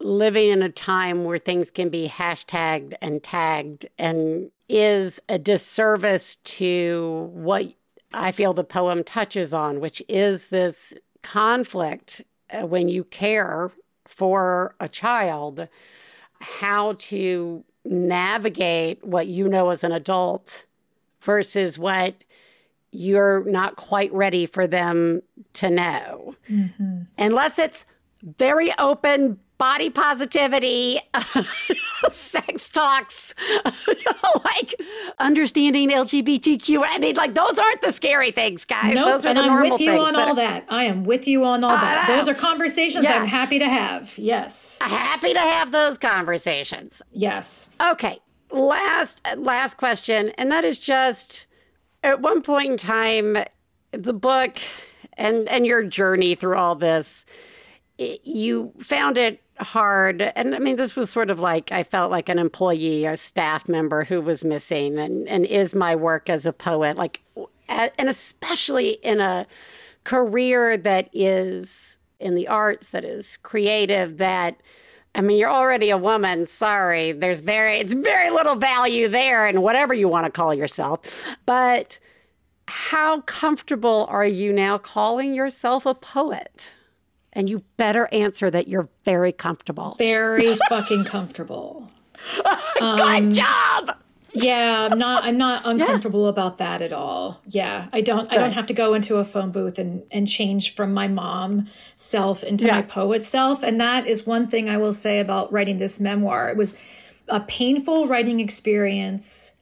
living 0.00 0.50
in 0.50 0.62
a 0.62 0.68
time 0.68 1.24
where 1.24 1.38
things 1.38 1.72
can 1.72 1.88
be 1.88 2.08
hashtagged 2.08 2.94
and 3.02 3.20
tagged 3.20 3.88
and 3.98 4.52
is 4.68 5.18
a 5.28 5.38
disservice 5.38 6.36
to 6.36 7.30
what 7.32 7.72
I 8.12 8.30
feel 8.30 8.54
the 8.54 8.62
poem 8.62 9.02
touches 9.02 9.52
on, 9.52 9.80
which 9.80 10.02
is 10.08 10.48
this 10.48 10.94
conflict 11.22 12.22
uh, 12.50 12.64
when 12.64 12.88
you 12.88 13.02
care 13.02 13.72
for 14.06 14.76
a 14.78 14.88
child, 14.88 15.66
how 16.40 16.92
to 16.94 17.64
navigate 17.88 19.04
what 19.04 19.26
you 19.26 19.48
know 19.48 19.70
as 19.70 19.82
an 19.82 19.92
adult 19.92 20.66
versus 21.20 21.78
what 21.78 22.14
you're 22.90 23.44
not 23.44 23.76
quite 23.76 24.12
ready 24.12 24.46
for 24.46 24.66
them 24.66 25.22
to 25.54 25.70
know. 25.70 26.34
Mm-hmm. 26.48 27.02
Unless 27.18 27.58
it's 27.58 27.84
very 28.22 28.72
open 28.78 29.38
body 29.58 29.90
positivity, 29.90 31.00
sex 32.10 32.68
talks, 32.68 33.34
like 34.44 34.74
understanding 35.18 35.90
LGBTQ. 35.90 36.82
I 36.86 36.98
mean, 36.98 37.16
like 37.16 37.34
those 37.34 37.58
aren't 37.58 37.80
the 37.80 37.92
scary 37.92 38.30
things, 38.30 38.64
guys. 38.64 38.94
Nope, 38.94 39.06
those 39.08 39.26
are 39.26 39.28
and 39.30 39.38
the 39.38 39.42
i'm 39.42 39.48
normal 39.48 39.72
with 39.72 39.80
you 39.80 39.90
things. 39.92 40.04
on 40.04 40.16
all 40.16 40.28
are- 40.30 40.34
that 40.36 40.64
i 40.68 40.84
am 40.84 41.04
with 41.04 41.26
you 41.26 41.44
on 41.44 41.64
all 41.64 41.70
that 41.76 42.08
uh, 42.08 42.16
those 42.16 42.28
are 42.28 42.34
conversations 42.34 43.04
Yeah. 43.04 43.14
i'm 43.20 43.26
happy 43.26 43.58
to 43.58 43.68
have 43.68 44.16
yes 44.16 44.78
Happy 44.80 45.32
to 45.34 45.40
have 45.40 45.72
those 45.72 45.98
conversations. 45.98 47.02
yes 47.12 47.70
Okay, 47.80 48.18
last 48.50 49.20
last 49.36 49.76
question, 49.76 50.30
and 50.38 50.50
that 50.52 50.64
is 50.64 50.78
just 50.80 51.46
at 52.02 52.20
one 52.20 52.42
point 52.42 52.70
in 52.72 52.76
time, 52.76 53.36
the 53.92 54.12
book 54.14 54.58
and 55.14 55.48
and 55.48 55.66
your 55.66 55.82
journey 55.82 56.34
through 56.34 56.56
all 56.56 56.74
this, 56.74 57.24
it- 57.98 58.20
you 58.24 58.72
found 58.80 59.18
it 59.18 59.40
hard, 59.60 60.22
and 60.22 60.54
I 60.54 60.58
mean 60.58 60.76
this 60.76 60.96
was 60.96 61.10
sort 61.10 61.30
of 61.30 61.38
like 61.40 61.72
I 61.72 61.82
felt 61.82 62.10
like 62.10 62.28
an 62.28 62.38
employee, 62.38 63.04
a 63.04 63.16
staff 63.16 63.68
member 63.68 64.04
who 64.04 64.20
was 64.20 64.44
missing, 64.44 64.98
and 64.98 65.28
and 65.28 65.44
is 65.44 65.74
my 65.74 65.94
work 65.94 66.28
as 66.28 66.46
a 66.46 66.52
poet 66.52 66.96
like, 66.96 67.22
and 67.68 68.08
especially 68.08 68.92
in 69.02 69.20
a 69.20 69.46
career 70.04 70.76
that 70.76 71.10
is 71.12 71.98
in 72.20 72.34
the 72.34 72.48
arts, 72.48 72.88
that 72.90 73.04
is 73.04 73.38
creative, 73.42 74.16
that 74.18 74.60
I 75.14 75.20
mean, 75.20 75.38
you're 75.38 75.50
already 75.50 75.90
a 75.90 75.98
woman. 75.98 76.46
Sorry, 76.46 77.12
there's 77.12 77.40
very 77.40 77.78
it's 77.78 77.94
very 77.94 78.30
little 78.30 78.56
value 78.56 79.08
there, 79.08 79.46
and 79.46 79.62
whatever 79.62 79.94
you 79.94 80.08
want 80.08 80.26
to 80.26 80.30
call 80.30 80.54
yourself. 80.54 81.00
But 81.46 81.98
how 82.68 83.22
comfortable 83.22 84.06
are 84.10 84.26
you 84.26 84.52
now 84.52 84.78
calling 84.78 85.34
yourself 85.34 85.86
a 85.86 85.94
poet? 85.94 86.72
And 87.32 87.48
you 87.48 87.62
better 87.76 88.08
answer 88.12 88.50
that 88.50 88.68
you're 88.68 88.88
very 89.04 89.32
comfortable. 89.32 89.94
Very 89.98 90.56
fucking 90.68 91.04
comfortable. 91.04 91.90
Good 92.78 93.32
job. 93.32 93.96
Yeah, 94.32 94.88
I'm 94.90 94.98
not 94.98 95.24
I'm 95.24 95.36
not 95.38 95.62
uncomfortable 95.64 96.28
about 96.28 96.58
that 96.58 96.82
at 96.82 96.92
all. 96.92 97.40
Yeah. 97.46 97.88
I 97.92 98.02
don't 98.02 98.30
I 98.32 98.36
don't 98.36 98.52
have 98.52 98.66
to 98.66 98.74
go 98.74 98.94
into 98.94 99.16
a 99.16 99.24
phone 99.24 99.50
booth 99.50 99.78
and 99.78 100.02
and 100.10 100.28
change 100.28 100.74
from 100.74 100.92
my 100.92 101.08
mom 101.08 101.68
self 101.96 102.42
into 102.44 102.66
Yeah. 102.66 102.76
my 102.76 102.82
poet 102.82 103.24
self. 103.24 103.62
And 103.62 103.80
that 103.80 104.06
is 104.06 104.26
one 104.26 104.48
thing 104.48 104.68
I 104.68 104.76
will 104.76 104.92
say 104.92 105.18
about 105.20 105.50
writing 105.52 105.78
this 105.78 105.98
memoir. 105.98 106.50
It 106.50 106.56
was 106.56 106.76
a 107.28 107.40
painful 107.40 108.06
writing 108.06 108.38
experience 108.40 109.54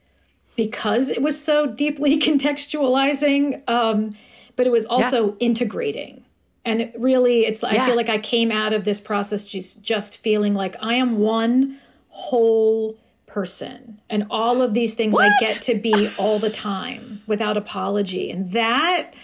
because 0.56 1.10
it 1.10 1.22
was 1.22 1.42
so 1.42 1.66
deeply 1.66 2.20
contextualizing. 2.20 3.62
Um, 3.68 4.16
but 4.56 4.66
it 4.66 4.70
was 4.70 4.86
also 4.86 5.36
integrating. 5.38 6.24
And 6.66 6.82
it 6.82 6.94
really, 6.98 7.46
it's 7.46 7.62
I 7.62 7.86
feel 7.86 7.94
like 7.94 8.08
I 8.08 8.18
came 8.18 8.50
out 8.50 8.72
of 8.72 8.84
this 8.84 9.00
process 9.00 9.46
just 9.46 9.82
just 9.82 10.18
feeling 10.18 10.52
like 10.52 10.74
I 10.80 10.94
am 10.94 11.18
one 11.18 11.78
whole 12.08 12.98
person, 13.26 14.00
and 14.10 14.26
all 14.30 14.62
of 14.62 14.74
these 14.74 14.94
things 14.94 15.16
I 15.18 15.30
get 15.38 15.62
to 15.62 15.76
be 15.76 16.10
all 16.18 16.40
the 16.40 16.50
time 16.50 17.22
without 17.26 17.56
apology, 17.56 18.32
and 18.32 18.50
that 18.50 19.14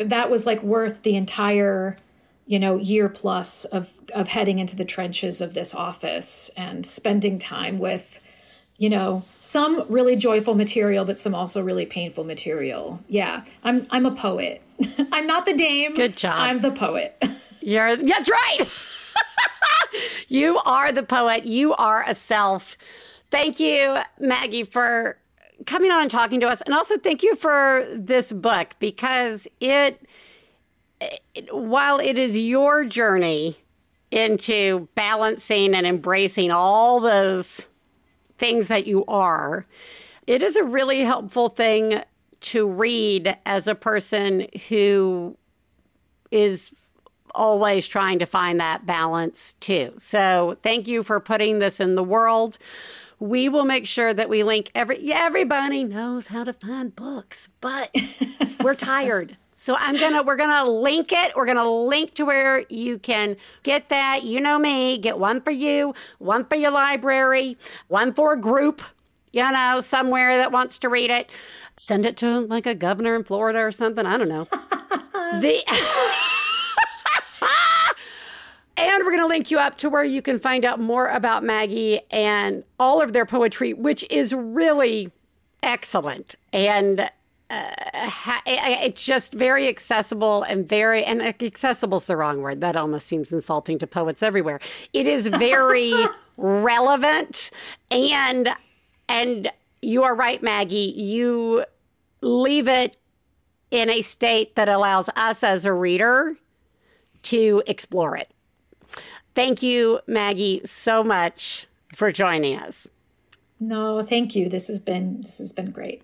that 0.00 0.30
was 0.30 0.46
like 0.46 0.62
worth 0.62 1.02
the 1.02 1.16
entire 1.16 1.96
you 2.46 2.58
know 2.58 2.76
year 2.76 3.08
plus 3.08 3.64
of 3.66 3.92
of 4.14 4.28
heading 4.28 4.58
into 4.58 4.76
the 4.76 4.84
trenches 4.84 5.40
of 5.40 5.54
this 5.54 5.74
office 5.74 6.50
and 6.56 6.86
spending 6.86 7.38
time 7.38 7.78
with 7.78 8.20
you 8.76 8.88
know 8.88 9.24
some 9.40 9.84
really 9.88 10.16
joyful 10.16 10.54
material 10.54 11.04
but 11.04 11.20
some 11.20 11.34
also 11.34 11.62
really 11.62 11.86
painful 11.86 12.24
material. 12.24 13.00
Yeah 13.08 13.44
i'm 13.62 13.86
i'm 13.90 14.06
a 14.06 14.10
poet 14.10 14.62
i'm 15.12 15.26
not 15.26 15.44
the 15.46 15.52
dame 15.54 15.94
Good 15.94 16.16
job. 16.16 16.36
i'm 16.36 16.60
the 16.60 16.70
poet 16.72 17.22
You're 17.62 17.96
that's 17.96 18.28
right. 18.28 18.58
you 20.28 20.58
are 20.64 20.92
the 20.92 21.02
poet. 21.02 21.44
You 21.44 21.74
are 21.74 22.04
a 22.06 22.14
self. 22.14 22.76
Thank 23.30 23.60
you, 23.60 23.98
Maggie, 24.18 24.64
for 24.64 25.18
coming 25.66 25.90
on 25.90 26.02
and 26.02 26.10
talking 26.10 26.40
to 26.40 26.48
us. 26.48 26.62
And 26.62 26.74
also 26.74 26.96
thank 26.98 27.22
you 27.22 27.36
for 27.36 27.86
this 27.94 28.32
book 28.32 28.74
because 28.78 29.46
it, 29.60 30.00
it 31.00 31.54
while 31.54 31.98
it 31.98 32.18
is 32.18 32.36
your 32.36 32.84
journey 32.84 33.58
into 34.10 34.88
balancing 34.94 35.74
and 35.74 35.86
embracing 35.86 36.50
all 36.50 36.98
those 36.98 37.68
things 38.38 38.68
that 38.68 38.86
you 38.86 39.04
are, 39.04 39.66
it 40.26 40.42
is 40.42 40.56
a 40.56 40.64
really 40.64 41.00
helpful 41.00 41.50
thing 41.50 42.02
to 42.40 42.66
read 42.68 43.36
as 43.44 43.68
a 43.68 43.74
person 43.74 44.46
who 44.68 45.36
is 46.30 46.70
always 47.34 47.86
trying 47.86 48.18
to 48.18 48.26
find 48.26 48.60
that 48.60 48.86
balance 48.86 49.54
too. 49.60 49.92
So 49.98 50.56
thank 50.62 50.88
you 50.88 51.02
for 51.02 51.20
putting 51.20 51.58
this 51.58 51.80
in 51.80 51.94
the 51.94 52.02
world. 52.02 52.58
We 53.18 53.48
will 53.48 53.64
make 53.64 53.86
sure 53.86 54.14
that 54.14 54.28
we 54.28 54.42
link 54.42 54.70
every 54.74 55.02
yeah, 55.02 55.20
everybody 55.20 55.84
knows 55.84 56.28
how 56.28 56.44
to 56.44 56.52
find 56.52 56.94
books, 56.94 57.48
but 57.60 57.94
we're 58.62 58.74
tired. 58.74 59.36
So 59.54 59.76
I'm 59.78 59.96
gonna 59.98 60.22
we're 60.22 60.36
gonna 60.36 60.68
link 60.68 61.12
it. 61.12 61.32
We're 61.36 61.44
gonna 61.44 61.70
link 61.70 62.14
to 62.14 62.24
where 62.24 62.64
you 62.70 62.98
can 62.98 63.36
get 63.62 63.90
that. 63.90 64.24
You 64.24 64.40
know 64.40 64.58
me, 64.58 64.96
get 64.96 65.18
one 65.18 65.42
for 65.42 65.50
you, 65.50 65.94
one 66.18 66.46
for 66.46 66.56
your 66.56 66.70
library, 66.70 67.58
one 67.88 68.14
for 68.14 68.32
a 68.32 68.40
group, 68.40 68.80
you 69.32 69.42
know, 69.52 69.82
somewhere 69.82 70.38
that 70.38 70.50
wants 70.50 70.78
to 70.78 70.88
read 70.88 71.10
it. 71.10 71.28
Send 71.80 72.04
it 72.04 72.18
to 72.18 72.40
like 72.40 72.66
a 72.66 72.74
governor 72.74 73.16
in 73.16 73.24
Florida 73.24 73.60
or 73.60 73.72
something. 73.72 74.04
I 74.04 74.18
don't 74.18 74.28
know. 74.28 74.44
the 75.40 75.62
And 78.76 79.02
we're 79.02 79.12
going 79.12 79.22
to 79.22 79.26
link 79.26 79.50
you 79.50 79.58
up 79.58 79.78
to 79.78 79.88
where 79.88 80.04
you 80.04 80.20
can 80.20 80.38
find 80.38 80.66
out 80.66 80.78
more 80.78 81.08
about 81.08 81.42
Maggie 81.42 82.02
and 82.10 82.64
all 82.78 83.00
of 83.00 83.14
their 83.14 83.24
poetry, 83.24 83.72
which 83.72 84.04
is 84.10 84.34
really 84.34 85.10
excellent. 85.62 86.34
And 86.52 87.00
uh, 87.00 87.06
ha- 87.48 88.42
it's 88.46 89.06
just 89.06 89.32
very 89.32 89.66
accessible 89.66 90.42
and 90.42 90.68
very, 90.68 91.02
and 91.02 91.22
accessible 91.22 91.96
is 91.96 92.04
the 92.04 92.18
wrong 92.18 92.42
word. 92.42 92.60
That 92.60 92.76
almost 92.76 93.06
seems 93.06 93.32
insulting 93.32 93.78
to 93.78 93.86
poets 93.86 94.22
everywhere. 94.22 94.60
It 94.92 95.06
is 95.06 95.28
very 95.28 95.94
relevant. 96.36 97.50
And, 97.90 98.50
and 99.08 99.50
you 99.82 100.02
are 100.04 100.14
right, 100.14 100.42
Maggie. 100.42 100.92
You 100.96 101.64
leave 102.20 102.68
it 102.68 102.96
in 103.70 103.88
a 103.88 104.02
state 104.02 104.54
that 104.56 104.68
allows 104.68 105.08
us 105.16 105.42
as 105.42 105.64
a 105.64 105.72
reader 105.72 106.36
to 107.22 107.62
explore 107.66 108.16
it. 108.16 108.30
Thank 109.34 109.62
you, 109.62 110.00
Maggie, 110.06 110.62
so 110.64 111.04
much 111.04 111.66
for 111.94 112.12
joining 112.12 112.58
us. 112.58 112.86
no 113.58 114.02
thank 114.02 114.34
you 114.34 114.48
this 114.48 114.68
has 114.68 114.78
been 114.78 115.20
this 115.22 115.38
has 115.38 115.52
been 115.52 115.70
great 115.70 116.02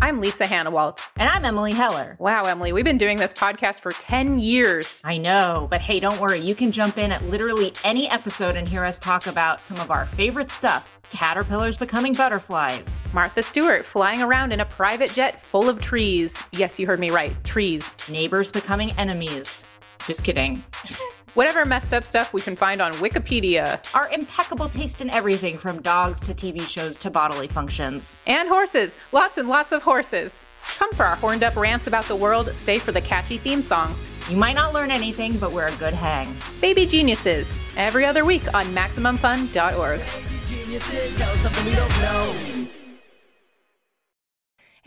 I'm 0.00 0.20
Lisa 0.20 0.46
Hanawalt. 0.46 1.04
And 1.16 1.28
I'm 1.28 1.44
Emily 1.44 1.72
Heller. 1.72 2.14
Wow, 2.20 2.44
Emily, 2.44 2.72
we've 2.72 2.84
been 2.84 2.98
doing 2.98 3.18
this 3.18 3.32
podcast 3.32 3.80
for 3.80 3.90
10 3.90 4.38
years. 4.38 5.02
I 5.04 5.18
know, 5.18 5.66
but 5.70 5.80
hey, 5.80 5.98
don't 5.98 6.20
worry. 6.20 6.38
You 6.38 6.54
can 6.54 6.70
jump 6.70 6.98
in 6.98 7.10
at 7.10 7.24
literally 7.24 7.72
any 7.82 8.08
episode 8.08 8.54
and 8.54 8.68
hear 8.68 8.84
us 8.84 9.00
talk 9.00 9.26
about 9.26 9.64
some 9.64 9.78
of 9.80 9.90
our 9.90 10.06
favorite 10.06 10.52
stuff 10.52 11.00
caterpillars 11.10 11.76
becoming 11.76 12.12
butterflies. 12.12 13.02
Martha 13.12 13.42
Stewart 13.42 13.84
flying 13.84 14.22
around 14.22 14.52
in 14.52 14.60
a 14.60 14.64
private 14.64 15.12
jet 15.12 15.40
full 15.40 15.68
of 15.68 15.80
trees. 15.80 16.40
Yes, 16.52 16.78
you 16.78 16.86
heard 16.86 17.00
me 17.00 17.10
right. 17.10 17.32
Trees. 17.44 17.96
Neighbors 18.08 18.52
becoming 18.52 18.92
enemies. 18.92 19.64
Just 20.06 20.24
kidding. 20.24 20.62
Whatever 21.34 21.64
messed 21.64 21.94
up 21.94 22.04
stuff 22.04 22.32
we 22.32 22.40
can 22.40 22.56
find 22.56 22.80
on 22.80 22.92
Wikipedia. 22.94 23.80
Our 23.94 24.08
impeccable 24.10 24.68
taste 24.68 25.00
in 25.00 25.10
everything 25.10 25.58
from 25.58 25.80
dogs 25.82 26.20
to 26.20 26.34
TV 26.34 26.66
shows 26.66 26.96
to 26.98 27.10
bodily 27.10 27.46
functions. 27.46 28.18
And 28.26 28.48
horses. 28.48 28.96
Lots 29.12 29.38
and 29.38 29.48
lots 29.48 29.70
of 29.72 29.82
horses. 29.82 30.46
Come 30.78 30.92
for 30.92 31.04
our 31.04 31.16
horned 31.16 31.42
up 31.44 31.56
rants 31.56 31.86
about 31.86 32.06
the 32.06 32.16
world, 32.16 32.52
stay 32.54 32.78
for 32.78 32.92
the 32.92 33.00
catchy 33.00 33.38
theme 33.38 33.62
songs. 33.62 34.08
You 34.28 34.36
might 34.36 34.54
not 34.54 34.74
learn 34.74 34.90
anything, 34.90 35.38
but 35.38 35.52
we're 35.52 35.68
a 35.68 35.76
good 35.76 35.94
hang. 35.94 36.36
Baby 36.60 36.86
Geniuses, 36.86 37.62
every 37.76 38.04
other 38.04 38.24
week 38.24 38.42
on 38.54 38.66
MaximumFun.org. 38.66 40.00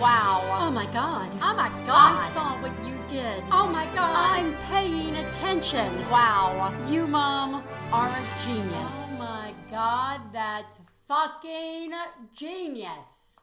Wow. 0.00 0.40
Oh 0.60 0.70
my 0.70 0.86
God. 0.86 1.30
Oh 1.42 1.54
my 1.54 1.68
God. 1.86 2.18
I 2.18 2.30
saw 2.32 2.60
what 2.60 2.72
you 2.84 2.98
did. 3.08 3.44
Oh 3.52 3.68
my 3.68 3.84
God. 3.94 4.16
I'm 4.16 4.56
paying 4.68 5.14
attention. 5.16 5.92
Wow. 6.10 6.74
You, 6.88 7.06
Mom, 7.06 7.62
are 7.92 8.08
a 8.08 8.26
genius. 8.44 8.72
Oh 8.74 9.16
my 9.18 9.52
God. 9.70 10.20
That's 10.32 10.80
fucking 11.06 11.92
genius. 12.34 13.36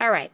All 0.00 0.10
right. 0.10 0.30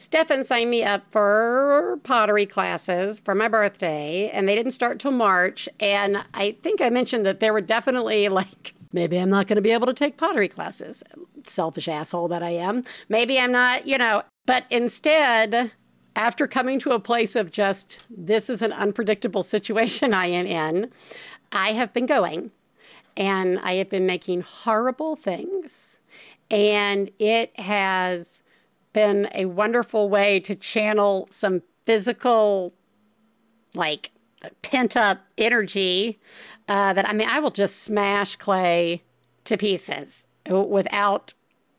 Stefan 0.00 0.44
signed 0.44 0.70
me 0.70 0.84
up 0.84 1.04
for 1.10 1.98
pottery 2.04 2.46
classes 2.46 3.18
for 3.18 3.34
my 3.34 3.48
birthday, 3.48 4.30
and 4.30 4.48
they 4.48 4.54
didn't 4.54 4.72
start 4.72 5.00
till 5.00 5.10
March. 5.10 5.68
And 5.80 6.24
I 6.32 6.56
think 6.62 6.80
I 6.80 6.88
mentioned 6.88 7.26
that 7.26 7.40
there 7.40 7.52
were 7.52 7.60
definitely 7.60 8.28
like, 8.30 8.74
maybe 8.92 9.18
I'm 9.18 9.30
not 9.30 9.46
going 9.46 9.56
to 9.56 9.62
be 9.62 9.70
able 9.70 9.86
to 9.86 9.94
take 9.94 10.16
pottery 10.16 10.48
classes. 10.48 11.02
Selfish 11.44 11.88
asshole 11.88 12.28
that 12.28 12.42
I 12.42 12.50
am. 12.50 12.84
Maybe 13.08 13.38
I'm 13.38 13.52
not, 13.52 13.86
you 13.86 13.98
know. 13.98 14.22
But 14.46 14.64
instead, 14.70 15.72
after 16.16 16.46
coming 16.46 16.78
to 16.80 16.92
a 16.92 17.00
place 17.00 17.36
of 17.36 17.50
just, 17.50 18.00
this 18.10 18.50
is 18.50 18.62
an 18.62 18.72
unpredictable 18.72 19.42
situation 19.42 20.12
I 20.12 20.26
am 20.26 20.46
in, 20.46 20.90
I 21.52 21.72
have 21.72 21.92
been 21.94 22.06
going 22.06 22.50
and 23.16 23.58
I 23.60 23.74
have 23.74 23.88
been 23.88 24.06
making 24.06 24.42
horrible 24.42 25.16
things. 25.16 26.00
And 26.50 27.10
it 27.18 27.58
has 27.58 28.42
been 28.92 29.28
a 29.34 29.44
wonderful 29.44 30.08
way 30.08 30.40
to 30.40 30.54
channel 30.54 31.28
some 31.30 31.62
physical, 31.84 32.72
like 33.74 34.10
pent 34.62 34.96
up 34.96 35.20
energy 35.36 36.18
uh, 36.68 36.92
that 36.92 37.08
I 37.08 37.12
mean, 37.12 37.28
I 37.28 37.40
will 37.40 37.50
just 37.50 37.80
smash 37.82 38.36
clay 38.36 39.02
to 39.44 39.56
pieces 39.56 40.26
without 40.46 41.34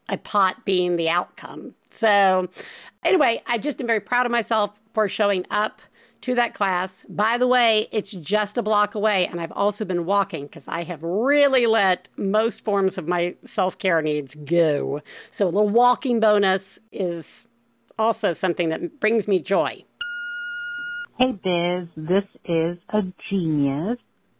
a 0.09 0.17
pot 0.17 0.65
being 0.65 0.95
the 0.95 1.09
outcome. 1.09 1.75
So, 1.91 2.49
anyway, 3.03 3.41
I 3.47 3.57
just 3.57 3.79
am 3.79 3.87
very 3.87 3.99
proud 3.99 4.25
of 4.25 4.31
myself 4.31 4.79
for 4.93 5.07
showing 5.07 5.45
up 5.49 5.81
to 6.21 6.35
that 6.35 6.53
class. 6.53 7.05
By 7.07 7.37
the 7.37 7.47
way, 7.47 7.87
it's 7.91 8.11
just 8.11 8.57
a 8.57 8.63
block 8.63 8.95
away, 8.95 9.25
and 9.27 9.39
I've 9.39 9.51
also 9.51 9.85
been 9.85 10.05
walking 10.05 10.45
because 10.45 10.67
I 10.67 10.83
have 10.83 11.03
really 11.03 11.65
let 11.65 12.09
most 12.17 12.63
forms 12.65 12.97
of 12.97 13.07
my 13.07 13.35
self 13.43 13.77
care 13.77 14.01
needs 14.01 14.35
go. 14.35 15.01
So, 15.31 15.45
a 15.45 15.51
little 15.51 15.69
walking 15.69 16.19
bonus 16.19 16.79
is 16.91 17.45
also 17.97 18.33
something 18.33 18.69
that 18.69 18.99
brings 18.99 19.27
me 19.27 19.39
joy. 19.39 19.83
Hey, 21.17 21.31
Biz, 21.31 21.87
this 21.97 22.23
is 22.45 22.77
a 22.89 23.01
genius. 23.29 23.97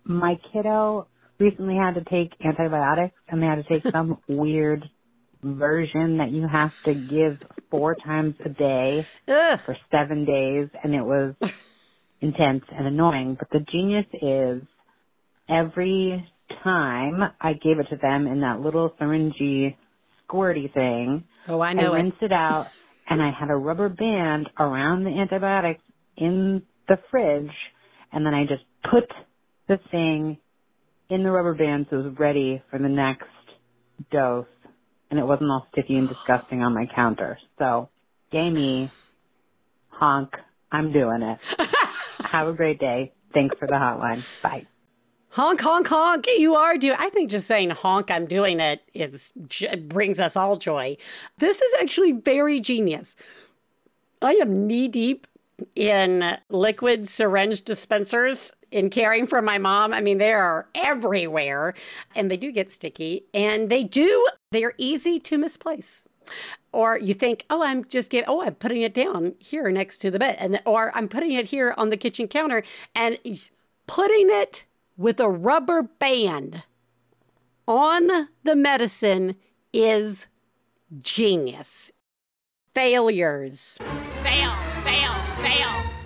My 0.10 0.40
kiddo 0.52 1.08
recently 1.38 1.76
had 1.76 1.94
to 1.94 2.04
take 2.04 2.34
antibiotics, 2.44 3.14
and 3.30 3.42
they 3.42 3.46
had 3.46 3.64
to 3.64 3.74
take 3.74 3.84
some 3.92 4.18
weird 4.28 4.84
version 5.44 6.18
that 6.18 6.32
you 6.32 6.48
have 6.48 6.74
to 6.84 6.94
give 6.96 7.42
four 7.70 7.94
times 7.96 8.34
a 8.44 8.50
day 8.50 9.06
Ugh. 9.28 9.60
for 9.60 9.78
seven 9.92 10.26
days, 10.26 10.68
and 10.84 10.96
it 10.96 11.04
was 11.04 11.36
intense 12.22 12.64
and 12.76 12.88
annoying. 12.88 13.36
But 13.38 13.52
the 13.52 13.60
genius 13.72 14.08
is 14.20 14.64
every 15.48 16.28
time 16.64 17.22
I 17.40 17.54
gave 17.54 17.78
it 17.80 17.88
to 17.92 17.96
them 17.96 18.26
in 18.26 18.42
that 18.42 18.62
little 18.62 18.92
syringy 19.00 19.78
squirty 20.28 20.74
thing, 20.74 21.24
Oh, 21.48 21.62
I 21.62 21.74
know 21.74 21.94
I 21.94 22.00
it. 22.00 22.02
rinsed 22.02 22.22
it 22.24 22.32
out, 22.32 22.68
and 23.10 23.22
I 23.22 23.30
had 23.32 23.52
a 23.52 23.56
rubber 23.56 23.90
band 23.90 24.50
around 24.60 25.04
the 25.04 25.12
antibiotics 25.12 25.84
in 26.18 26.64
the 26.88 26.98
fridge, 27.12 27.52
and 28.12 28.26
then 28.26 28.34
I 28.34 28.46
just 28.46 28.64
put 28.90 29.04
the 29.70 29.80
thing 29.92 30.38
in 31.10 31.24
the 31.24 31.32
rubber 31.32 31.54
band 31.54 31.86
so 31.90 32.00
it 32.00 32.04
was 32.04 32.20
ready 32.20 32.62
for 32.70 32.80
the 32.80 32.90
next 32.90 33.30
dose, 34.12 34.48
and 35.10 35.20
it 35.20 35.26
wasn't 35.26 35.50
all 35.50 35.68
sticky 35.72 35.98
and 35.98 36.10
disgusting 36.10 36.62
on 36.62 36.74
my 36.74 36.88
counter. 36.94 37.38
So, 37.58 37.90
yay 38.32 38.50
me, 38.50 38.90
honk, 39.90 40.34
I'm 40.72 40.92
doing 40.92 41.22
it. 41.22 41.40
Have 42.26 42.48
a 42.48 42.54
great 42.54 42.80
day. 42.80 43.14
Thanks 43.34 43.56
for 43.58 43.68
the 43.68 43.76
hotline. 43.76 44.24
Bye. 44.42 44.66
Honk, 45.32 45.62
honk, 45.62 45.88
honk. 45.88 46.26
You 46.38 46.56
are 46.56 46.76
doing. 46.76 46.98
I 46.98 47.10
think 47.10 47.30
just 47.30 47.48
saying 47.48 47.70
honk, 47.70 48.10
I'm 48.10 48.26
doing 48.26 48.60
it 48.60 48.82
is 48.96 49.32
j- 49.48 49.76
brings 49.76 50.20
us 50.20 50.36
all 50.36 50.58
joy. 50.58 50.98
This 51.38 51.62
is 51.62 51.72
actually 51.80 52.14
very 52.14 52.60
genius. 52.60 53.16
I 54.22 54.34
am 54.34 54.66
knee 54.66 54.88
deep 54.88 55.28
in 55.76 56.38
liquid 56.50 57.08
syringe 57.08 57.62
dispensers 57.62 58.54
in 58.72 58.90
caring 58.90 59.28
for 59.28 59.42
my 59.42 59.58
mom. 59.58 59.94
I 59.94 60.02
mean, 60.02 60.18
they 60.18 60.32
are 60.32 60.68
everywhere 60.76 61.74
and 62.16 62.30
they 62.30 62.38
do 62.38 62.52
get 62.52 62.72
sticky 62.72 63.26
and 63.34 63.70
they 63.70 63.84
do, 63.84 64.28
they're 64.52 64.74
easy 64.78 65.20
to 65.20 65.38
misplace. 65.38 66.08
Or 66.72 66.98
you 66.98 67.14
think, 67.14 67.46
oh, 67.50 67.64
I'm 67.64 67.86
just 67.86 68.12
getting, 68.12 68.30
oh, 68.30 68.44
I'm 68.44 68.56
putting 68.56 68.82
it 68.82 68.94
down 68.94 69.34
here 69.40 69.70
next 69.72 70.00
to 70.00 70.12
the 70.12 70.20
bed. 70.20 70.36
And, 70.40 70.62
or 70.66 70.96
I'm 70.96 71.08
putting 71.08 71.32
it 71.32 71.48
here 71.48 71.74
on 71.78 71.90
the 71.90 71.98
kitchen 71.98 72.28
counter 72.28 72.64
and 72.94 73.18
putting 73.88 74.30
it 74.30 74.66
with 74.98 75.20
a 75.20 75.30
rubber 75.30 75.82
band 75.82 76.64
on 77.68 78.28
the 78.44 78.56
medicine 78.56 79.36
is 79.74 80.28
genius. 81.02 81.92
Failures. 82.74 83.78
Fail, 84.24 84.54
fail, 84.84 85.14
fail, 85.44 85.74
fail! 85.74 85.99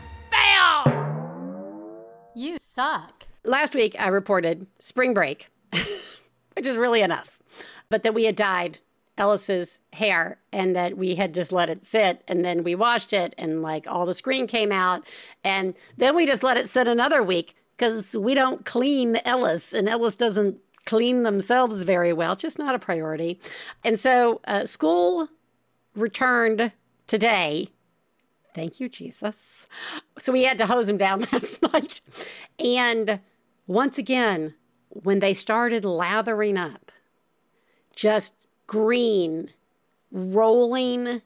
Suck. 2.73 3.27
Last 3.43 3.75
week, 3.75 3.95
I 3.99 4.07
reported 4.07 4.65
spring 4.79 5.13
break, 5.13 5.51
which 6.55 6.65
is 6.65 6.75
really 6.75 7.01
enough, 7.01 7.37
but 7.87 8.01
that 8.01 8.15
we 8.15 8.23
had 8.23 8.35
dyed 8.35 8.79
Ellis's 9.15 9.81
hair 9.91 10.39
and 10.51 10.75
that 10.75 10.97
we 10.97 11.13
had 11.13 11.35
just 11.35 11.51
let 11.51 11.69
it 11.69 11.85
sit 11.85 12.23
and 12.27 12.43
then 12.43 12.63
we 12.63 12.73
washed 12.73 13.13
it 13.13 13.35
and 13.37 13.61
like 13.61 13.85
all 13.85 14.07
the 14.07 14.15
screen 14.15 14.47
came 14.47 14.71
out 14.71 15.03
and 15.43 15.75
then 15.97 16.15
we 16.15 16.25
just 16.25 16.41
let 16.41 16.57
it 16.57 16.67
sit 16.67 16.87
another 16.87 17.21
week 17.21 17.55
because 17.77 18.17
we 18.17 18.33
don't 18.33 18.65
clean 18.65 19.17
Ellis 19.23 19.71
and 19.71 19.87
Ellis 19.87 20.15
doesn't 20.15 20.57
clean 20.83 21.21
themselves 21.21 21.83
very 21.83 22.11
well. 22.11 22.33
It's 22.33 22.41
just 22.41 22.57
not 22.57 22.73
a 22.73 22.79
priority. 22.79 23.39
And 23.83 23.99
so 23.99 24.41
uh, 24.45 24.65
school 24.65 25.27
returned 25.93 26.71
today. 27.05 27.69
Thank 28.53 28.79
you, 28.79 28.89
Jesus. 28.89 29.67
So 30.17 30.31
we 30.31 30.43
had 30.43 30.57
to 30.59 30.65
hose 30.65 30.87
him 30.87 30.97
down 30.97 31.21
last 31.31 31.61
night. 31.61 32.01
And 32.59 33.19
once 33.67 33.97
again, 33.97 34.55
when 34.89 35.19
they 35.19 35.33
started 35.33 35.83
lathering 35.83 36.57
up, 36.57 36.91
just 37.95 38.33
green, 38.67 39.51
rolling. 40.11 41.21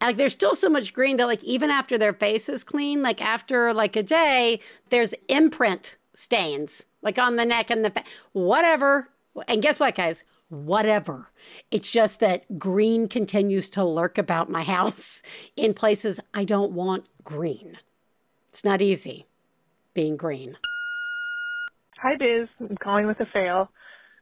Like 0.00 0.16
there's 0.16 0.32
still 0.32 0.54
so 0.54 0.68
much 0.68 0.92
green 0.92 1.16
that 1.16 1.26
like 1.26 1.42
even 1.42 1.70
after 1.70 1.98
their 1.98 2.12
face 2.12 2.48
is 2.48 2.62
clean, 2.62 3.02
like 3.02 3.20
after 3.20 3.72
like 3.74 3.96
a 3.96 4.02
day, 4.02 4.60
there's 4.90 5.14
imprint 5.28 5.96
stains 6.14 6.84
like 7.02 7.18
on 7.18 7.36
the 7.36 7.44
neck 7.44 7.70
and 7.70 7.84
the 7.84 7.90
fa- 7.90 8.04
whatever. 8.32 9.08
And 9.46 9.62
guess 9.62 9.78
what, 9.78 9.94
guys? 9.94 10.24
Whatever. 10.48 11.30
It's 11.70 11.90
just 11.90 12.20
that 12.20 12.58
green 12.58 13.06
continues 13.06 13.68
to 13.70 13.84
lurk 13.84 14.16
about 14.16 14.48
my 14.48 14.62
house 14.62 15.22
in 15.56 15.74
places 15.74 16.18
I 16.32 16.44
don't 16.44 16.72
want 16.72 17.06
green. 17.22 17.78
It's 18.48 18.64
not 18.64 18.80
easy 18.80 19.26
being 19.92 20.16
green. 20.16 20.56
Hi, 22.02 22.16
Biz. 22.16 22.48
I'm 22.60 22.76
calling 22.76 23.06
with 23.06 23.20
a 23.20 23.26
fail. 23.26 23.70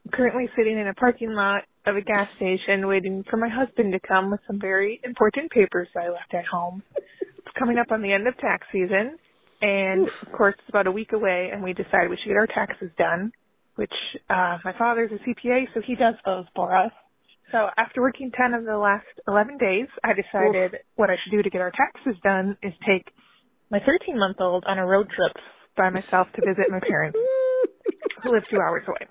I'm 0.05 0.11
currently 0.11 0.49
sitting 0.57 0.79
in 0.79 0.89
a 0.89 0.95
parking 0.95 1.33
lot 1.33 1.63
of 1.85 1.95
a 1.95 2.01
gas 2.01 2.29
station 2.31 2.89
waiting 2.89 3.23
for 3.29 3.37
my 3.37 3.49
husband 3.49 3.93
to 3.93 4.01
come 4.01 4.31
with 4.31 4.41
some 4.47 4.59
very 4.59 5.01
important 5.05 5.53
papers 5.53 5.89
I 5.97 6.09
left 6.09 6.35
at 6.35 6.47
home. 6.47 6.83
It's 6.97 7.55
coming 7.57 7.79
up 7.79 7.93
on 7.93 8.03
the 8.03 8.13
end 8.13 8.27
of 8.27 8.37
tax 8.39 8.67
season, 8.73 9.19
and 9.63 10.09
of 10.09 10.33
course, 10.33 10.55
it's 10.59 10.69
about 10.69 10.87
a 10.87 10.93
week 10.93 11.13
away, 11.13 11.51
and 11.53 11.63
we 11.63 11.73
decided 11.73 12.11
we 12.11 12.17
should 12.17 12.29
get 12.29 12.37
our 12.37 12.47
taxes 12.47 12.91
done, 12.99 13.31
which 13.77 13.93
uh, 14.29 14.59
my 14.65 14.73
father's 14.77 15.11
a 15.13 15.23
CPA, 15.29 15.67
so 15.75 15.81
he 15.87 15.95
does 15.95 16.15
those 16.25 16.45
for 16.55 16.75
us. 16.75 16.93
So 17.53 17.69
after 17.77 18.01
working 18.01 18.33
10 18.33 18.55
of 18.55 18.65
the 18.65 18.77
last 18.77 19.07
11 19.29 19.59
days, 19.59 19.87
I 20.03 20.13
decided 20.15 20.81
what 20.97 21.11
I 21.11 21.17
should 21.23 21.31
do 21.31 21.43
to 21.43 21.51
get 21.51 21.61
our 21.61 21.71
taxes 21.71 22.17
done 22.25 22.57
is 22.63 22.73
take 22.87 23.13
my 23.71 23.79
13 23.79 24.19
month 24.19 24.41
old 24.41 24.65
on 24.67 24.79
a 24.79 24.87
road 24.87 25.09
trip 25.15 25.33
by 25.77 25.91
myself 25.91 26.33
to 26.33 26.43
visit 26.45 26.71
my 26.71 26.81
parents 26.81 27.19
who 28.23 28.33
live 28.33 28.49
two 28.49 28.59
hours 28.59 28.83
away. 28.89 29.09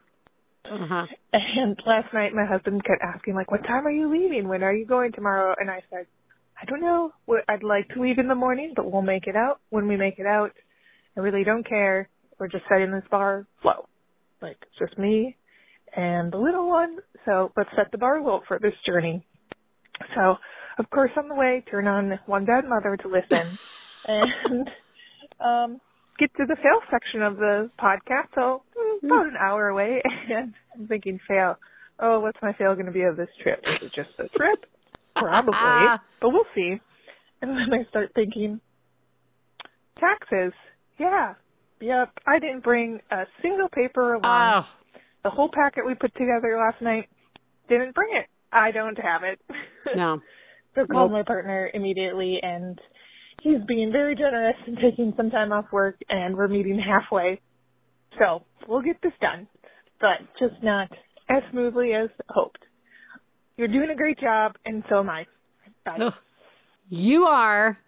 Uh-huh. 0.70 1.06
And 1.32 1.80
last 1.86 2.14
night 2.14 2.34
my 2.34 2.46
husband 2.46 2.84
kept 2.84 3.02
asking 3.02 3.36
like, 3.36 3.52
what 3.52 3.64
time 3.64 3.86
are 3.86 3.92
you 3.92 4.12
leaving? 4.12 4.48
When 4.48 4.64
are 4.64 4.74
you 4.74 4.86
going 4.86 5.12
tomorrow? 5.14 5.56
And 5.58 5.70
I 5.70 5.82
said, 5.90 6.08
I 6.60 6.66
don't 6.66 6.82
know. 6.82 7.12
I'd 7.48 7.64
like 7.64 7.88
to 7.90 8.02
leave 8.02 8.18
in 8.18 8.28
the 8.28 8.36
morning, 8.36 8.74
but 8.76 8.92
we'll 8.92 9.02
make 9.02 9.28
it 9.28 9.36
out. 9.36 9.60
When 9.70 9.88
we 9.88 9.96
make 9.96 10.20
it 10.20 10.26
out, 10.26 10.52
I 11.16 11.20
really 11.22 11.44
don't 11.44 11.68
care. 11.68 12.10
We're 12.40 12.48
just 12.48 12.64
setting 12.70 12.92
this 12.92 13.04
bar 13.10 13.46
low. 13.64 13.88
Like, 14.46 14.58
it's 14.62 14.78
just 14.78 15.00
me 15.00 15.36
and 15.96 16.32
the 16.32 16.38
little 16.38 16.70
one. 16.70 16.98
So 17.26 17.52
let's 17.58 17.70
set 17.76 17.92
the 17.92 17.98
bar 17.98 18.22
low 18.22 18.42
for 18.48 18.60
this 18.60 18.76
journey. 18.86 19.26
So, 20.14 20.36
of 20.78 20.88
course, 20.92 21.10
on 21.18 21.30
the 21.30 21.34
way, 21.34 21.64
turn 21.72 21.88
on 21.88 22.20
One 22.28 22.46
Bad 22.46 22.66
Mother 22.70 22.96
to 22.98 23.08
listen 23.08 23.58
and 24.08 24.70
um, 25.40 25.82
get 26.20 26.30
to 26.38 26.46
the 26.46 26.56
fail 26.58 26.80
section 26.92 27.24
of 27.24 27.38
the 27.38 27.72
podcast. 27.80 28.36
So, 28.36 28.62
mm, 28.78 29.08
about 29.08 29.26
an 29.26 29.38
hour 29.40 29.70
away. 29.70 30.04
And 30.30 30.54
I'm 30.76 30.88
thinking, 30.88 31.20
fail. 31.28 31.56
Oh, 32.00 32.20
what's 32.20 32.38
my 32.42 32.54
fail 32.54 32.76
going 32.76 32.86
to 32.86 32.92
be 32.92 33.04
of 33.04 33.18
this 33.18 33.30
trip? 33.42 33.62
Is 33.66 33.82
it 33.82 33.94
just 33.94 34.20
a 34.20 34.28
trip? 34.28 34.66
Probably, 35.16 35.98
but 36.20 36.30
we'll 36.30 36.46
see. 36.54 36.80
And 37.42 37.52
then 37.52 37.74
I 37.74 37.90
start 37.90 38.12
thinking, 38.14 38.60
taxes. 40.00 40.54
Yeah. 41.00 41.36
Yep. 41.82 42.12
I 42.26 42.40
didn't 42.40 42.64
bring 42.64 43.00
a 43.12 43.24
single 43.42 43.70
paper 43.70 44.14
along. 44.16 44.24
Oh, 44.64 44.70
The 45.24 45.30
whole 45.30 45.50
packet 45.54 45.86
we 45.86 45.94
put 45.96 46.14
together 46.16 46.58
last 46.58 46.82
night 46.82 47.10
didn't 47.70 47.94
bring 47.96 48.10
it. 48.16 48.28
I 48.52 48.72
don't 48.72 48.98
have 48.98 49.24
it. 49.24 49.40
no. 49.96 50.22
so 50.76 50.86
called 50.86 51.12
my 51.12 51.24
partner 51.24 51.70
immediately 51.74 52.40
and 52.42 52.80
he's 53.42 53.60
being 53.68 53.92
very 53.92 54.16
generous 54.16 54.56
and 54.66 54.78
taking 54.78 55.14
some 55.18 55.30
time 55.30 55.52
off 55.52 55.66
work 55.72 55.98
and 56.10 56.36
we're 56.36 56.48
meeting 56.48 56.80
halfway. 56.80 57.42
So 58.18 58.44
we'll 58.68 58.82
get 58.82 59.02
this 59.04 59.12
done, 59.20 59.48
but 60.00 60.20
just 60.40 60.62
not 60.64 60.90
as 61.30 61.44
smoothly 61.52 61.92
as 61.94 62.10
hoped. 62.30 62.60
You're 63.58 63.68
doing 63.68 63.90
a 63.92 63.96
great 63.96 64.20
job 64.20 64.56
and 64.66 64.84
so 64.90 65.00
am 65.00 65.10
I. 65.10 65.26
Bye. 65.84 66.12
You 66.90 67.26
are 67.26 67.80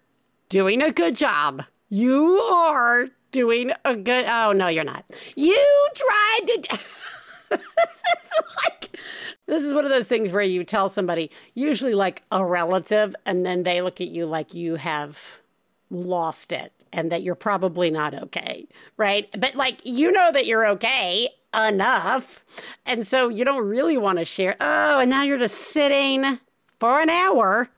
doing 0.48 0.82
a 0.82 0.92
good 0.92 1.16
job. 1.16 1.62
You 1.88 2.38
are 2.52 3.06
doing 3.38 3.70
a 3.84 3.94
good. 3.94 4.24
Oh 4.26 4.52
no, 4.52 4.66
you're 4.66 4.82
not. 4.82 5.04
You 5.36 5.88
tried 5.94 6.46
to. 6.46 6.78
like, 8.64 8.98
this 9.46 9.62
is 9.62 9.72
one 9.72 9.84
of 9.84 9.92
those 9.92 10.08
things 10.08 10.32
where 10.32 10.42
you 10.42 10.64
tell 10.64 10.88
somebody, 10.88 11.30
usually 11.54 11.94
like 11.94 12.24
a 12.32 12.44
relative, 12.44 13.14
and 13.24 13.46
then 13.46 13.62
they 13.62 13.80
look 13.80 14.00
at 14.00 14.08
you 14.08 14.26
like 14.26 14.54
you 14.54 14.74
have 14.74 15.38
lost 15.88 16.50
it 16.50 16.72
and 16.92 17.12
that 17.12 17.22
you're 17.22 17.36
probably 17.36 17.90
not 17.90 18.12
okay, 18.12 18.66
right? 18.96 19.28
But 19.38 19.54
like, 19.54 19.78
you 19.84 20.10
know 20.10 20.32
that 20.32 20.46
you're 20.46 20.66
okay 20.66 21.28
enough. 21.54 22.44
And 22.84 23.06
so 23.06 23.28
you 23.28 23.44
don't 23.44 23.64
really 23.64 23.96
want 23.96 24.18
to 24.18 24.24
share. 24.24 24.56
Oh, 24.60 24.98
and 24.98 25.10
now 25.10 25.22
you're 25.22 25.38
just 25.38 25.58
sitting 25.58 26.40
for 26.80 27.00
an 27.00 27.08
hour 27.08 27.70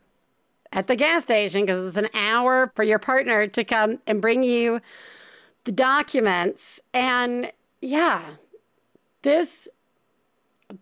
at 0.73 0.87
the 0.87 0.97
gas 0.97 1.25
station 1.25 1.63
because 1.63 1.87
it's 1.87 1.97
an 1.97 2.09
hour 2.15 2.73
for 2.75 2.83
your 2.83 2.99
partner 2.99 3.47
to 3.47 3.65
come 3.65 3.99
and 4.07 4.23
bring 4.23 4.43
you 4.43 4.81
the 5.65 5.73
documents. 5.73 6.81
And 6.95 7.53
yeah, 7.81 8.23
this 9.23 9.69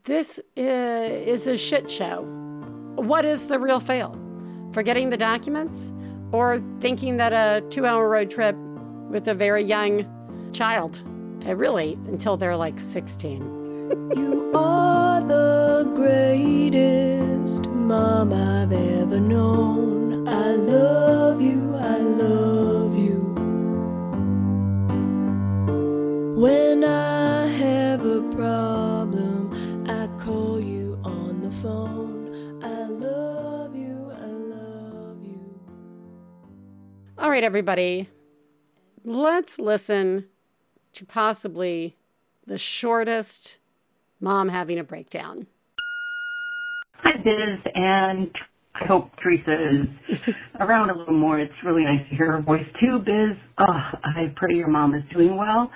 this 0.05 0.39
is 0.57 1.47
a 1.47 1.57
shit 1.57 1.91
show. 1.91 2.23
What 2.97 3.25
is 3.25 3.47
the 3.47 3.59
real 3.59 3.81
fail? 3.81 4.19
Forgetting 4.73 5.11
the 5.11 5.17
documents 5.17 5.93
or 6.31 6.63
thinking 6.81 7.17
that 7.17 7.33
a 7.33 7.65
2-hour 7.69 8.09
road 8.09 8.31
trip 8.31 8.55
with 9.09 9.27
a 9.29 9.35
very 9.35 9.65
young 9.65 10.05
child, 10.53 11.03
uh, 11.47 11.57
really 11.57 11.95
until 12.07 12.37
they're 12.37 12.57
like 12.57 12.79
16. 12.79 13.41
you 14.17 14.51
are 14.55 15.23
the 15.23 15.91
greatest 15.95 17.67
mom 17.71 18.33
I've 18.35 18.73
ever 18.73 19.21
known. 19.21 20.29
I 20.29 20.51
love 20.51 21.41
you, 21.41 21.75
I 21.75 21.99
love 21.99 22.78
When 26.39 26.85
I 26.85 27.49
have 27.49 28.07
a 28.07 28.23
problem, 28.31 29.53
I 29.89 30.07
call 30.23 30.61
you 30.61 30.97
on 31.03 31.41
the 31.41 31.51
phone. 31.51 32.63
I 32.63 32.85
love 32.85 33.75
you, 33.75 34.09
I 34.13 34.27
love 34.27 35.19
you. 35.25 35.61
All 37.19 37.29
right, 37.29 37.43
everybody, 37.43 38.09
let's 39.05 39.59
listen 39.59 40.27
to 40.93 41.05
possibly 41.05 41.97
the 42.47 42.57
shortest 42.57 43.59
mom 44.21 44.49
having 44.49 44.79
a 44.79 44.85
breakdown. 44.85 45.49
Hi, 46.99 47.17
Biz, 47.17 47.73
and 47.75 48.31
I 48.77 48.87
hope 48.87 49.11
Theresa 49.21 49.89
is 50.13 50.19
around 50.61 50.91
a 50.91 50.97
little 50.97 51.19
more. 51.19 51.41
It's 51.41 51.53
really 51.65 51.83
nice 51.83 52.09
to 52.09 52.15
hear 52.15 52.31
her 52.31 52.43
voice 52.43 52.67
too, 52.81 53.01
Biz. 53.01 53.37
Oh, 53.59 53.65
I 54.05 54.33
pray 54.37 54.55
your 54.55 54.69
mom 54.69 54.95
is 54.95 55.03
doing 55.13 55.37
well. 55.37 55.69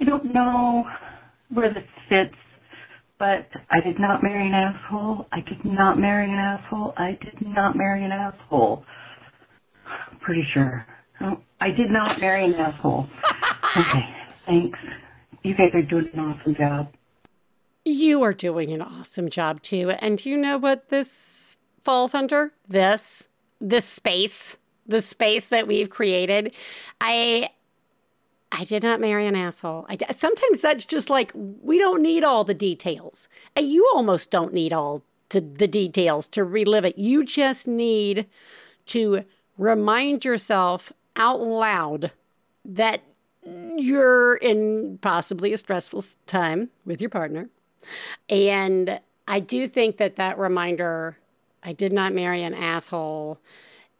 I 0.00 0.04
don't 0.04 0.32
know 0.32 0.84
where 1.50 1.72
this 1.72 1.84
fits, 2.08 2.34
but 3.18 3.48
I 3.70 3.80
did 3.80 4.00
not 4.00 4.22
marry 4.22 4.46
an 4.46 4.54
asshole. 4.54 5.26
I 5.32 5.40
did 5.40 5.64
not 5.64 5.98
marry 5.98 6.24
an 6.24 6.38
asshole. 6.38 6.94
I 6.96 7.18
did 7.22 7.46
not 7.46 7.76
marry 7.76 8.04
an 8.04 8.12
asshole. 8.12 8.84
I'm 9.86 10.18
Pretty 10.20 10.46
sure. 10.54 10.86
I 11.60 11.68
did 11.70 11.90
not 11.90 12.20
marry 12.20 12.44
an 12.44 12.54
asshole. 12.54 13.08
Okay, 13.76 14.04
thanks. 14.46 14.78
You 15.44 15.54
guys 15.54 15.70
are 15.74 15.82
doing 15.82 16.10
an 16.12 16.18
awesome 16.18 16.56
job. 16.56 16.92
You 17.84 18.20
are 18.24 18.34
doing 18.34 18.72
an 18.72 18.82
awesome 18.82 19.30
job 19.30 19.62
too. 19.62 19.90
And 20.00 20.18
do 20.18 20.28
you 20.28 20.36
know 20.36 20.58
what 20.58 20.88
this 20.88 21.56
falls 21.80 22.12
under? 22.12 22.50
This, 22.66 23.28
this 23.60 23.84
space, 23.86 24.58
the 24.88 25.00
space 25.00 25.46
that 25.46 25.68
we've 25.68 25.88
created. 25.88 26.52
I 27.00 27.50
I 28.52 28.64
did 28.64 28.82
not 28.82 29.00
marry 29.00 29.26
an 29.26 29.36
asshole. 29.36 29.86
I, 29.88 29.96
sometimes 30.12 30.60
that's 30.60 30.84
just 30.84 31.08
like 31.08 31.32
we 31.34 31.78
don't 31.78 32.02
need 32.02 32.24
all 32.24 32.44
the 32.44 32.54
details. 32.54 33.28
You 33.56 33.88
almost 33.94 34.30
don't 34.30 34.52
need 34.52 34.72
all 34.72 35.02
to, 35.28 35.40
the 35.40 35.68
details 35.68 36.26
to 36.28 36.44
relive 36.44 36.84
it. 36.84 36.98
You 36.98 37.24
just 37.24 37.68
need 37.68 38.26
to 38.86 39.24
remind 39.56 40.24
yourself 40.24 40.92
out 41.16 41.40
loud 41.40 42.10
that 42.64 43.02
you're 43.44 44.36
in 44.36 44.98
possibly 45.00 45.52
a 45.52 45.58
stressful 45.58 46.04
time 46.26 46.70
with 46.84 47.00
your 47.00 47.10
partner. 47.10 47.48
And 48.28 49.00
I 49.26 49.40
do 49.40 49.68
think 49.68 49.96
that 49.98 50.16
that 50.16 50.38
reminder, 50.38 51.16
I 51.62 51.72
did 51.72 51.92
not 51.92 52.12
marry 52.12 52.42
an 52.42 52.54
asshole, 52.54 53.38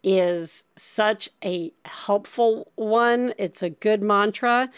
is 0.03 0.65
such 0.77 1.29
a 1.45 1.73
helpful 1.85 2.71
one. 2.77 3.35
It's 3.39 3.63
a 3.63 3.71
good 3.71 4.03
mantra. 4.03 4.71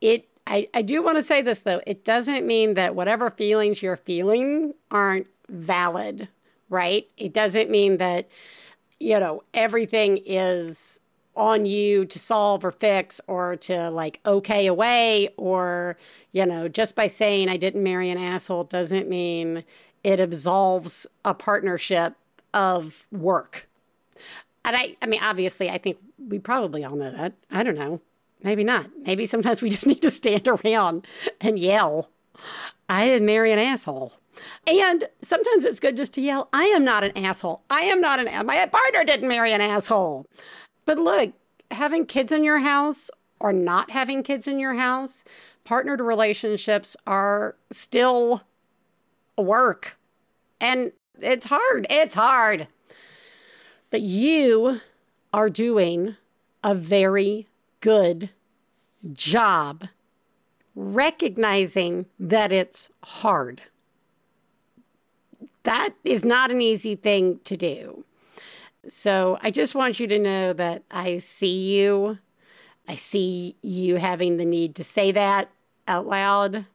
It 0.00 0.28
I, 0.48 0.68
I 0.72 0.80
do 0.80 1.02
want 1.02 1.18
to 1.18 1.22
say 1.22 1.42
this 1.42 1.60
though, 1.60 1.82
it 1.86 2.04
doesn't 2.04 2.46
mean 2.46 2.74
that 2.74 2.94
whatever 2.94 3.30
feelings 3.30 3.82
you're 3.82 3.96
feeling 3.96 4.72
aren't 4.90 5.26
valid, 5.50 6.28
right? 6.70 7.06
It 7.18 7.34
doesn't 7.34 7.68
mean 7.70 7.98
that, 7.98 8.28
you 8.98 9.20
know, 9.20 9.42
everything 9.52 10.20
is 10.24 11.00
on 11.36 11.66
you 11.66 12.04
to 12.06 12.18
solve 12.18 12.64
or 12.64 12.72
fix 12.72 13.20
or 13.28 13.56
to 13.56 13.90
like 13.90 14.20
okay 14.26 14.66
away 14.66 15.28
or 15.36 15.96
you 16.32 16.44
know 16.44 16.66
just 16.66 16.96
by 16.96 17.06
saying 17.06 17.48
i 17.48 17.56
didn't 17.56 17.82
marry 17.82 18.10
an 18.10 18.18
asshole 18.18 18.64
doesn't 18.64 19.08
mean 19.08 19.62
it 20.02 20.18
absolves 20.18 21.06
a 21.24 21.32
partnership 21.32 22.16
of 22.52 23.06
work 23.12 23.67
and 24.68 24.76
i 24.76 24.96
i 25.02 25.06
mean 25.06 25.20
obviously 25.22 25.68
i 25.68 25.78
think 25.78 25.98
we 26.18 26.38
probably 26.38 26.84
all 26.84 26.96
know 26.96 27.10
that 27.10 27.34
i 27.50 27.62
don't 27.62 27.78
know 27.78 28.00
maybe 28.42 28.62
not 28.62 28.86
maybe 29.02 29.26
sometimes 29.26 29.60
we 29.60 29.70
just 29.76 29.86
need 29.86 30.02
to 30.02 30.10
stand 30.10 30.46
around 30.46 31.06
and 31.40 31.58
yell 31.58 32.10
i 32.88 33.06
didn't 33.06 33.26
marry 33.26 33.52
an 33.52 33.58
asshole 33.58 34.12
and 34.66 35.04
sometimes 35.22 35.64
it's 35.64 35.80
good 35.80 35.96
just 35.96 36.12
to 36.14 36.20
yell, 36.20 36.48
I 36.52 36.64
am 36.64 36.84
not 36.84 37.04
an 37.04 37.16
asshole. 37.16 37.62
I 37.70 37.80
am 37.80 38.00
not 38.00 38.20
an 38.20 38.46
my 38.46 38.66
partner 38.66 39.04
didn't 39.04 39.28
marry 39.28 39.52
an 39.52 39.60
asshole. 39.60 40.26
But 40.84 40.98
look, 40.98 41.32
having 41.70 42.06
kids 42.06 42.32
in 42.32 42.44
your 42.44 42.60
house 42.60 43.10
or 43.40 43.52
not 43.52 43.90
having 43.90 44.22
kids 44.22 44.46
in 44.46 44.58
your 44.58 44.74
house, 44.74 45.22
partnered 45.64 46.00
relationships 46.00 46.96
are 47.06 47.56
still 47.70 48.42
work. 49.36 49.96
And 50.60 50.92
it's 51.20 51.46
hard. 51.46 51.86
It's 51.90 52.14
hard. 52.14 52.68
But 53.90 54.02
you 54.02 54.80
are 55.32 55.50
doing 55.50 56.16
a 56.62 56.74
very 56.74 57.48
good 57.80 58.30
job 59.12 59.88
recognizing 60.74 62.06
that 62.18 62.52
it's 62.52 62.90
hard. 63.02 63.62
That 65.64 65.90
is 66.04 66.24
not 66.24 66.50
an 66.50 66.60
easy 66.60 66.94
thing 66.94 67.40
to 67.44 67.56
do. 67.56 68.04
So 68.88 69.38
I 69.42 69.50
just 69.50 69.74
want 69.74 70.00
you 70.00 70.06
to 70.06 70.18
know 70.18 70.52
that 70.52 70.82
I 70.90 71.18
see 71.18 71.76
you. 71.76 72.18
I 72.86 72.94
see 72.94 73.56
you 73.60 73.96
having 73.96 74.36
the 74.36 74.44
need 74.44 74.74
to 74.76 74.84
say 74.84 75.12
that 75.12 75.50
out 75.86 76.06
loud. 76.06 76.66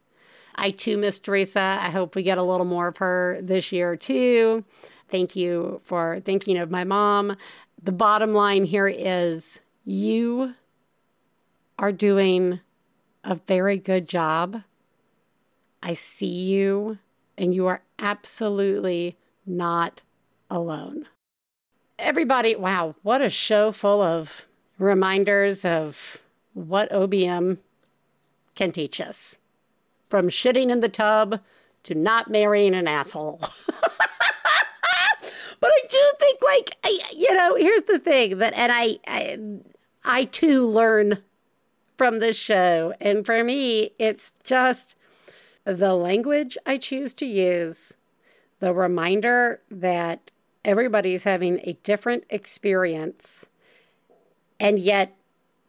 I 0.55 0.71
too 0.71 0.97
miss 0.97 1.19
Theresa. 1.19 1.79
I 1.81 1.89
hope 1.89 2.15
we 2.15 2.23
get 2.23 2.37
a 2.37 2.43
little 2.43 2.65
more 2.65 2.89
of 2.89 2.97
her 2.97 3.39
this 3.41 3.71
year 3.71 3.95
too. 3.95 4.63
Thank 5.13 5.35
you 5.35 5.79
for 5.85 6.19
thinking 6.19 6.57
of 6.57 6.69
my 6.71 6.83
mom. 6.83 7.37
The 7.81 7.91
bottom 7.91 8.33
line 8.33 8.65
here 8.65 8.87
is 8.87 9.59
you 9.85 10.55
are 11.77 11.91
doing 11.91 12.59
a 13.23 13.35
very 13.35 13.77
good 13.77 14.09
job. 14.09 14.63
I 15.81 15.93
see 15.93 16.25
you, 16.25 16.97
and 17.37 17.53
you 17.53 17.67
are 17.67 17.83
absolutely 17.99 19.17
not 19.45 20.01
alone 20.49 21.07
everybody, 22.03 22.55
wow, 22.55 22.95
what 23.01 23.21
a 23.21 23.29
show 23.29 23.71
full 23.71 24.01
of 24.01 24.45
reminders 24.77 25.63
of 25.65 26.17
what 26.53 26.91
OBM 26.91 27.57
can 28.55 28.71
teach 28.71 29.01
us 29.01 29.37
from 30.09 30.27
shitting 30.27 30.69
in 30.69 30.81
the 30.81 30.89
tub 30.89 31.39
to 31.83 31.95
not 31.95 32.29
marrying 32.29 32.75
an 32.75 32.87
asshole. 32.87 33.41
but 35.63 35.71
I 35.71 35.81
do 35.89 36.11
think, 36.19 36.39
like, 36.41 36.75
I, 36.83 36.99
you 37.15 37.33
know, 37.37 37.55
here's 37.55 37.83
the 37.83 37.97
thing 37.97 38.39
that, 38.39 38.53
and 38.53 38.69
I, 38.69 38.97
I, 39.07 39.39
I 40.03 40.25
too 40.25 40.69
learn 40.69 41.19
from 41.97 42.19
this 42.19 42.35
show. 42.35 42.93
And 42.99 43.25
for 43.25 43.45
me, 43.45 43.91
it's 43.97 44.33
just 44.43 44.95
the 45.63 45.93
language 45.93 46.57
I 46.65 46.75
choose 46.75 47.13
to 47.13 47.25
use, 47.25 47.93
the 48.59 48.73
reminder 48.73 49.61
that 49.71 50.31
everybody's 50.65 51.23
having 51.23 51.61
a 51.63 51.77
different 51.81 52.25
experience 52.29 53.45
and 54.59 54.77
yet 54.77 55.15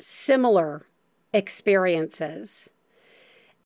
similar 0.01 0.89
experiences. 1.33 2.69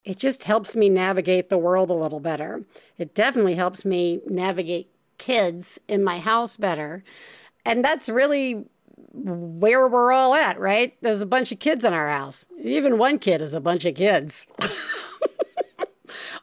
It 0.05 0.19
just 0.19 0.43
helps 0.43 0.77
me 0.77 0.91
navigate 0.91 1.49
the 1.49 1.57
world 1.57 1.89
a 1.89 1.95
little 1.95 2.21
better. 2.21 2.65
It 2.99 3.15
definitely 3.15 3.55
helps 3.55 3.87
me 3.87 4.21
navigate 4.27 4.91
kids 5.19 5.79
in 5.89 6.03
my 6.03 6.21
house 6.21 6.57
better. 6.57 7.05
And 7.65 7.85
that's 7.85 8.09
really 8.09 8.65
where 9.13 9.89
we're 9.89 10.13
all 10.13 10.35
at, 10.35 10.59
right? 10.59 10.97
There's 11.01 11.21
a 11.21 11.27
bunch 11.27 11.53
of 11.53 11.59
kids 11.59 11.85
in 11.85 11.93
our 11.93 12.09
house. 12.09 12.47
Even 12.63 12.99
one 12.99 13.19
kid 13.19 13.43
is 13.43 13.53
a 13.53 13.61
bunch 13.61 13.85
of 13.85 13.95
kids. 13.95 14.47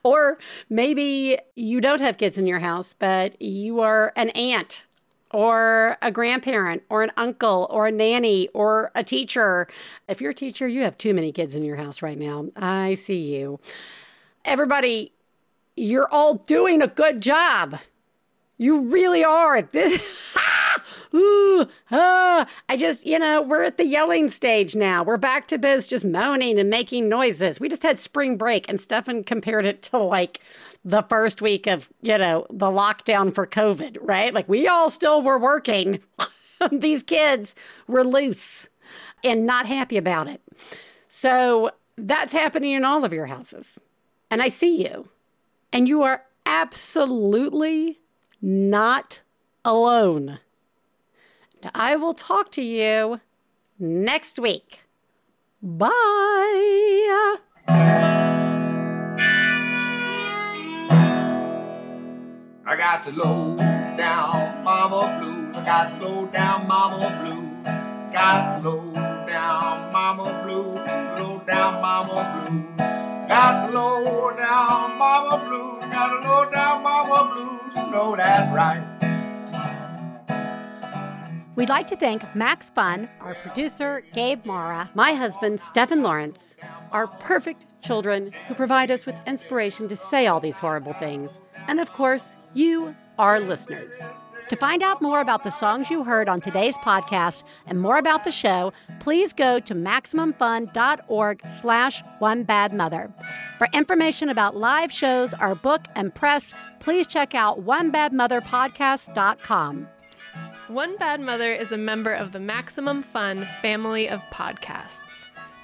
Or 0.05 0.37
maybe 0.69 1.39
you 1.55 1.81
don't 1.81 1.99
have 1.99 2.19
kids 2.19 2.37
in 2.37 2.45
your 2.45 2.59
house, 2.59 2.93
but 2.93 3.41
you 3.41 3.79
are 3.79 4.13
an 4.15 4.29
aunt 4.29 4.83
or 5.31 5.97
a 5.99 6.11
grandparent 6.11 6.83
or 6.89 7.01
an 7.01 7.11
uncle 7.17 7.65
or 7.71 7.87
a 7.87 7.91
nanny 7.91 8.47
or 8.49 8.91
a 8.93 9.03
teacher. 9.03 9.67
If 10.07 10.21
you're 10.21 10.29
a 10.29 10.35
teacher, 10.35 10.67
you 10.67 10.83
have 10.83 10.95
too 10.99 11.15
many 11.15 11.31
kids 11.31 11.55
in 11.55 11.63
your 11.63 11.77
house 11.77 12.03
right 12.03 12.19
now. 12.19 12.45
I 12.55 12.93
see 12.93 13.35
you. 13.35 13.59
Everybody, 14.45 15.11
you're 15.75 16.07
all 16.11 16.35
doing 16.35 16.83
a 16.83 16.87
good 16.87 17.19
job. 17.19 17.79
You 18.57 18.81
really 18.81 19.23
are. 19.23 19.61
This 19.71 20.03
Ooh, 21.13 21.67
ah. 21.91 22.47
I 22.67 22.77
just, 22.77 23.05
you 23.05 23.17
know, 23.19 23.41
we're 23.41 23.63
at 23.63 23.77
the 23.77 23.85
yelling 23.85 24.29
stage 24.29 24.75
now. 24.75 25.03
We're 25.03 25.17
back 25.17 25.47
to 25.47 25.57
biz 25.57 25.87
just 25.87 26.05
moaning 26.05 26.59
and 26.59 26.69
making 26.69 27.09
noises. 27.09 27.59
We 27.59 27.69
just 27.69 27.83
had 27.83 27.99
spring 27.99 28.37
break 28.37 28.67
and 28.67 28.79
Stefan 28.79 29.23
compared 29.23 29.65
it 29.65 29.81
to 29.83 29.97
like 29.97 30.41
the 30.83 31.03
first 31.03 31.41
week 31.41 31.67
of, 31.67 31.89
you 32.01 32.17
know, 32.17 32.45
the 32.49 32.67
lockdown 32.67 33.33
for 33.33 33.47
COVID, 33.47 33.97
right? 34.01 34.33
Like 34.33 34.49
we 34.49 34.67
all 34.67 34.89
still 34.89 35.21
were 35.21 35.39
working. 35.39 35.99
These 36.71 37.03
kids 37.03 37.55
were 37.87 38.03
loose 38.03 38.67
and 39.23 39.45
not 39.45 39.65
happy 39.65 39.97
about 39.97 40.27
it. 40.27 40.41
So 41.07 41.71
that's 41.97 42.33
happening 42.33 42.73
in 42.73 42.83
all 42.83 43.05
of 43.05 43.13
your 43.13 43.27
houses. 43.27 43.79
And 44.29 44.41
I 44.41 44.49
see 44.49 44.83
you. 44.83 45.09
And 45.71 45.87
you 45.87 46.03
are 46.03 46.23
absolutely 46.45 47.99
not 48.45 49.21
alone. 49.65 50.37
I 51.73 51.95
will 51.95 52.13
talk 52.13 52.51
to 52.51 52.61
you 52.61 53.19
next 53.79 54.37
week. 54.37 54.81
Bye. 55.63 55.89
I 62.67 62.75
got 62.77 63.03
to 63.05 63.11
low 63.11 63.57
down 63.97 64.63
mama 64.63 65.19
blues. 65.19 65.55
I 65.57 65.65
got 65.65 65.99
to 65.99 66.07
low 66.07 66.27
down 66.27 66.67
mama 66.67 67.19
blues. 67.23 67.65
Got 68.13 68.61
to 68.61 68.69
low 68.69 68.93
down 69.25 69.91
mama 69.91 70.43
blues. 70.45 70.75
Low 71.19 71.41
down 71.47 71.81
mama 71.81 72.45
blues. 72.45 72.77
Got 73.27 73.65
to 73.65 73.73
low 73.73 74.31
down 74.37 74.97
mama 74.99 75.43
blues. 75.49 75.74
Got 75.95 76.09
to 76.09 76.27
low 76.29 76.51
down 76.51 76.83
mama 76.83 77.31
blues. 77.33 77.73
You 77.73 77.89
know 77.89 78.17
that 78.17 78.53
right. 78.53 78.83
We'd 81.55 81.69
like 81.69 81.87
to 81.87 81.95
thank 81.95 82.35
Max 82.35 82.69
Fun, 82.69 83.07
our 83.21 83.33
producer, 83.35 84.03
Gabe 84.13 84.45
Mara, 84.45 84.89
my 84.93 85.13
husband, 85.13 85.61
Stefan 85.61 86.03
Lawrence, 86.03 86.55
our 86.91 87.07
perfect 87.07 87.65
children 87.81 88.33
who 88.49 88.55
provide 88.55 88.91
us 88.91 89.05
with 89.05 89.15
inspiration 89.25 89.87
to 89.87 89.95
say 89.95 90.27
all 90.27 90.41
these 90.41 90.59
horrible 90.59 90.91
things, 90.91 91.37
and 91.69 91.79
of 91.79 91.93
course, 91.93 92.35
you, 92.53 92.93
our 93.17 93.39
listeners. 93.39 94.01
To 94.49 94.55
find 94.55 94.83
out 94.83 95.01
more 95.01 95.21
about 95.21 95.43
the 95.43 95.49
songs 95.49 95.89
you 95.89 96.03
heard 96.03 96.29
on 96.29 96.39
today's 96.39 96.77
podcast 96.77 97.41
and 97.65 97.81
more 97.81 97.97
about 97.97 98.23
the 98.23 98.31
show, 98.31 98.73
please 98.99 99.33
go 99.33 99.59
to 99.59 99.73
MaximumFun.org 99.73 101.41
slash 101.61 102.03
One 102.19 102.43
Bad 102.43 102.71
Mother. 102.71 103.11
For 103.57 103.67
information 103.73 104.29
about 104.29 104.55
live 104.55 104.91
shows, 104.91 105.33
our 105.33 105.55
book, 105.55 105.85
and 105.95 106.13
press, 106.13 106.53
please 106.79 107.07
check 107.07 107.33
out 107.33 107.65
OneBadMotherPodcast.com. 107.65 109.87
One 110.67 110.95
Bad 110.97 111.21
Mother 111.21 111.51
is 111.51 111.71
a 111.71 111.77
member 111.77 112.13
of 112.13 112.31
the 112.31 112.39
Maximum 112.39 113.01
Fun 113.01 113.47
family 113.61 114.07
of 114.07 114.21
podcasts. 114.31 115.01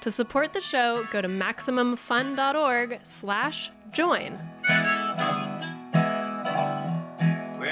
To 0.00 0.10
support 0.10 0.52
the 0.52 0.60
show, 0.60 1.06
go 1.12 1.22
to 1.22 1.28
MaximumFun.org 1.28 2.98
slash 3.04 3.70
join. 3.92 4.40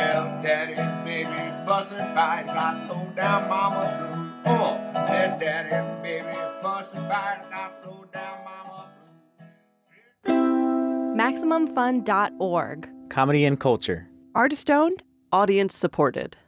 Well, 0.00 0.42
daddy 0.42 0.74
and 0.76 1.04
baby 1.04 1.28
fussing 1.66 1.98
fight, 1.98 2.46
got 2.46 2.88
low 2.88 3.06
down 3.14 3.50
mama 3.50 4.32
blue. 4.42 4.52
Oh, 4.54 4.80
said 5.06 5.38
daddy 5.38 5.74
and 5.74 6.02
baby 6.02 6.32
fussing 6.62 7.06
fight, 7.06 7.44
got 7.50 7.86
low 7.86 8.06
down 8.10 8.38
mama 8.42 8.88
MaximumFun.org. 11.20 12.88
Comedy 13.10 13.44
and 13.44 13.60
culture. 13.60 14.08
Artist 14.34 14.70
owned, 14.70 15.02
audience 15.32 15.76
supported. 15.76 16.38